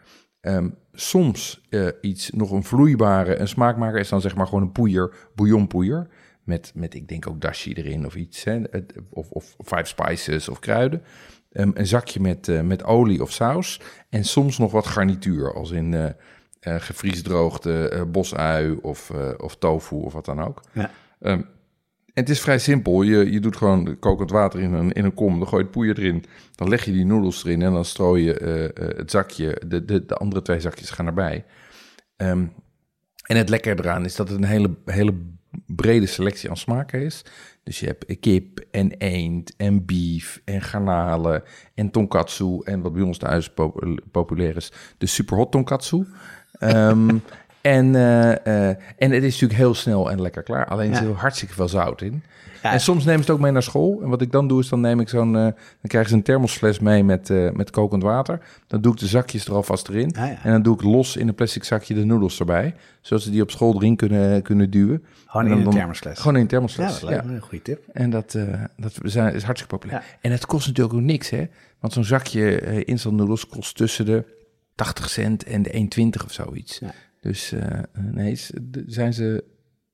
Ehm, 0.47 0.69
soms 0.93 1.61
eh, 1.69 1.87
iets, 2.01 2.29
nog 2.29 2.51
een 2.51 2.63
vloeibare, 2.63 3.39
een 3.39 3.47
smaakmaker 3.47 3.99
is 3.99 4.09
dan 4.09 4.21
zeg 4.21 4.35
maar 4.35 4.47
gewoon 4.47 4.61
een 4.61 4.71
poeier, 4.71 5.13
bouillonpoeier. 5.35 6.07
Met, 6.43 6.71
met 6.75 6.93
ik 6.93 7.07
denk 7.07 7.27
ook 7.27 7.41
dashi 7.41 7.73
erin 7.73 8.05
of 8.05 8.15
iets, 8.15 8.43
hè, 8.43 8.61
of, 9.09 9.29
of 9.29 9.55
five 9.65 9.85
spices 9.85 10.49
of 10.49 10.59
kruiden. 10.59 11.01
Ehm, 11.51 11.71
een 11.73 11.87
zakje 11.87 12.19
met, 12.19 12.47
eh, 12.47 12.61
met 12.61 12.83
olie 12.83 13.21
of 13.21 13.31
saus. 13.31 13.81
En 14.09 14.23
soms 14.23 14.57
nog 14.57 14.71
wat 14.71 14.87
garnituur, 14.87 15.53
als 15.53 15.71
in 15.71 15.93
eh 15.93 16.09
gevriesdroogde 16.79 17.89
eh, 17.89 18.01
bosui 18.07 18.77
of, 18.81 19.11
of 19.37 19.55
tofu 19.57 19.95
of 19.95 20.13
wat 20.13 20.25
dan 20.25 20.41
ook. 20.43 20.61
Ja. 20.71 20.91
Ehm, 21.19 21.41
en 22.17 22.23
het 22.23 22.31
is 22.31 22.41
vrij 22.41 22.59
simpel. 22.59 23.01
Je, 23.01 23.31
je 23.31 23.39
doet 23.39 23.57
gewoon 23.57 23.99
kokend 23.99 24.31
water 24.31 24.59
in 24.59 24.73
een, 24.73 24.91
in 24.91 25.05
een 25.05 25.13
kom, 25.13 25.39
dan 25.39 25.47
gooi 25.47 25.61
je 25.61 25.67
het 25.67 25.71
poeier 25.71 25.99
erin, 25.99 26.23
dan 26.55 26.69
leg 26.69 26.85
je 26.85 26.91
die 26.91 27.05
noedels 27.05 27.45
erin 27.45 27.61
en 27.61 27.73
dan 27.73 27.85
strooi 27.85 28.23
je 28.23 28.39
eh, 28.39 28.65
eh, 28.65 28.97
het 28.97 29.11
zakje, 29.11 29.61
de, 29.67 29.85
de, 29.85 30.05
de 30.05 30.15
andere 30.15 30.41
twee 30.41 30.59
zakjes 30.59 30.89
gaan 30.89 31.05
erbij. 31.05 31.45
Ehm, 32.15 32.45
en 33.23 33.37
het 33.37 33.49
lekker 33.49 33.79
eraan 33.79 34.05
is 34.05 34.15
dat 34.15 34.29
het 34.29 34.37
een 34.37 34.43
hele, 34.43 34.75
hele 34.85 35.13
brede 35.65 36.05
selectie 36.05 36.49
aan 36.49 36.57
smaken 36.57 37.01
is. 37.01 37.25
Dus 37.63 37.79
je 37.79 37.85
hebt 37.85 38.19
kip 38.19 38.65
en 38.71 38.91
eend 38.97 39.55
en 39.55 39.85
beef 39.85 40.41
en 40.45 40.61
garnalen 40.61 41.43
en 41.73 41.91
tonkatsu. 41.91 42.61
En 42.63 42.81
wat 42.81 42.93
bij 42.93 43.01
ons 43.01 43.17
thuis 43.17 43.49
pop- 43.49 44.01
populair 44.11 44.55
is, 44.55 44.71
de 44.97 45.05
superhot 45.05 45.51
tonkatsu. 45.51 46.07
Ehm, 46.51 47.17
en, 47.73 47.95
eh, 47.95 48.69
eh, 48.69 48.77
en 48.97 49.11
het 49.11 49.23
is 49.23 49.31
natuurlijk 49.31 49.59
heel 49.59 49.73
snel 49.73 50.11
en 50.11 50.21
lekker 50.21 50.43
klaar. 50.43 50.65
Alleen 50.67 50.87
er 50.87 50.93
Ja. 50.93 50.99
zit 50.99 51.07
er 51.09 51.15
hartstikke 51.15 51.53
veel 51.53 51.67
zout 51.67 52.01
in. 52.01 52.23
Ja. 52.63 52.71
En 52.73 52.79
soms 52.81 53.05
nemen 53.05 53.23
ze 53.23 53.25
het 53.25 53.35
ook 53.35 53.43
mee 53.43 53.51
naar 53.51 53.63
school. 53.63 53.99
En 54.03 54.09
wat 54.09 54.21
ik 54.21 54.31
dan 54.31 54.47
doe, 54.47 54.59
is 54.59 54.69
dan 54.69 54.81
neem 54.81 54.99
ik 54.99 55.09
zo'n... 55.09 55.35
eh, 55.35 55.41
dan 55.41 55.53
krijgen 55.81 56.09
ze 56.09 56.15
een 56.15 56.23
thermosfles 56.23 56.79
mee 56.79 57.03
met, 57.03 57.29
met 57.53 57.69
kokend 57.69 58.03
water. 58.03 58.39
Dan 58.67 58.81
doe 58.81 58.91
ik 58.93 58.99
de 58.99 59.07
zakjes 59.07 59.45
er 59.45 59.53
alvast 59.53 59.87
erin. 59.87 60.15
Ah, 60.15 60.27
ja. 60.27 60.37
En 60.43 60.51
dan 60.51 60.61
doe 60.61 60.73
ik 60.75 60.81
los 60.81 61.15
in 61.15 61.27
een 61.27 61.35
plastic 61.35 61.63
zakje 61.63 61.93
de 61.93 62.03
noedels 62.05 62.39
erbij. 62.39 62.75
Zodat 63.01 63.23
ze 63.23 63.29
die 63.31 63.41
op 63.41 63.51
school 63.51 63.75
erin 63.75 63.95
kunnen, 63.95 64.41
kunnen 64.41 64.69
duwen. 64.69 65.03
Gewoon 65.25 65.45
in 65.45 65.51
een 65.51 65.69
thermosfles. 65.69 66.17
Gewoon 66.19 66.33
in 66.33 66.39
een 66.41 66.41
ja, 66.41 66.49
thermosfles. 66.51 67.01
leuk. 67.01 67.21
Een 67.23 67.39
goede 67.39 67.61
tip. 67.61 67.83
En 67.93 68.09
dat, 68.09 68.37
dat 68.77 68.97
zijn, 69.03 69.33
is 69.33 69.43
hartstikke 69.43 69.75
populair. 69.77 70.01
Ja. 70.01 70.17
En 70.21 70.31
het 70.31 70.45
kost 70.45 70.67
natuurlijk 70.67 70.95
ook 70.95 71.01
niks, 71.01 71.29
hè? 71.29 71.45
Want 71.79 71.93
zo'n 71.93 72.03
zakje 72.03 72.83
instant 72.83 73.15
noedels 73.15 73.47
kost 73.47 73.75
tussen 73.75 74.05
de 74.05 74.23
80 74.75 75.09
cent 75.09 75.43
en 75.43 75.63
de 75.63 75.87
1,20 76.19 76.25
of 76.25 76.31
zoiets. 76.31 76.79
Ja. 76.79 76.91
Dus 77.27 77.51
eh, 77.51 77.79
nee, 77.93 78.39
zijn 78.85 79.13
ze 79.13 79.43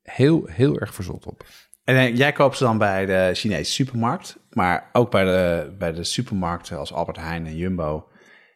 heel, 0.04 0.46
heel 0.46 0.80
erg 0.80 0.94
verzot 0.94 1.26
op. 1.26 1.46
En 1.84 1.96
eh, 1.96 2.16
jij 2.16 2.32
koopt 2.32 2.58
ze 2.58 2.64
dan 2.64 2.78
bij 2.78 3.06
de 3.06 3.30
Chinese 3.34 3.72
supermarkt, 3.72 4.38
maar 4.50 4.90
ook 4.92 5.12
bij 5.12 5.24
de, 5.24 5.74
bij 5.78 5.92
de 5.92 6.04
supermarkten 6.04 6.78
als 6.78 6.94
Albert 6.94 7.18
Heijn 7.18 7.46
en 7.46 7.58
Jumbo 7.58 8.08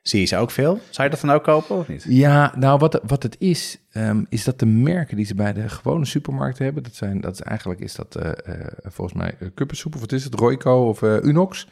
Zie 0.02 0.20
je 0.20 0.26
ze 0.26 0.38
ook 0.38 0.52
veel? 0.52 0.80
Zou 0.90 1.08
je 1.08 1.16
dat 1.16 1.26
dan 1.26 1.36
ook 1.36 1.44
kopen 1.44 1.78
of 1.78 1.88
niet? 1.88 2.06
Ja, 2.08 2.54
nou 2.56 2.80
wat, 2.80 3.00
wat 3.04 3.24
het 3.24 3.36
is, 3.40 3.80
ehm, 3.92 4.24
is 4.30 4.44
dat 4.44 4.60
de 4.60 4.66
merken 4.66 5.16
die 5.16 5.26
ze 5.26 5.36
bij 5.36 5.54
de 5.54 5.70
gewone 5.70 6.06
supermarkten 6.06 6.66
hebben, 6.66 6.84
dat 6.84 6.96
zijn, 6.96 7.22
dat 7.22 7.34
is 7.34 7.42
eigenlijk 7.42 7.80
is 7.80 7.96
dat 7.96 8.16
eh, 8.16 8.32
volgens 8.82 9.18
mij 9.18 9.36
uh, 9.40 9.50
kuppensoep 9.54 9.96
of 9.96 10.00
wat 10.00 10.12
is 10.12 10.24
het, 10.24 10.34
Royco 10.34 10.88
of 10.88 11.02
Unox. 11.02 11.68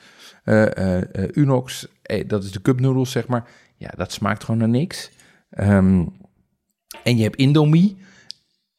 Unox, 1.33 1.87
eh, 2.01 2.27
dat 2.27 2.43
is 2.43 2.51
de 2.51 2.61
cupnoedels 2.61 3.11
zeg 3.11 3.27
maar. 3.27 3.49
Ja, 3.77 3.91
dat 3.95 4.11
smaakt 4.11 4.43
gewoon 4.43 4.59
naar 4.59 4.69
niks. 4.69 5.11
Ehm, 5.49 6.05
en 7.03 7.17
je 7.17 7.23
hebt 7.23 7.35
Indomie. 7.35 7.97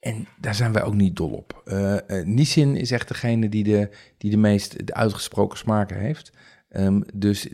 En 0.00 0.26
daar 0.40 0.54
zijn 0.54 0.72
wij 0.72 0.82
ook 0.82 0.94
niet 0.94 1.16
dol 1.16 1.30
op. 1.30 1.62
Eh, 1.64 1.96
Nissin 2.24 2.76
is 2.76 2.90
echt 2.90 3.08
degene 3.08 3.48
die 3.48 3.64
de, 3.64 3.88
die 4.18 4.30
de 4.30 4.36
meest 4.36 4.86
de 4.86 4.94
uitgesproken 4.94 5.58
smaken 5.58 5.98
heeft. 5.98 6.32
Ehm, 6.68 7.00
dus 7.14 7.48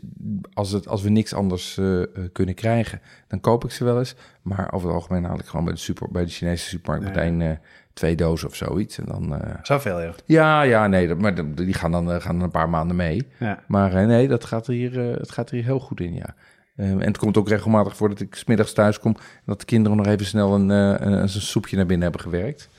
als, 0.53 0.71
het, 0.71 0.87
als 0.87 1.01
we 1.01 1.09
niks 1.09 1.33
anders 1.33 1.77
eh, 1.77 2.01
kunnen 2.31 2.55
krijgen, 2.55 3.01
dan 3.27 3.39
koop 3.39 3.63
ik 3.63 3.71
ze 3.71 3.83
wel 3.83 3.99
eens. 3.99 4.15
Maar 4.41 4.73
over 4.73 4.87
het 4.87 4.95
algemeen 4.95 5.23
haal 5.23 5.39
ik 5.39 5.45
gewoon 5.45 5.65
bij 5.65 5.73
de, 5.73 5.79
super, 5.79 6.07
bij 6.11 6.23
de 6.23 6.31
Chinese 6.31 6.67
supermarkt 6.67 7.05
meteen 7.05 7.59
twee 7.93 8.15
dozen 8.15 8.47
of 8.47 8.55
zoiets. 8.55 8.97
En 8.97 9.05
dan, 9.05 9.41
eh, 9.41 9.53
Zoveel, 9.61 10.01
joh. 10.01 10.13
ja, 10.25 10.61
ja, 10.61 10.87
nee, 10.87 11.07
dat, 11.07 11.17
maar 11.17 11.55
die 11.55 11.73
gaan 11.73 11.91
dan, 11.91 12.21
gaan 12.21 12.35
dan 12.35 12.43
een 12.43 12.51
paar 12.51 12.69
maanden 12.69 12.95
mee. 12.95 13.27
Ja. 13.39 13.63
Maar 13.67 14.07
nee, 14.07 14.27
dat 14.27 14.45
gaat 14.45 14.67
er 14.67 14.73
hier, 14.73 14.99
het 14.99 15.31
gaat 15.31 15.49
er 15.49 15.55
hier 15.55 15.63
heel 15.63 15.79
goed 15.79 15.99
in, 15.99 16.13
ja. 16.13 16.35
Ehm, 16.75 16.99
en 16.99 17.07
het 17.07 17.17
komt 17.17 17.37
ook 17.37 17.49
regelmatig 17.49 17.95
voor 17.95 18.09
dat 18.09 18.19
ik 18.19 18.35
smiddags 18.35 18.73
thuis 18.73 18.99
kom... 18.99 19.15
en 19.15 19.43
dat 19.45 19.59
de 19.59 19.65
kinderen 19.65 19.97
nog 19.97 20.07
even 20.07 20.25
snel 20.25 20.53
een, 20.55 20.71
eh, 20.71 21.05
een, 21.07 21.13
een 21.13 21.29
soepje 21.29 21.75
naar 21.75 21.85
binnen 21.85 22.03
hebben 22.03 22.21
gewerkt. 22.21 22.69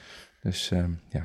Dus 0.43 0.71
ehm, 0.71 0.91
ja. 1.09 1.23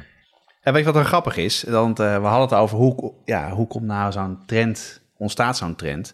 En 0.62 0.74
weet 0.74 0.86
je 0.86 0.92
wat 0.92 1.02
er 1.02 1.08
grappig 1.08 1.38
is? 1.38 1.64
Want 1.64 2.00
eh, 2.00 2.22
we 2.22 2.28
hadden 2.28 2.50
het 2.50 2.58
over 2.58 2.78
hoe, 2.78 3.14
ja, 3.26 3.52
hoe 3.52 3.68
komt 3.68 3.86
nou 3.86 4.12
zo'n 4.12 4.38
trend, 4.46 5.02
ontstaat 5.18 5.58
zo'n 5.58 5.76
trend? 5.76 6.14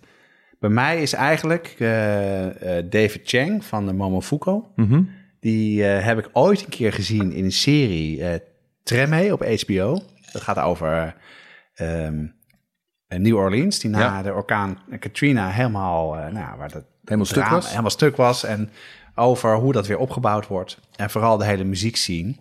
Bij 0.60 0.70
mij 0.70 1.02
is 1.02 1.14
eigenlijk 1.14 1.76
eh, 1.80 2.48
David 2.90 3.22
Chang 3.24 3.66
van 3.66 3.86
de 3.86 3.94
Momofuku. 3.94 4.62
Mhm. 4.76 5.04
Die 5.40 5.84
heb 5.84 6.18
ik 6.18 6.30
ooit 6.34 6.64
een 6.64 6.70
keer 6.70 6.94
gezien 6.94 7.32
in 7.32 7.44
een 7.44 7.52
serie 7.52 8.42
Treme 8.86 9.34
op 9.34 9.44
HBO. 9.44 10.02
Dat 10.32 10.42
gaat 10.42 10.60
over 10.60 11.16
ehm, 11.74 12.24
eh, 12.24 12.30
New 13.18 13.36
Orleans, 13.36 13.80
die 13.80 13.90
na 13.90 14.00
Ja. 14.00 14.22
de 14.22 14.34
orkaan 14.34 14.80
Katrina 15.00 15.50
helemaal, 15.50 16.18
eh, 16.18 16.32
nou, 16.32 16.58
waar 16.58 16.72
dat 16.72 16.84
Helemaal 17.04 17.26
stuk 17.26 17.48
was. 17.48 17.70
helemaal 17.70 17.90
stuk 17.90 18.16
was. 18.16 18.44
En 18.44 18.70
over 19.16 19.56
hoe 19.56 19.74
dat 19.74 19.88
weer 19.88 19.98
opgebouwd 19.98 20.48
wordt. 20.48 20.80
En 20.96 21.10
vooral 21.10 21.38
de 21.38 21.46
hele 21.46 21.64
muziekscene. 21.64 22.36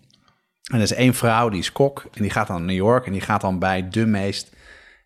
En 0.70 0.76
er 0.76 0.80
is 0.82 0.92
één 0.92 1.14
vrouw, 1.14 1.48
die 1.48 1.60
is 1.60 1.72
kok. 1.72 2.04
En 2.14 2.22
die 2.22 2.30
gaat 2.30 2.46
dan 2.46 2.56
naar 2.56 2.66
New 2.66 2.76
York. 2.84 3.06
En 3.06 3.12
die 3.12 3.20
gaat 3.20 3.40
dan 3.40 3.58
bij 3.58 3.88
de 3.88 4.06
meest 4.06 4.52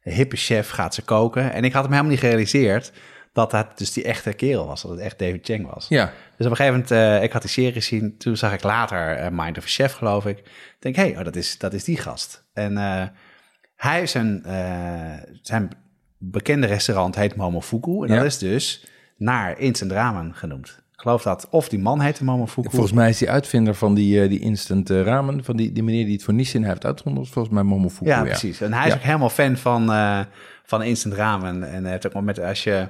hippe 0.03 0.37
chef 0.37 0.71
gaat 0.71 0.95
ze 0.95 1.03
koken. 1.03 1.53
En 1.53 1.65
ik 1.65 1.73
had 1.73 1.83
hem 1.83 1.93
helemaal 1.93 2.13
niet 2.13 2.21
gerealiseerd 2.21 2.93
dat 3.33 3.51
dat 3.51 3.79
dus 3.79 3.93
die 3.93 4.05
echte 4.05 4.33
kerel 4.33 4.67
was. 4.67 4.83
Dat 4.83 4.91
het 4.91 5.01
echt 5.01 5.19
David 5.19 5.47
Chang 5.47 5.71
was. 5.75 5.87
Ja, 5.89 6.05
Dus 6.37 6.47
op 6.47 6.51
een 6.53 6.57
gegeven 6.57 6.73
moment, 6.73 6.91
eh, 6.91 7.23
ik 7.23 7.33
had 7.33 7.43
die 7.43 7.51
serie 7.51 7.73
gezien. 7.73 8.17
Toen 8.19 8.37
zag 8.37 8.53
ik 8.53 8.63
later 8.63 9.17
eh, 9.17 9.29
Mind 9.33 9.59
of 9.59 9.65
a 9.65 9.69
Chef, 9.69 9.93
geloof 9.93 10.27
ik. 10.27 10.39
Ik 10.39 10.77
denk, 10.79 10.97
hé, 10.97 11.03
hey, 11.03 11.19
oh, 11.19 11.25
dat, 11.25 11.37
is, 11.37 11.59
dat 11.59 11.73
is 11.73 11.85
die 11.85 11.97
gast. 11.97 12.45
En 12.53 12.79
eh, 12.79 13.03
hij 13.79 14.07
zijn, 14.07 14.45
eh, 14.45 15.13
zijn 15.43 15.69
bekende 16.19 16.67
restaurant 16.67 17.15
heet 17.15 17.37
Momofuku. 17.37 18.03
En 18.03 18.09
Ja. 18.09 18.17
dat 18.17 18.25
is 18.25 18.39
dus 18.39 18.87
naar 19.17 19.59
instant 19.59 19.91
ramen 19.93 20.35
genoemd. 20.35 20.83
Ik 20.93 21.01
geloof 21.05 21.23
dat 21.23 21.49
of 21.51 21.69
die 21.69 21.79
man 21.79 22.01
heette 22.01 22.25
Momofuku. 22.25 22.71
volgens 22.71 22.93
mij 22.93 23.09
is 23.09 23.19
die 23.19 23.31
uitvinder 23.31 23.75
van 23.75 23.95
die, 23.95 24.23
eh, 24.23 24.29
die 24.29 24.39
instant 24.41 24.91
eh, 24.91 25.03
ramen... 25.03 25.45
van 25.45 25.57
die, 25.57 25.73
die 25.73 25.83
meneer 25.83 26.05
die 26.05 26.15
het 26.15 26.23
voor 26.23 26.35
Nissin 26.35 26.65
heeft 26.65 26.85
uitgevonden... 26.85 27.27
volgens 27.27 27.55
mij 27.55 27.63
Momofuku, 27.63 28.09
ja, 28.11 28.17
ja. 28.19 28.23
precies. 28.25 28.61
En 28.61 28.73
hij 28.73 28.87
is 28.87 28.93
Ja. 28.93 28.99
ook 28.99 29.05
helemaal 29.05 29.31
fan 29.31 29.57
van, 29.57 29.93
eh, 29.93 30.21
van 30.65 30.83
instant 30.83 31.15
ramen. 31.15 31.71
En 31.71 31.85
heeft 31.85 32.15
ook 32.17 32.23
met, 32.23 32.41
als 32.41 32.65
je... 32.65 32.89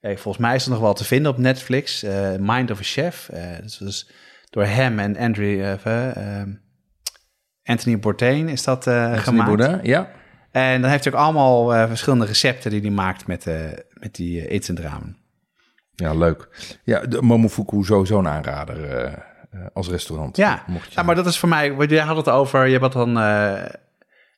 eh, 0.00 0.16
volgens 0.16 0.38
mij 0.44 0.54
is 0.54 0.64
het 0.64 0.72
nog 0.72 0.82
wel 0.82 0.94
te 0.94 1.04
vinden 1.04 1.32
op 1.32 1.38
Netflix. 1.38 2.02
eh, 2.02 2.30
Mind 2.40 2.70
of 2.70 2.78
a 2.78 2.82
Chef. 2.82 3.28
Eh 3.28 3.42
dat 3.60 3.78
was 3.78 4.10
door 4.50 4.64
hem 4.64 4.98
en 4.98 5.16
Andrew, 5.16 5.60
eh, 5.60 6.40
eh, 6.40 6.48
Anthony 7.64 7.98
Bourdain 7.98 8.48
is 8.48 8.64
dat 8.64 8.86
eh, 8.86 9.02
Anthony 9.02 9.18
gemaakt. 9.20 9.48
Bourdain, 9.48 9.80
ja. 9.82 10.10
En 10.54 10.80
dan 10.80 10.90
heeft 10.90 11.04
hij 11.04 11.12
ook 11.12 11.18
allemaal 11.18 11.74
eh, 11.74 11.86
verschillende 11.88 12.24
recepten 12.24 12.70
die 12.70 12.80
hij 12.80 12.90
maakt 12.90 13.26
met, 13.26 13.46
eh, 13.46 13.54
met 13.92 14.14
die 14.14 14.40
eh, 14.46 14.52
instant 14.54 14.78
ramen. 14.78 15.16
Ja, 15.94 16.14
leuk. 16.14 16.48
Ja, 16.84 17.00
de 17.00 17.22
Momofuku 17.22 17.84
sowieso 17.84 18.18
een 18.18 18.28
aanrader 18.28 18.84
eh, 18.90 19.12
eh, 19.12 19.16
als 19.72 19.88
restaurant. 19.88 20.36
Ja. 20.36 20.62
Mocht 20.66 20.88
je 20.88 20.92
ja, 20.94 21.02
maar 21.02 21.14
dat 21.14 21.26
is 21.26 21.38
voor 21.38 21.48
mij... 21.48 21.74
Jij 21.74 22.04
had 22.04 22.16
het 22.16 22.28
over... 22.28 22.66
Je 22.66 22.78
had 22.78 22.92
dan... 22.92 23.18
eh, 23.18 23.62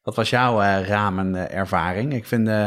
wat 0.02 0.16
was 0.16 0.30
jouw 0.30 0.60
eh 0.60 0.86
ramenervaring? 0.86 2.14
Ik 2.14 2.26
vind... 2.26 2.48
eh, 2.48 2.66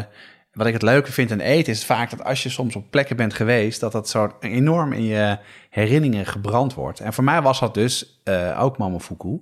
wat 0.54 0.68
ik 0.68 0.74
het 0.74 0.82
leuke 0.82 1.12
vind 1.12 1.32
aan 1.32 1.40
eten 1.40 1.74
is 1.74 1.86
vaak 1.86 2.10
dat 2.10 2.24
als 2.24 2.44
je 2.44 2.50
soms 2.50 2.76
op 2.76 2.92
plekken 2.92 3.16
bent 3.16 3.34
geweest, 3.34 3.80
dat 3.80 3.92
dat 3.92 4.10
zo 4.10 4.36
enorm 4.40 4.94
in 4.94 5.04
je 5.04 5.38
herinneringen 5.70 6.26
gebrand 6.26 6.74
wordt. 6.74 7.00
En 7.00 7.14
voor 7.14 7.24
mij 7.24 7.42
was 7.42 7.60
dat 7.60 7.74
dus 7.74 8.22
eh, 8.24 8.62
ook 8.62 8.78
Momofuku. 8.78 9.42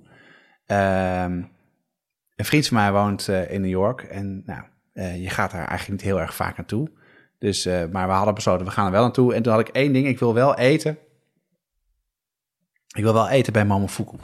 Ehm 0.66 1.42
een 2.38 2.44
vriend 2.44 2.66
van 2.66 2.76
mij 2.76 2.92
woont 2.92 3.28
eh, 3.28 3.50
in 3.50 3.60
New 3.60 3.70
York 3.70 4.02
en 4.02 4.42
nou, 4.46 4.62
eh, 4.92 5.22
je 5.22 5.30
gaat 5.30 5.50
daar 5.50 5.66
eigenlijk 5.66 5.90
niet 5.90 6.10
heel 6.10 6.20
erg 6.20 6.34
vaak 6.34 6.56
naartoe. 6.56 6.90
Dus, 7.38 7.66
eh, 7.66 7.84
maar 7.92 8.06
we 8.06 8.12
hadden 8.12 8.34
besloten, 8.34 8.66
we 8.66 8.72
gaan 8.72 8.86
er 8.86 8.92
wel 8.92 9.02
naartoe. 9.02 9.34
En 9.34 9.42
toen 9.42 9.52
had 9.52 9.68
ik 9.68 9.74
één 9.74 9.92
ding, 9.92 10.06
ik 10.06 10.18
wil 10.18 10.34
wel 10.34 10.56
eten. 10.56 10.98
Ik 12.96 13.02
wil 13.02 13.12
wel 13.12 13.28
eten 13.28 13.52
bij 13.52 13.64
Momofuku. 13.64 14.16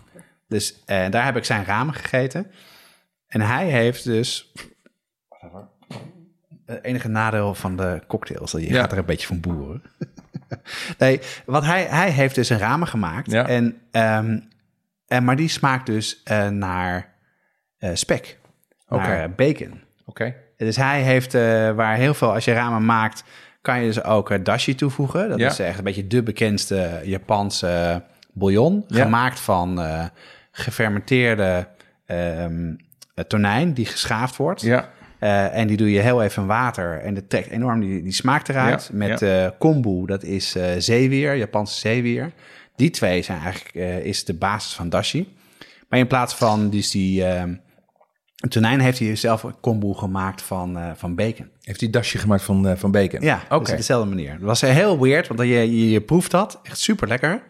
Dus 0.49 0.83
daar 0.85 1.25
heb 1.25 1.37
ik 1.37 1.45
zijn 1.45 1.65
ramen 1.65 1.95
gegeten. 1.95 2.51
En 3.27 3.41
hij 3.41 3.67
heeft 3.67 4.05
dus... 4.05 4.53
Het 6.67 6.85
enige 6.85 7.09
nadeel 7.09 7.55
van 7.55 7.77
de 7.77 8.03
cocktails, 8.07 8.51
dat 8.51 8.61
je 8.61 8.69
Ja. 8.69 8.81
gaat 8.81 8.93
er 8.93 8.99
een 8.99 9.05
beetje 9.05 9.27
van 9.27 9.41
boeren. 9.41 9.83
nee, 10.99 11.21
wat 11.47 11.65
hij, 11.65 11.85
hij 11.85 12.11
heeft 12.11 12.35
dus 12.35 12.49
een 12.49 12.59
ramen 12.59 12.89
gemaakt. 12.89 13.31
Ja. 13.31 13.47
En, 13.49 13.81
ehm, 13.91 14.39
en, 15.07 15.25
maar 15.25 15.37
die 15.37 15.49
smaakt 15.49 15.87
dus 15.87 16.23
naar 16.51 17.14
spek. 17.95 18.39
Oké. 18.89 19.03
Naar 19.03 19.23
eh, 19.25 19.29
bacon. 19.37 19.81
Oké. 20.07 20.35
Dus 20.57 20.77
hij 20.77 21.03
heeft, 21.03 21.35
eh, 21.35 21.71
waar 21.71 21.97
heel 21.97 22.15
veel, 22.15 22.33
als 22.33 22.45
je 22.45 22.53
ramen 22.53 22.85
maakt, 22.85 23.25
kan 23.61 23.81
je 23.81 23.87
dus 23.87 24.03
ook 24.05 24.31
eh, 24.31 24.39
dashi 24.43 24.75
toevoegen. 24.75 25.29
Dat 25.29 25.39
Ja. 25.39 25.49
is 25.51 25.59
echt 25.59 25.79
een 25.79 25.85
beetje 25.85 26.07
de 26.07 26.23
bekendste 26.23 27.01
Japanse 27.05 28.03
bouillon. 28.33 28.85
Ja. 28.89 29.03
Gemaakt 29.03 29.41
van 29.41 29.81
eh, 29.81 30.05
gefermenteerde 30.79 31.67
ehm, 32.07 32.75
eh, 33.15 33.25
tonijn 33.25 33.75
die 33.75 33.87
geschaafd 33.87 34.37
wordt. 34.37 34.61
Ja. 34.61 34.89
Eh, 35.19 35.57
en 35.57 35.67
die 35.67 35.77
doe 35.77 35.91
je 35.91 36.01
heel 36.01 36.23
even 36.23 36.43
in 36.43 36.49
water 36.49 37.01
en 37.01 37.15
dat 37.15 37.31
trekt 37.31 37.51
enorm 37.51 37.81
die, 37.81 38.03
die 38.03 38.13
smaak 38.13 38.49
eruit. 38.49 38.89
Ja, 38.93 38.97
Met 38.99 39.23
eh 39.23 39.47
kombu, 39.59 40.07
dat 40.07 40.23
is 40.23 40.55
eh 40.55 40.65
zeewier, 40.79 41.37
Japanse 41.37 41.79
zeewier. 41.79 42.33
Die 42.77 42.91
twee 42.91 43.23
zijn 43.23 43.41
eigenlijk 43.41 43.75
eh, 43.75 43.99
is 44.05 44.25
de 44.25 44.35
basis 44.35 44.73
van 44.75 44.89
dashi. 44.89 45.37
Maar 45.89 45.99
in 45.99 46.07
plaats 46.07 46.35
van 46.35 46.71
dus 46.71 46.91
die 46.91 47.25
ehm, 48.51 48.61
tonijn 48.61 48.81
heeft 48.81 48.99
hij 48.99 49.17
zelf 49.17 49.43
een 49.43 49.61
kombu 49.61 49.95
gemaakt 49.95 50.43
van, 50.43 50.79
eh, 50.79 50.91
van 50.95 51.15
bacon. 51.15 51.49
Heeft 51.63 51.81
hij 51.81 51.91
dasje 51.91 52.19
gemaakt 52.19 52.43
van, 52.43 52.69
eh, 52.69 52.77
van 52.77 52.91
bacon? 52.91 53.21
Ja, 53.21 53.43
oké. 53.49 53.59
dus 53.59 53.71
op 53.71 53.77
dezelfde 53.77 54.09
manier. 54.09 54.31
Dat 54.31 54.41
was 54.41 54.61
heel 54.61 55.01
weird, 55.01 55.29
want 55.29 55.41
je, 55.41 55.47
je, 55.47 55.91
je 55.91 56.01
proeft 56.01 56.31
dat. 56.31 56.61
Echt 56.63 56.79
super 56.79 57.09
lekker. 57.09 57.43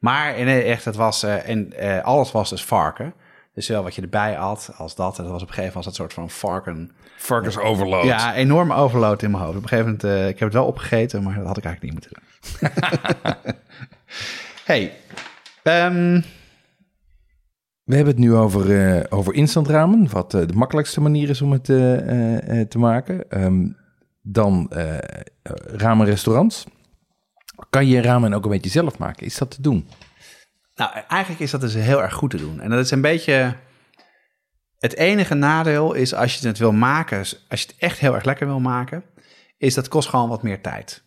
Maar 0.00 0.36
in, 0.36 0.48
echt, 0.48 0.84
het 0.84 0.96
was, 0.96 1.22
eh, 1.22 1.48
en 1.48 1.72
eh, 1.72 2.04
alles 2.04 2.32
was 2.32 2.50
dus 2.50 2.64
varken. 2.64 3.14
Dus 3.54 3.66
zowel 3.66 3.82
wat 3.82 3.94
je 3.94 4.02
erbij 4.02 4.34
had 4.34 4.70
als 4.76 4.94
dat. 4.94 5.18
En 5.18 5.22
dat 5.22 5.32
was 5.32 5.42
op 5.42 5.48
een 5.48 5.54
gegeven 5.54 5.76
moment 5.76 5.98
een 5.98 6.04
soort 6.04 6.12
van 6.12 6.30
varken. 6.30 6.90
Varkensoverload. 7.16 8.04
Ja, 8.04 8.34
enorm 8.34 8.72
overload 8.72 9.22
in 9.22 9.30
mijn 9.30 9.42
hoofd. 9.42 9.56
Op 9.56 9.62
een 9.62 9.68
gegeven 9.68 9.92
moment, 9.92 10.04
eh, 10.04 10.28
ik 10.28 10.38
heb 10.38 10.48
het 10.48 10.56
wel 10.56 10.66
opgegeten, 10.66 11.22
maar 11.22 11.34
dat 11.34 11.46
had 11.46 11.56
ik 11.56 11.64
eigenlijk 11.64 11.94
niet 11.94 12.04
moeten 12.04 12.22
doen. 12.60 12.70
hey, 14.64 14.92
ehm, 15.62 16.20
We 17.90 17.96
hebben 17.96 18.14
het 18.14 18.24
nu 18.24 18.34
over, 18.34 18.94
eh, 18.96 19.18
over 19.18 19.34
instant 19.34 19.68
ramen, 19.68 20.10
wat 20.10 20.34
eh, 20.34 20.46
de 20.46 20.54
makkelijkste 20.54 21.00
manier 21.00 21.28
is 21.28 21.42
om 21.42 21.52
het 21.52 21.68
eh, 21.68 21.76
te 22.60 22.78
maken. 22.78 23.30
Ehm, 23.30 23.68
dan 24.22 24.70
ramen 25.76 26.06
restaurants. 26.06 26.66
Kan 27.70 27.86
je 27.86 28.02
ramen 28.02 28.32
ook 28.32 28.44
een 28.44 28.50
beetje 28.50 28.70
zelf 28.70 28.98
maken? 28.98 29.26
Is 29.26 29.38
dat 29.38 29.50
te 29.50 29.62
doen? 29.62 29.88
nou, 30.74 30.90
eigenlijk 31.08 31.40
is 31.40 31.50
dat 31.50 31.60
dus 31.60 31.74
heel 31.74 32.02
erg 32.02 32.12
goed 32.12 32.30
te 32.30 32.36
doen. 32.36 32.60
En 32.60 32.70
dat 32.70 32.84
is 32.84 32.90
een 32.90 33.00
beetje... 33.00 33.54
Het 34.78 34.96
enige 34.96 35.34
nadeel 35.34 35.92
is 35.92 36.14
als 36.14 36.36
je 36.36 36.46
het 36.46 36.58
wil 36.58 36.72
maken, 36.72 37.18
als 37.18 37.38
je 37.48 37.66
het 37.66 37.74
echt 37.78 37.98
heel 37.98 38.14
erg 38.14 38.24
lekker 38.24 38.46
wil 38.46 38.60
maken, 38.60 39.02
is 39.58 39.74
dat 39.74 39.88
kost 39.88 40.08
gewoon 40.08 40.28
wat 40.28 40.42
meer 40.42 40.60
tijd. 40.60 41.02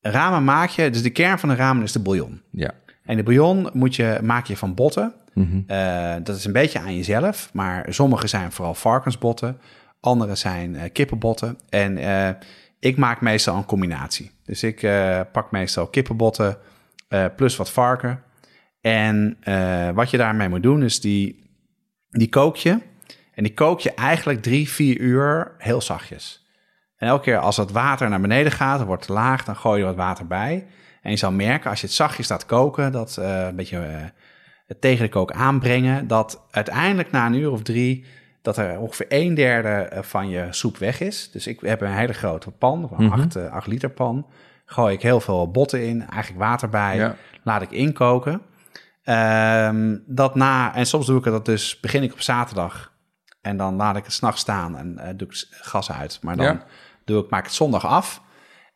Ramen 0.00 0.44
maak 0.44 0.68
je, 0.68 0.90
dus 0.90 1.02
de 1.02 1.10
kern 1.10 1.38
van 1.38 1.48
de 1.48 1.54
ramen 1.54 1.82
is 1.82 1.92
de 1.92 2.00
bouillon. 2.00 2.42
Ja. 2.50 2.70
En 3.04 3.16
de 3.16 3.22
bouillon 3.22 3.70
moet 3.72 3.96
je, 3.96 4.18
maak 4.22 4.46
je 4.46 4.56
van 4.56 4.74
botten. 4.74 5.14
Mhm. 5.34 5.60
Eh, 5.66 6.14
dat 6.22 6.36
is 6.36 6.44
een 6.44 6.52
beetje 6.52 6.78
aan 6.78 6.96
jezelf, 6.96 7.50
maar 7.52 7.86
sommige 7.88 8.26
zijn 8.26 8.52
vooral 8.52 8.74
varkensbotten, 8.74 9.60
andere 10.00 10.34
zijn 10.34 10.76
eh, 10.76 10.92
kippenbotten. 10.92 11.58
En 11.68 11.98
eh, 11.98 12.34
ik 12.78 12.96
maak 12.96 13.20
meestal 13.20 13.56
een 13.56 13.64
combinatie. 13.64 14.30
Dus 14.44 14.62
ik 14.62 14.86
pak 15.32 15.50
meestal 15.50 15.86
kippenbotten 15.86 16.56
plus 17.36 17.56
wat 17.56 17.70
varken. 17.70 18.22
En 18.80 19.36
wat 19.94 20.10
je 20.10 20.16
daarmee 20.16 20.48
moet 20.48 20.62
doen, 20.62 20.82
is 20.82 21.00
die, 21.00 21.50
die 22.10 22.28
kook 22.28 22.56
je. 22.56 22.78
En 23.34 23.42
die 23.42 23.54
kook 23.54 23.80
je 23.80 23.94
eigenlijk 23.94 24.42
drie, 24.42 24.68
vier 24.68 25.00
uur 25.00 25.52
heel 25.58 25.80
zachtjes. 25.80 26.46
En 26.96 27.08
elke 27.08 27.24
keer 27.24 27.38
als 27.38 27.56
het 27.56 27.70
water 27.70 28.08
naar 28.08 28.20
beneden 28.20 28.52
gaat, 28.52 28.84
wordt 28.84 29.08
laag, 29.08 29.44
dan 29.44 29.56
gooi 29.56 29.78
je 29.78 29.84
wat 29.84 29.96
water 29.96 30.26
bij. 30.26 30.66
En 31.02 31.10
je 31.10 31.16
zal 31.16 31.32
merken, 31.32 31.70
als 31.70 31.80
je 31.80 31.86
het 31.86 31.94
zachtjes 31.94 32.28
laat 32.28 32.46
koken, 32.46 32.92
dat 32.92 33.16
eh, 33.16 33.46
een 33.46 33.56
beetje 33.56 33.76
uh, 33.76 34.04
het 34.72 34.80
tegen 34.80 35.04
de 35.04 35.10
kook 35.10 35.32
aanbrengen, 35.32 36.06
dat 36.06 36.42
uiteindelijk 36.50 37.10
na 37.10 37.26
een 37.26 37.34
uur 37.34 37.50
of 37.50 37.62
drie, 37.62 38.04
dat 38.42 38.56
er 38.56 38.78
ongeveer 38.78 39.06
een 39.08 39.34
derde 39.34 39.68
eh, 39.68 40.02
van 40.02 40.28
je 40.28 40.46
soep 40.50 40.76
weg 40.76 41.00
is. 41.00 41.30
Dus 41.30 41.46
ik 41.46 41.60
heb 41.60 41.80
een 41.80 41.92
hele 41.94 42.12
grote 42.12 42.50
pan, 42.50 42.90
een 42.96 43.04
Mhm. 43.04 43.20
8, 43.20 43.36
8 43.50 43.66
liter 43.66 43.90
pan. 43.90 44.26
Gooi 44.64 44.94
ik 44.94 45.02
heel 45.02 45.20
veel 45.20 45.50
botten 45.50 45.86
in, 45.86 46.06
eigenlijk 46.08 46.42
water 46.42 46.68
bij, 46.68 46.96
Ja. 46.96 47.16
laat 47.42 47.62
ik 47.62 47.70
inkoken. 47.70 48.40
Ehm, 49.02 49.96
dat 50.06 50.34
na, 50.34 50.74
en 50.74 50.86
soms 50.86 51.06
doe 51.06 51.18
ik 51.18 51.24
dat 51.24 51.44
dus, 51.44 51.80
begin 51.80 52.02
ik 52.02 52.12
op 52.12 52.20
zaterdag 52.20 52.92
en 53.40 53.56
dan 53.56 53.76
laat 53.76 53.96
ik 53.96 54.04
het 54.04 54.12
s'nachts 54.12 54.40
staan 54.40 54.76
en 54.76 54.98
eh, 54.98 55.08
doe 55.16 55.28
ik 55.28 55.34
het 55.34 55.48
gas 55.50 55.92
uit. 55.92 56.18
Maar 56.22 56.36
dan 56.36 56.46
Ja. 56.46 56.64
doe 57.04 57.24
ik, 57.24 57.30
maak 57.30 57.40
ik 57.40 57.46
het 57.46 57.54
zondag 57.54 57.86
af. 57.86 58.22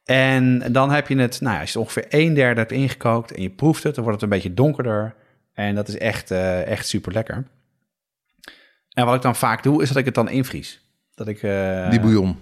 En 0.04 0.72
dan 0.72 0.90
heb 0.90 1.08
je 1.08 1.16
het, 1.18 1.40
nou 1.40 1.54
ja, 1.54 1.60
als 1.60 1.72
je 1.72 1.78
het 1.78 1.88
ongeveer 1.88 2.06
een 2.20 2.34
derde 2.34 2.60
hebt 2.60 2.72
ingekookt 2.72 3.32
en 3.32 3.42
je 3.42 3.50
proeft 3.50 3.82
het, 3.82 3.94
dan 3.94 4.04
wordt 4.04 4.20
het 4.20 4.30
een 4.30 4.36
beetje 4.36 4.54
donkerder. 4.54 5.14
En 5.56 5.74
dat 5.74 5.88
is 5.88 5.98
echt, 5.98 6.30
eh, 6.30 6.66
echt 6.66 6.86
super 6.86 7.12
lekker. 7.12 7.44
En 8.92 9.04
wat 9.04 9.14
ik 9.14 9.22
dan 9.22 9.36
vaak 9.36 9.62
doe, 9.62 9.82
is 9.82 9.88
dat 9.88 9.96
ik 9.96 10.04
het 10.04 10.14
dan 10.14 10.28
invries. 10.28 10.80
Dat 11.14 11.28
ik, 11.28 11.42
eh, 11.42 11.90
Die 11.90 12.00
bouillon. 12.00 12.38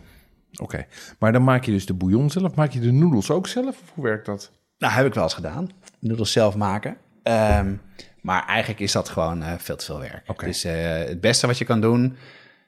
Oké. 0.61 0.87
Maar 1.19 1.33
dan 1.33 1.45
maak 1.45 1.65
je 1.65 1.73
dus 1.73 1.87
de 1.87 1.95
bouillon 1.95 2.31
zelf. 2.31 2.55
Maak 2.55 2.71
je 2.71 2.81
de 2.81 2.93
noedels 2.93 3.31
ook 3.31 3.47
zelf? 3.47 3.69
Of 3.69 3.93
hoe 3.95 4.05
werkt 4.05 4.27
dat? 4.27 4.51
Nou, 4.79 4.93
heb 4.93 5.07
ik 5.07 5.15
wel 5.15 5.23
eens 5.23 5.35
gedaan. 5.35 5.71
Noedels 5.99 6.33
zelf 6.33 6.57
maken. 6.57 6.97
Ehm, 7.23 7.75
maar 8.21 8.47
eigenlijk 8.47 8.81
is 8.81 8.93
dat 8.93 9.09
gewoon 9.09 9.43
eh, 9.43 9.53
veel 9.59 9.77
te 9.77 9.85
veel 9.85 10.01
werk. 10.01 10.23
Oké. 10.27 10.47
Dus 10.47 10.63
het 10.63 11.21
beste 11.21 11.47
wat 11.47 11.59
je 11.59 11.65
kan 11.65 11.81
doen 11.81 12.17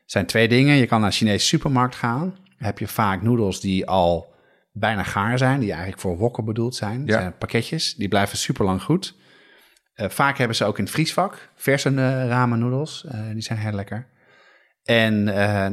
zijn 0.05 0.26
twee 0.26 0.49
dingen. 0.49 0.76
Je 0.76 0.86
kan 0.86 0.99
naar 1.01 1.09
een 1.09 1.14
Chinese 1.14 1.47
supermarkt 1.47 1.94
gaan. 1.94 2.20
Dan 2.44 2.66
heb 2.66 2.78
je 2.78 2.88
vaak 2.88 3.22
noedels 3.22 3.61
die 3.61 3.86
al 3.86 4.34
bijna 4.72 5.03
gaar 5.03 5.38
zijn. 5.38 5.61
Die 5.61 5.70
eigenlijk 5.70 6.01
voor 6.01 6.16
wokken 6.16 6.44
bedoeld 6.44 6.74
zijn. 6.74 7.07
Ja. 7.07 7.18
zijn 7.18 7.38
pakketjes. 7.38 7.94
Die 7.94 8.09
blijven 8.09 8.38
super 8.38 8.64
lang 8.64 8.82
goed. 8.82 9.14
Eh, 9.97 10.09
vaak 10.09 10.38
hebben 10.38 10.57
ze 10.57 10.64
ook 10.64 10.78
in 10.78 10.84
het 10.84 10.92
vriesvak 10.92 11.49
verse 11.55 11.88
eh, 11.88 11.94
ramen 12.28 12.59
noedels. 12.59 13.05
Eh, 13.05 13.20
die 13.32 13.42
zijn 13.42 13.59
heel 13.59 13.72
lekker. 13.72 14.07
En 14.84 15.24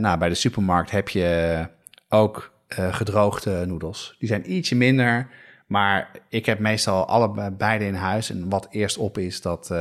nou, 0.01 0.17
bij 0.17 0.29
de 0.29 0.35
supermarkt 0.35 0.91
heb 0.91 1.09
je 1.09 1.67
ook 2.07 2.51
gedroogde 2.67 3.65
noedels. 3.65 4.15
Die 4.19 4.27
zijn 4.27 4.51
ietsje 4.51 4.75
minder, 4.75 5.29
maar 5.67 6.11
ik 6.29 6.45
heb 6.45 6.59
meestal 6.59 7.07
alle 7.07 7.51
beide 7.51 7.85
in 7.85 7.93
huis. 7.93 8.29
En 8.29 8.49
wat 8.49 8.67
eerst 8.69 8.97
op 8.97 9.17
is, 9.17 9.41
dat 9.41 9.73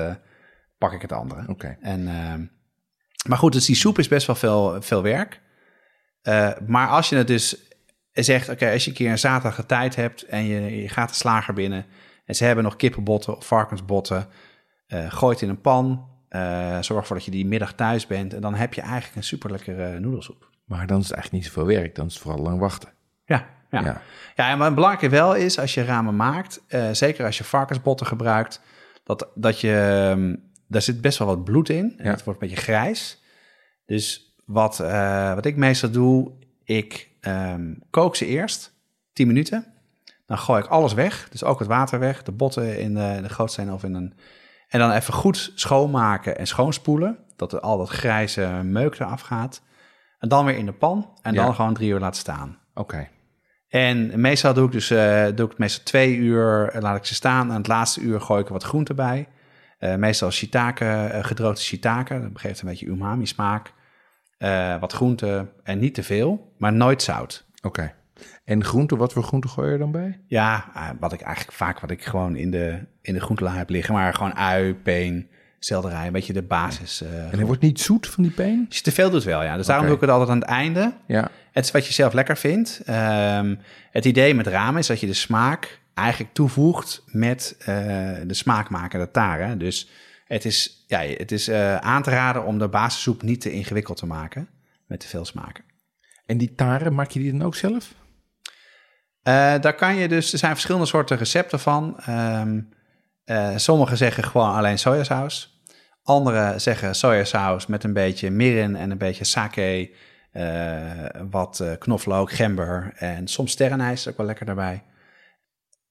pak 0.79 0.93
ik 0.93 1.03
het 1.03 1.13
andere. 1.13 1.49
Oké. 1.49 1.77
En, 1.81 2.09
ehm, 2.09 2.45
maar 3.29 3.39
goed, 3.39 3.53
dus 3.53 3.67
die 3.67 3.77
soep 3.77 3.99
is 3.99 4.09
best 4.09 4.27
wel 4.27 4.37
veel, 4.37 4.83
veel 4.83 5.03
werk. 5.03 5.41
Maar 6.67 6.89
als 6.89 7.09
je 7.09 7.17
het 7.17 7.27
dus 7.27 7.57
zegt, 8.13 8.49
oké, 8.49 8.71
als 8.71 8.85
je 8.85 8.91
een 8.91 8.97
keer 8.97 9.11
een 9.11 9.19
zaterdag 9.19 9.67
tijd 9.67 9.97
hebt 9.97 10.23
en 10.23 10.45
je, 10.45 10.83
je 10.83 10.89
gaat 10.89 11.09
de 11.09 11.15
slager 11.15 11.55
binnen 11.55 11.87
en 12.25 12.35
ze 12.35 12.45
hebben 12.45 12.65
nog 12.65 12.77
kippenbotten 12.77 13.37
of 13.37 13.47
varkensbotten, 13.47 14.27
eh 14.87 15.13
gooi 15.13 15.33
het 15.33 15.43
in 15.43 15.49
een 15.49 15.61
pan, 15.61 16.09
eh, 16.29 16.79
zorg 16.81 17.01
ervoor 17.01 17.17
dat 17.17 17.25
je 17.25 17.31
die 17.31 17.47
middag 17.47 17.73
thuis 17.75 18.07
bent 18.07 18.35
en 18.35 18.41
dan 18.41 18.55
heb 18.55 18.75
je 18.75 18.81
eigenlijk 18.81 19.17
een 19.17 19.25
super 19.25 19.51
lekkere 19.51 19.99
noedelsoep. 19.99 20.51
Maar 20.65 20.87
dan 20.87 20.99
is 21.01 21.05
het 21.09 21.15
eigenlijk 21.15 21.45
niet 21.45 21.53
zoveel 21.53 21.75
werk. 21.75 21.95
Dan 21.95 22.07
is 22.07 22.15
het 22.15 22.23
vooral 22.23 22.43
lang 22.43 22.59
wachten. 22.59 22.89
Ja, 23.25 23.47
ja. 23.71 23.81
Ja. 23.85 24.03
ja. 24.37 24.51
en 24.51 24.59
wat 24.59 24.75
belangrijk 24.75 25.13
wel 25.13 25.35
is, 25.35 25.59
als 25.59 25.75
je 25.75 25.85
ramen 25.85 26.17
maakt, 26.17 26.61
eh, 26.69 26.89
zeker 26.93 27.25
als 27.25 27.39
je 27.39 27.45
varkensbotten 27.45 28.07
gebruikt, 28.07 28.61
dat, 29.05 29.29
dat 29.35 29.61
je, 29.61 29.75
ehm, 30.11 30.37
daar 30.69 30.83
zit 30.83 31.01
best 31.01 31.19
wel 31.19 31.29
wat 31.29 31.45
bloed 31.45 31.69
in. 31.69 31.95
En 31.99 32.05
Ja. 32.05 32.11
het 32.11 32.25
wordt 32.25 32.43
een 32.43 32.49
beetje 32.49 32.63
grijs. 32.63 33.23
Dus 33.87 34.35
wat, 34.45 34.81
eh, 34.81 35.35
wat 35.35 35.45
ik 35.47 35.57
meestal 35.57 35.91
doe, 35.91 36.33
ik 36.65 37.11
ehm, 37.21 37.75
kook 37.91 38.17
ze 38.17 38.27
eerst, 38.27 38.75
10 39.13 39.27
minuten. 39.27 39.67
Dan 40.33 40.41
gooi 40.41 40.63
ik 40.63 40.69
alles 40.69 40.93
weg, 40.95 41.29
dus 41.31 41.45
ook 41.45 41.59
het 41.59 41.69
water 41.69 41.99
weg, 41.99 42.23
de 42.23 42.33
botten 42.33 42.79
in 42.79 42.95
de, 42.95 43.19
de 43.23 43.29
gootsteen 43.29 43.73
of 43.73 43.85
in 43.85 43.95
een... 43.95 44.15
En 44.69 44.79
dan 44.79 44.91
even 44.91 45.15
goed 45.15 45.53
schoonmaken 45.55 46.39
en 46.39 46.47
schoonspoelen, 46.47 47.19
dat 47.37 47.53
er 47.53 47.61
al 47.61 47.79
dat 47.79 47.89
grijze 47.89 48.47
meuk 48.63 48.95
eraf 48.95 49.21
gaat. 49.21 49.63
En 50.19 50.29
dan 50.29 50.45
weer 50.45 50.57
in 50.57 50.67
de 50.67 50.73
pan 50.73 51.19
en 51.23 51.35
Ja. 51.35 51.45
dan 51.45 51.55
gewoon 51.55 51.75
drie 51.75 51.91
uur 51.91 52.01
laten 52.01 52.21
staan. 52.21 52.59
Oké. 52.75 53.09
En 53.69 54.21
meestal 54.21 54.55
doe 54.55 54.67
ik 54.67 54.73
dus 54.73 54.91
eh, 54.91 55.27
doe 55.35 55.51
ik 55.51 55.59
meestal 55.59 55.85
twee 55.85 56.17
uur, 56.17 56.69
eh, 56.69 56.83
laat 56.83 56.97
ik 56.97 57.05
ze 57.05 57.15
staan. 57.15 57.51
En 57.51 57.57
het 57.57 57.69
laatste 57.69 58.01
uur 58.01 58.21
gooi 58.21 58.41
ik 58.41 58.47
er 58.47 58.53
wat 58.53 58.63
groente 58.65 58.95
bij. 58.95 59.29
Eh, 59.79 59.95
meestal 59.95 60.31
shiitake, 60.31 61.19
gedroogde 61.23 61.63
shiitake. 61.63 62.21
Dat 62.21 62.31
geeft 62.41 62.61
een 62.61 62.69
beetje 62.69 62.87
umami 62.87 63.27
smaak. 63.27 63.73
Wat 64.81 64.93
groente 64.93 65.53
en 65.63 65.79
niet 65.79 65.95
te 65.95 66.03
veel, 66.03 66.53
maar 66.59 66.73
nooit 66.73 67.03
zout. 67.03 67.45
Oké. 67.63 67.95
En 68.45 68.65
groente, 68.65 68.97
wat 68.97 69.13
voor 69.13 69.23
groente 69.23 69.49
gooi 69.49 69.67
je 69.67 69.73
er 69.73 69.79
dan 69.79 69.93
bij? 69.93 70.21
Ja, 70.27 70.71
eh, 70.75 70.89
wat 71.01 71.13
ik 71.13 71.21
eigenlijk 71.21 71.57
vaak 71.57 71.81
wat 71.81 71.91
ik 71.91 72.05
gewoon 72.05 72.37
in 72.37 72.51
de, 72.51 72.79
in 73.03 73.15
de 73.15 73.21
groentela 73.21 73.55
heb 73.55 73.69
liggen. 73.71 73.95
Maar 73.95 74.15
gewoon 74.15 74.35
ui, 74.35 74.75
peen, 74.75 75.29
selderij, 75.59 76.07
een 76.07 76.13
beetje 76.13 76.33
de 76.33 76.43
basis. 76.43 77.01
eh, 77.03 77.25
En 77.33 77.37
hij 77.37 77.47
wordt 77.47 77.63
niet 77.63 77.81
zoet 77.81 78.07
van 78.09 78.23
die 78.23 78.33
peen? 78.33 78.65
als 78.69 78.77
je 78.77 78.83
te 78.83 78.93
veel 78.93 79.11
doet 79.11 79.25
wel, 79.25 79.43
ja. 79.43 79.57
Dus 79.57 79.67
daarom 79.67 79.87
doe 79.87 79.95
ik 79.95 80.01
het 80.01 80.11
altijd 80.11 80.31
aan 80.31 80.39
het 80.39 80.49
einde. 80.49 80.93
Ja. 81.07 81.31
Het 81.53 81.65
is 81.65 81.71
wat 81.71 81.87
je 81.87 81.93
zelf 81.93 82.13
lekker 82.13 82.37
vindt. 82.37 82.81
Ehm, 82.85 83.55
het 83.91 84.05
idee 84.05 84.35
met 84.35 84.47
ramen 84.47 84.81
is 84.81 84.87
dat 84.87 85.01
je 85.01 85.07
de 85.07 85.13
smaak 85.13 85.81
eigenlijk 85.95 86.35
toevoegt 86.35 87.03
met 87.07 87.55
eh, 87.59 87.67
de 88.27 88.35
smaakmaker, 88.35 88.99
de 89.01 89.11
tare. 89.11 89.57
Dus 89.57 89.91
het 90.25 90.45
is, 90.45 90.85
ja, 90.87 91.01
het 91.01 91.33
is 91.33 91.51
aan 91.81 92.03
te 92.03 92.11
raden 92.11 92.45
om 92.45 92.59
de 92.59 92.69
basissoep 92.69 93.23
niet 93.23 93.41
te 93.41 93.53
ingewikkeld 93.53 93.97
te 93.99 94.07
maken 94.07 94.49
met 94.87 95.01
te 95.01 95.09
veel 95.09 95.25
smaken. 95.25 95.65
En 96.27 96.39
die 96.39 96.55
taren, 96.55 96.95
maak 96.95 97.11
je 97.11 97.19
die 97.21 97.31
dan 97.33 97.43
ook 97.43 97.55
zelf? 97.55 97.95
Eh, 99.23 99.55
daar 99.61 99.75
kan 99.75 99.95
je 99.95 100.09
dus, 100.09 100.33
er 100.33 100.39
zijn 100.39 100.53
verschillende 100.53 100.87
soorten 100.87 101.17
recepten 101.17 101.61
van. 101.61 102.01
Ehm 102.07 102.61
eh, 103.25 103.51
sommigen 103.57 103.97
zeggen 103.97 104.25
gewoon 104.25 104.55
alleen 104.55 104.79
sojasaus. 104.79 105.61
Anderen 106.03 106.61
zeggen 106.61 106.95
sojasaus 106.95 107.67
met 107.67 107.85
een 107.85 107.93
beetje 107.93 108.31
mirin 108.31 108.77
en 108.77 108.91
een 108.91 108.99
beetje 108.99 109.25
sake, 109.25 109.91
eh, 110.33 110.91
wat 111.31 111.65
knoflook, 111.79 112.33
gember 112.33 112.93
en 112.97 113.29
soms 113.29 113.53
sterrenijs 113.53 114.09
ook 114.09 114.17
wel 114.17 114.27
lekker 114.27 114.47
daarbij. 114.47 114.83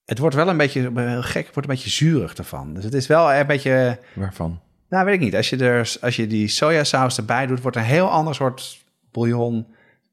Het 0.06 0.18
wordt 0.18 0.36
wel 0.36 0.48
een 0.48 0.58
beetje, 0.58 0.92
heel 0.96 1.22
gek, 1.22 1.46
het 1.46 1.54
wordt 1.54 1.70
een 1.70 1.76
beetje 1.76 1.90
zuurig 1.90 2.34
ervan. 2.36 2.74
Dus 2.74 2.84
het 2.84 2.94
is 2.94 3.08
wel 3.08 3.34
een 3.34 3.48
beetje, 3.48 4.00
Waarvan? 4.14 4.60
nou 4.90 5.06
weet 5.06 5.14
ik 5.14 5.20
niet, 5.20 5.36
als 5.36 5.50
je, 5.50 5.58
er, 5.58 5.98
als 6.02 6.16
je 6.16 6.28
die 6.28 6.48
sojasaus 6.48 7.18
erbij 7.18 7.48
doet, 7.48 7.62
wordt 7.62 7.78
een 7.78 7.84
heel 7.84 8.10
ander 8.10 8.36
soort 8.36 8.84
bouillon, 9.12 9.68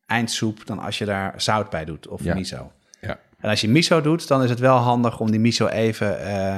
eindsoep, 0.07 0.66
dan 0.66 0.79
als 0.79 0.99
je 0.99 1.05
daar 1.05 1.35
zout 1.37 1.71
bij 1.71 1.85
doet 1.85 2.09
of 2.09 2.23
Ja. 2.25 2.35
miso. 2.35 2.73
En 3.39 3.51
als 3.51 3.61
je 3.61 3.68
miso 3.68 4.01
doet, 4.01 4.28
dan 4.28 4.43
is 4.43 4.51
het 4.51 4.59
wel 4.59 4.76
handig 4.76 5.20
om 5.20 5.30
die 5.30 5.41
miso 5.41 5.66
even 5.66 6.20
eh, 6.20 6.57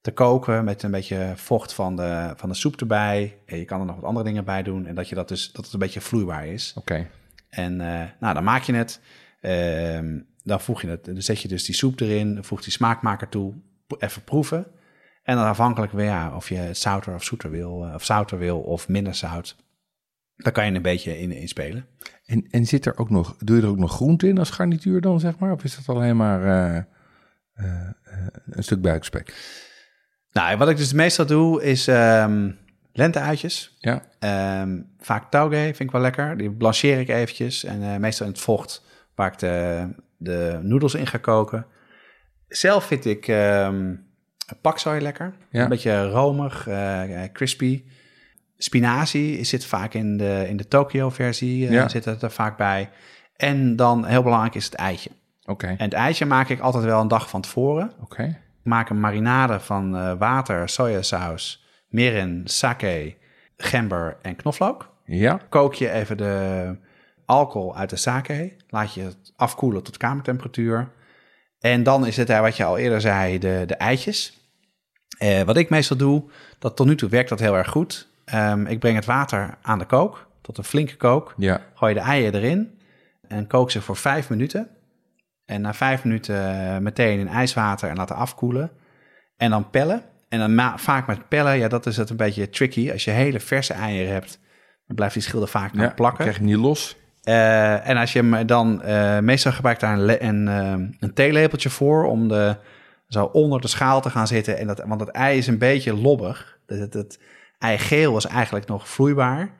te 0.00 0.10
koken 0.10 0.64
met 0.64 0.82
een 0.82 0.90
beetje 0.90 1.32
vocht 1.36 1.72
van 1.72 1.96
de, 1.96 2.32
van 2.36 2.48
de 2.48 2.54
soep 2.54 2.80
erbij. 2.80 3.38
En 3.46 3.58
je 3.58 3.64
kan 3.64 3.80
er 3.80 3.86
nog 3.86 3.94
wat 3.94 4.04
andere 4.04 4.24
dingen 4.24 4.44
bij 4.44 4.62
doen 4.62 4.86
en 4.86 4.94
dat, 4.94 5.08
je 5.08 5.14
dat, 5.14 5.28
dus, 5.28 5.52
dat 5.52 5.64
het 5.64 5.74
een 5.74 5.80
beetje 5.80 6.00
vloeibaar 6.00 6.46
is. 6.46 6.74
Oké. 6.76 7.06
En 7.48 7.80
eh, 7.80 8.08
nou, 8.20 8.34
dan 8.34 8.44
maak 8.44 8.62
je 8.62 8.74
het. 8.74 9.00
Ehm, 9.40 10.18
dan 10.42 10.60
voeg 10.60 10.80
je 10.80 10.88
het. 10.88 11.04
Dan 11.04 11.22
zet 11.22 11.40
je 11.40 11.48
dus 11.48 11.64
die 11.64 11.74
soep 11.74 12.00
erin, 12.00 12.44
voeg 12.44 12.62
die 12.62 12.72
smaakmaker 12.72 13.28
toe, 13.28 13.54
even 13.98 14.24
proeven. 14.24 14.66
En 15.22 15.36
dan 15.36 15.46
afhankelijk 15.46 15.92
weer 15.92 16.04
ja, 16.04 16.34
of 16.36 16.48
je 16.48 16.54
het 16.54 16.78
zouter 16.78 17.14
of 17.14 17.24
zoeter 17.24 17.50
wil, 17.50 17.84
eh, 17.84 17.94
of 17.94 18.04
zouter 18.04 18.38
wil 18.38 18.60
of 18.60 18.88
minder 18.88 19.14
zout. 19.14 19.56
Daar 20.36 20.52
kan 20.52 20.66
je 20.66 20.72
een 20.72 20.82
beetje 20.82 21.18
in, 21.18 21.32
in 21.32 21.48
spelen. 21.48 21.86
En, 22.28 22.46
en 22.50 22.66
zit 22.66 22.86
er 22.86 22.98
ook 22.98 23.10
nog, 23.10 23.36
doe 23.38 23.56
je 23.56 23.62
er 23.62 23.68
ook 23.68 23.78
nog 23.78 23.92
groente 23.92 24.28
in 24.28 24.38
als 24.38 24.50
garnituur 24.50 25.00
dan, 25.00 25.20
zeg 25.20 25.38
maar? 25.38 25.52
Of 25.52 25.64
is 25.64 25.76
dat 25.76 25.96
alleen 25.96 26.16
maar 26.16 26.42
eh, 26.44 26.76
eh, 26.76 26.84
eh, 28.04 28.26
een 28.50 28.62
stuk 28.62 28.80
buikspek? 28.80 29.34
Nou, 30.32 30.56
wat 30.56 30.68
ik 30.68 30.76
dus 30.76 30.92
meestal 30.92 31.26
doe 31.26 31.62
is 31.62 31.88
ehm 31.88 32.50
lenteuitjes. 32.92 33.76
Ja. 33.78 34.02
Ehm, 34.18 34.80
vaak 34.98 35.30
tauge 35.30 35.56
vind 35.56 35.80
ik 35.80 35.90
wel 35.90 36.00
lekker. 36.00 36.36
Die 36.36 36.50
blancheer 36.50 37.00
ik 37.00 37.08
eventjes. 37.08 37.64
En 37.64 38.00
meestal 38.00 38.26
in 38.26 38.32
het 38.32 38.40
vocht 38.40 38.84
waar 39.14 39.32
ik 39.32 39.38
de, 39.38 39.88
de 40.16 40.58
noedels 40.62 40.94
in 40.94 41.06
ga 41.06 41.18
koken. 41.18 41.66
Zelf 42.48 42.84
vind 42.84 43.04
ik 43.04 43.28
ehm 43.28 43.94
paksoi 44.60 45.00
lekker. 45.00 45.34
Ja. 45.50 45.62
Een 45.62 45.68
beetje 45.68 46.08
romig, 46.08 46.68
crispy. 47.32 47.84
Spinazie 48.58 49.44
zit 49.44 49.64
vaak 49.64 49.94
in 49.94 50.16
de, 50.16 50.44
in 50.48 50.56
de 50.56 50.68
Tokyo-versie. 50.68 51.66
eh, 51.66 51.72
Ja. 51.72 51.88
Zit 51.88 52.04
het 52.04 52.22
er 52.22 52.30
vaak 52.30 52.56
bij. 52.56 52.90
En 53.36 53.76
dan 53.76 54.04
heel 54.04 54.22
belangrijk 54.22 54.54
is 54.54 54.64
het 54.64 54.74
eitje. 54.74 55.10
Oké. 55.44 55.66
En 55.66 55.76
het 55.84 55.92
eitje 55.92 56.26
maak 56.26 56.48
ik 56.48 56.60
altijd 56.60 56.84
wel 56.84 57.00
een 57.00 57.08
dag 57.08 57.28
van 57.28 57.40
tevoren. 57.40 57.92
Oké. 58.00 58.22
Ik 58.22 58.64
maak 58.64 58.88
een 58.90 59.00
marinade 59.00 59.60
van 59.60 59.96
eh, 59.96 60.12
water, 60.18 60.68
sojasaus, 60.68 61.64
mirin, 61.88 62.42
sake, 62.44 63.16
gember 63.56 64.16
en 64.22 64.36
knoflook. 64.36 64.88
Ja. 65.04 65.40
Kook 65.48 65.74
je 65.74 65.90
even 65.90 66.16
de 66.16 66.76
alcohol 67.24 67.76
uit 67.76 67.90
de 67.90 67.96
sake. 67.96 68.56
Laat 68.68 68.94
je 68.94 69.00
het 69.02 69.32
afkoelen 69.36 69.82
tot 69.82 69.96
kamertemperatuur. 69.96 70.88
En 71.60 71.82
dan 71.82 72.06
is 72.06 72.16
het, 72.16 72.30
eh, 72.30 72.40
wat 72.40 72.56
je 72.56 72.64
al 72.64 72.78
eerder 72.78 73.00
zei, 73.00 73.38
de, 73.38 73.62
de 73.66 73.74
eitjes. 73.74 74.36
Wat 75.44 75.56
ik 75.56 75.70
meestal 75.70 75.96
doe, 75.96 76.30
dat 76.58 76.76
tot 76.76 76.86
nu 76.86 76.96
toe 76.96 77.08
werkt 77.08 77.28
dat 77.28 77.40
heel 77.40 77.56
erg 77.56 77.68
goed. 77.70 78.07
Ehm, 78.30 78.66
ik 78.66 78.78
breng 78.78 78.96
het 78.96 79.04
water 79.04 79.54
aan 79.62 79.78
de 79.78 79.84
kook, 79.84 80.26
tot 80.40 80.58
een 80.58 80.64
flinke 80.64 80.96
kook. 80.96 81.34
Ja. 81.36 81.60
Gooi 81.74 81.94
je 81.94 82.00
de 82.00 82.06
eieren 82.06 82.40
erin. 82.40 82.78
En 83.28 83.46
kook 83.46 83.70
ze 83.70 83.80
voor 83.82 83.96
vijf 83.96 84.30
minuten. 84.30 84.68
En 85.44 85.60
na 85.60 85.74
vijf 85.74 86.04
minuten 86.04 86.82
meteen 86.82 87.18
in 87.18 87.28
ijswater 87.28 87.88
en 87.88 87.96
laten 87.96 88.16
afkoelen. 88.16 88.70
En 89.36 89.50
dan 89.50 89.70
pellen. 89.70 90.02
En 90.28 90.38
dan 90.38 90.78
vaak 90.78 91.06
met 91.06 91.28
pellen, 91.28 91.58
ja, 91.58 91.68
dat 91.68 91.86
is 91.86 91.96
het 91.96 92.10
een 92.10 92.16
beetje 92.16 92.50
tricky. 92.50 92.90
Als 92.92 93.04
je 93.04 93.10
hele 93.10 93.40
verse 93.40 93.72
eieren 93.72 94.12
hebt, 94.12 94.40
dan 94.86 94.96
blijft 94.96 95.14
die 95.14 95.22
schilder 95.22 95.48
vaak 95.48 95.72
nog 95.72 95.84
Ja, 95.86 95.92
plakken. 95.92 96.20
krijg 96.24 96.38
je 96.38 96.44
niet 96.44 96.56
los. 96.56 96.96
Eh, 97.22 97.88
en 97.88 97.96
als 97.96 98.12
je 98.12 98.22
hem 98.22 98.46
dan, 98.46 98.82
eh, 98.82 99.18
meestal 99.18 99.52
gebruik 99.52 99.80
daar 99.80 99.98
een, 99.98 100.26
een, 100.26 100.48
eh, 100.48 100.88
een 101.00 101.14
theelepeltje 101.14 101.70
voor 101.70 102.04
om 102.04 102.28
de, 102.28 102.56
zo 103.08 103.24
onder 103.24 103.60
de 103.60 103.68
schaal 103.68 104.00
te 104.00 104.10
gaan 104.10 104.26
zitten. 104.26 104.58
En 104.58 104.66
dat, 104.66 104.82
want 104.86 105.00
het 105.00 105.10
ei 105.10 105.38
is 105.38 105.46
een 105.46 105.58
beetje 105.58 105.94
lobbig. 105.96 106.58
Het 106.66 107.18
eigeel 107.58 108.16
is 108.16 108.24
eigenlijk 108.26 108.66
nog 108.66 108.88
vloeibaar. 108.88 109.56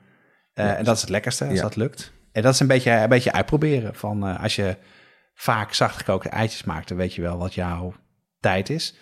Eh, 0.53 0.77
en 0.77 0.83
dat 0.83 0.95
is 0.95 1.01
het 1.01 1.09
lekkerste 1.09 1.45
als 1.45 1.53
Ja. 1.53 1.61
dat 1.61 1.75
lukt. 1.75 2.11
En 2.31 2.41
dat 2.41 2.53
is 2.53 2.59
een 2.59 2.67
beetje, 2.67 2.91
een 2.91 3.09
beetje 3.09 3.31
uitproberen. 3.31 3.95
Van, 3.95 4.27
eh, 4.27 4.43
als 4.43 4.55
je 4.55 4.75
vaak 5.33 5.73
zachtgekookte 5.73 6.29
eitjes 6.29 6.63
maakt, 6.63 6.87
dan 6.87 6.97
weet 6.97 7.13
je 7.13 7.21
wel 7.21 7.37
wat 7.37 7.53
jouw 7.53 7.93
tijd 8.39 8.69
is. 8.69 8.95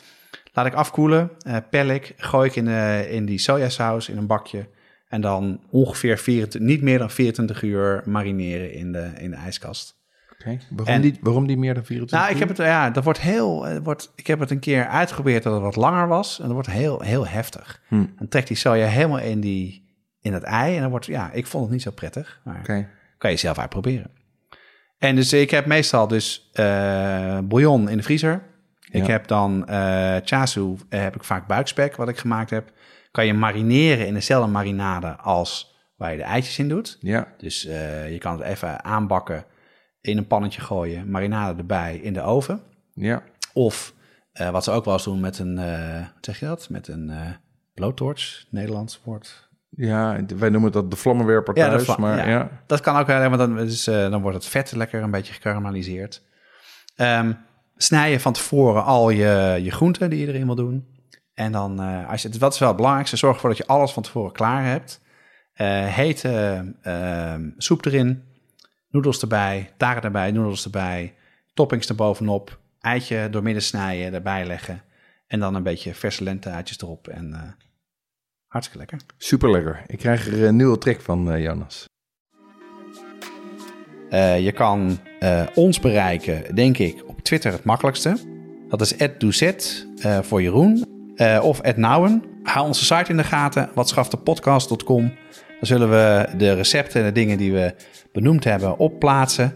Laat 0.54 0.66
ik 0.66 0.74
afkoelen, 0.74 1.32
eh 1.46 1.58
pel 1.70 1.88
ik, 1.88 2.14
gooi 2.18 2.50
ik 2.50 2.56
in, 2.56 2.66
de, 2.66 3.08
in 3.10 3.26
die 3.26 3.38
sojasaus 3.38 4.10
in 4.10 4.18
een 4.18 4.28
bakje. 4.28 4.70
En 5.08 5.22
dan 5.22 5.62
ongeveer 5.70 6.18
24, 6.18 6.62
niet 6.62 6.82
meer 6.82 6.98
dan 6.98 7.12
24 7.12 7.62
uur 7.62 8.02
marineren 8.06 8.72
in 8.74 8.92
de, 8.92 9.12
in 9.18 9.30
de 9.30 9.36
ijskast. 9.36 9.97
Oké. 10.40 10.58
Waarom, 10.70 10.96
En- 10.96 11.02
die, 11.02 11.18
waarom 11.22 11.48
die 11.48 11.58
meer 11.58 11.74
dan 11.74 11.86
24 11.86 12.20
Nou, 12.20 12.32
ik 12.32 12.40
heb 12.40 12.58
het, 12.58 12.68
ja, 12.68 12.90
dat 12.90 13.04
wordt 13.04 13.20
heel, 13.20 13.64
het 13.64 13.84
wordt, 13.84 14.12
ik 14.16 14.28
heb 14.28 14.40
het 14.40 14.52
een 14.52 14.60
keer 14.60 14.88
uitgeprobeerd 14.88 15.44
dat 15.44 15.54
het 15.54 15.62
wat 15.62 15.76
langer 15.76 16.08
was. 16.08 16.38
En 16.38 16.44
dat 16.44 16.54
wordt 16.54 16.70
heel, 16.72 17.02
heel 17.02 17.28
heftig. 17.28 17.82
Hm. 17.88 18.06
Dan 18.18 18.28
trekt 18.28 18.48
die 18.48 18.58
soja 18.58 18.88
helemaal 18.88 19.20
in, 19.20 19.40
die, 19.40 19.86
in 20.22 20.34
het 20.34 20.44
ei. 20.44 20.76
En 20.76 20.82
dan 20.82 20.90
wordt, 20.90 21.06
ja, 21.06 21.32
ik 21.32 21.48
vond 21.48 21.64
het 21.64 21.74
niet 21.74 21.82
zo 21.82 21.92
prettig. 21.92 22.42
Maar 22.44 22.62
kan 23.18 23.32
je 23.32 23.38
zelf 23.38 23.58
uitproberen. 23.58 24.12
En 24.98 25.16
dus 25.16 25.34
ik 25.34 25.52
heb 25.52 25.66
meestal 25.66 26.08
dus 26.08 26.50
eh, 26.54 27.40
bouillon 27.44 27.90
in 27.90 27.98
de 27.98 28.04
vriezer. 28.04 28.42
Ik 28.92 29.08
heb 29.08 29.28
dan 29.28 29.68
eh 29.68 30.16
chasu, 30.24 30.76
eh, 30.90 31.02
heb 31.02 31.16
ik 31.16 31.24
vaak 31.24 31.48
buikspek 31.48 31.96
wat 31.96 32.10
ik 32.10 32.18
gemaakt 32.18 32.50
heb. 32.50 32.72
Kan 33.12 33.26
je 33.26 33.34
marineren 33.34 34.08
in 34.08 34.14
dezelfde 34.14 34.52
marinade 34.52 35.16
als 35.16 35.76
waar 35.96 36.12
je 36.12 36.18
de 36.18 36.24
eitjes 36.24 36.60
in 36.60 36.70
doet. 36.70 36.98
Ja. 37.02 37.28
Dus 37.38 37.66
eh, 37.66 38.12
je 38.12 38.18
kan 38.18 38.34
het 38.34 38.42
even 38.42 38.84
aanbakken, 38.84 39.46
in 40.08 40.18
een 40.18 40.28
pannetje 40.28 40.62
gooien, 40.62 41.10
marinade 41.12 41.58
erbij 41.58 41.98
in 41.98 42.14
de 42.14 42.22
oven. 42.22 42.62
Ja. 42.94 43.24
Of 43.54 43.94
eh, 44.32 44.50
wat 44.50 44.64
ze 44.64 44.72
ook 44.72 44.86
wel 44.86 44.94
eens 44.94 45.04
doen 45.04 45.20
met 45.20 45.40
een, 45.40 45.58
eh, 45.58 46.00
wat 46.00 46.26
zeg 46.26 46.40
je 46.40 46.46
dat? 46.46 46.70
Met 46.70 46.88
een 46.88 47.10
eh 47.10 47.30
blowtorch, 47.74 48.46
Nederlands 48.50 49.02
woord. 49.04 49.50
Ja, 49.70 50.26
wij 50.38 50.50
noemen 50.50 50.72
dat 50.72 50.92
de 50.92 50.98
vlammenwerper 50.98 51.58
Ja, 51.58 51.64
de 51.64 51.70
thuis, 51.70 51.84
vla- 51.84 51.98
maar 51.98 52.18
ja. 52.18 52.28
ja. 52.28 52.50
Dat 52.66 52.82
kan 52.82 52.98
ook, 52.98 53.08
wel, 53.08 53.30
want 53.30 53.38
dan, 53.38 53.60
is, 53.60 53.84
dan 53.84 54.22
wordt 54.22 54.38
het 54.38 54.46
vet 54.46 54.72
lekker 54.72 55.02
een 55.02 55.12
beetje 55.12 55.34
gekarameliseerd. 55.34 56.22
Ehm 56.96 57.32
snij 57.76 58.12
je 58.12 58.20
van 58.20 58.34
tevoren 58.34 58.84
al 58.84 59.10
je, 59.10 59.60
je 59.62 59.72
groenten 59.72 60.10
die 60.10 60.20
je 60.20 60.28
erin 60.28 60.46
wil 60.46 60.56
doen. 60.56 60.88
En 61.34 61.52
dan, 61.52 61.80
als 62.08 62.22
je, 62.22 62.30
wat 62.40 62.54
is 62.54 62.60
wel 62.60 62.68
het 62.68 62.78
belangrijkste, 62.78 63.18
zorg 63.18 63.34
ervoor 63.34 63.50
dat 63.50 63.58
je 63.58 63.68
alles 63.68 63.92
van 63.92 64.04
tevoren 64.04 64.32
klaar 64.32 64.64
hebt. 64.66 65.02
Hete 65.94 66.66
ehm, 66.82 67.50
soep 67.58 67.86
erin, 67.86 68.24
noedels 68.90 69.22
erbij, 69.22 69.74
taren 69.78 70.04
erbij, 70.04 70.32
noedels 70.32 70.64
erbij, 70.64 71.14
toppings 71.54 71.90
erbovenop, 71.90 72.60
eitje 72.82 73.30
doormidden 73.30 73.64
snijden, 73.64 74.14
erbij 74.14 74.46
leggen. 74.46 74.82
En 75.28 75.40
dan 75.40 75.56
een 75.56 75.64
beetje 75.64 75.94
verse 75.94 76.24
lente-uitjes 76.24 76.82
erop 76.82 77.08
en 77.08 77.34
eh, 77.34 77.42
hartstikke 78.48 78.80
lekker. 78.80 79.08
Super 79.18 79.52
lekker. 79.52 79.84
Ik 79.88 79.98
krijg 79.98 80.28
er 80.28 80.44
een 80.44 80.56
nieuwe 80.56 80.78
trek 80.78 81.02
van, 81.02 81.32
eh, 81.32 81.44
Jonas. 81.44 81.86
Eh, 84.10 84.40
je 84.40 84.52
kan 84.52 85.00
eh, 85.20 85.44
ons 85.56 85.80
bereiken, 85.80 86.56
denk 86.56 86.78
ik, 86.78 87.04
op 87.08 87.22
Twitter 87.22 87.52
het 87.52 87.64
makkelijkste. 87.64 88.18
Dat 88.70 88.82
is 88.82 88.94
@doezet 89.18 89.88
eh 90.02 90.20
voor 90.22 90.42
Jeroen 90.42 90.86
eh, 91.16 91.40
of 91.44 91.76
@nouwen. 91.76 92.24
Hou 92.44 92.68
onze 92.68 92.86
site 92.86 93.12
in 93.12 93.18
de 93.18 93.24
gaten, 93.24 93.70
watschaftepodcast.com. 93.74 95.14
Dan 95.60 95.68
zullen 95.68 95.90
we 95.90 96.26
de 96.38 96.54
recepten 96.54 97.00
en 97.02 97.08
de 97.08 97.14
dingen 97.14 97.38
die 97.38 97.52
we 97.52 97.74
benoemd 98.12 98.44
hebben 98.44 98.78
opplaatsen. 98.80 99.56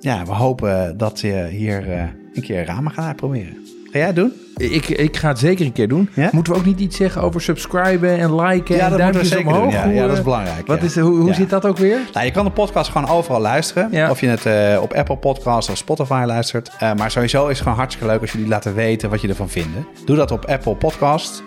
Ja, 0.00 0.24
we 0.24 0.32
hopen 0.32 0.96
dat 0.96 1.20
je 1.20 1.46
hier 1.50 1.92
eh, 1.92 2.02
een 2.34 2.42
keer 2.42 2.64
ramen 2.64 2.92
gaat 2.92 3.06
uitproberen. 3.06 3.56
Ga 3.90 3.98
jij 3.98 4.06
het 4.06 4.16
doen? 4.16 4.32
Ik, 4.56 4.88
ik 4.88 5.16
ga 5.16 5.28
het 5.28 5.38
zeker 5.38 5.66
een 5.66 5.72
keer 5.72 5.88
doen. 5.88 6.08
Ja? 6.14 6.28
Moeten 6.32 6.52
we 6.52 6.58
ook 6.58 6.64
niet 6.64 6.80
iets 6.80 6.96
zeggen 6.96 7.22
over 7.22 7.40
subscriben 7.40 8.18
en 8.18 8.34
liken 8.40 8.76
Ja, 8.76 8.90
en 8.90 8.96
duimpjes 8.96 9.28
zeker 9.28 9.46
omhoog? 9.46 9.62
doen. 9.62 9.72
Ja, 9.72 9.86
ja, 9.88 10.02
dat 10.02 10.12
is 10.12 10.18
eh, 10.18 10.24
belangrijk. 10.24 10.66
Wat 10.66 10.82
is, 10.82 10.96
hoe 10.98 11.20
hoe 11.20 11.34
zit 11.34 11.50
dat 11.50 11.66
ook 11.66 11.76
weer? 11.78 11.98
Nou, 12.12 12.26
je 12.26 12.32
kan 12.32 12.44
de 12.44 12.50
podcast 12.50 12.90
gewoon 12.90 13.08
overal 13.08 13.40
luisteren. 13.40 14.10
Of 14.10 14.20
je 14.20 14.26
het 14.26 14.46
eh, 14.46 14.82
op 14.82 14.92
Apple 14.92 15.16
Podcasts 15.16 15.70
of 15.70 15.76
Spotify 15.76 16.22
luistert. 16.26 16.70
Maar 16.96 17.10
sowieso 17.10 17.42
is 17.44 17.48
het 17.52 17.62
gewoon 17.62 17.78
hartstikke 17.78 18.10
leuk 18.10 18.20
als 18.20 18.32
jullie 18.32 18.48
laten 18.48 18.74
weten 18.74 19.10
wat 19.10 19.20
je 19.20 19.28
ervan 19.28 19.48
vinden. 19.48 19.86
Doe 20.04 20.16
dat 20.16 20.30
op 20.30 20.44
Apple 20.44 20.74
Podcast. 20.74 21.42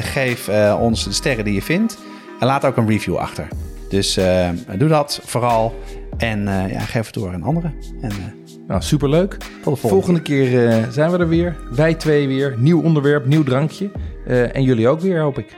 Geef 0.00 0.48
ons 0.80 1.04
de 1.04 1.12
sterren 1.12 1.44
die 1.44 1.54
je 1.54 1.62
vindt. 1.62 1.98
En 2.40 2.46
laat 2.46 2.64
ook 2.64 2.76
een 2.76 2.88
review 2.88 3.16
achter. 3.16 3.48
Dus 3.88 4.16
eh, 4.16 4.48
doe 4.78 4.88
dat 4.88 5.20
vooral. 5.24 5.74
En 6.16 6.48
eh, 6.48 6.72
ja, 6.72 6.80
geef 6.80 7.06
het 7.06 7.14
door 7.14 7.32
aan 7.32 7.42
anderen. 7.42 7.74
En 8.00 8.10
eh, 8.10 8.16
Nou, 8.66 8.82
superleuk. 8.82 9.30
tot 9.30 9.40
de 9.40 9.62
volgende. 9.62 9.88
Volgende 9.88 10.22
keer 10.22 10.86
zijn 10.90 11.10
we 11.10 11.18
er 11.18 11.28
weer. 11.28 11.56
Wij 11.70 11.94
twee 11.94 12.26
weer. 12.26 12.54
Nieuw 12.58 12.82
onderwerp, 12.82 13.26
nieuw 13.26 13.42
drankje. 13.42 13.90
En 14.26 14.62
jullie 14.62 14.88
ook 14.88 15.00
weer, 15.00 15.20
hoop 15.20 15.38
ik. 15.38 15.56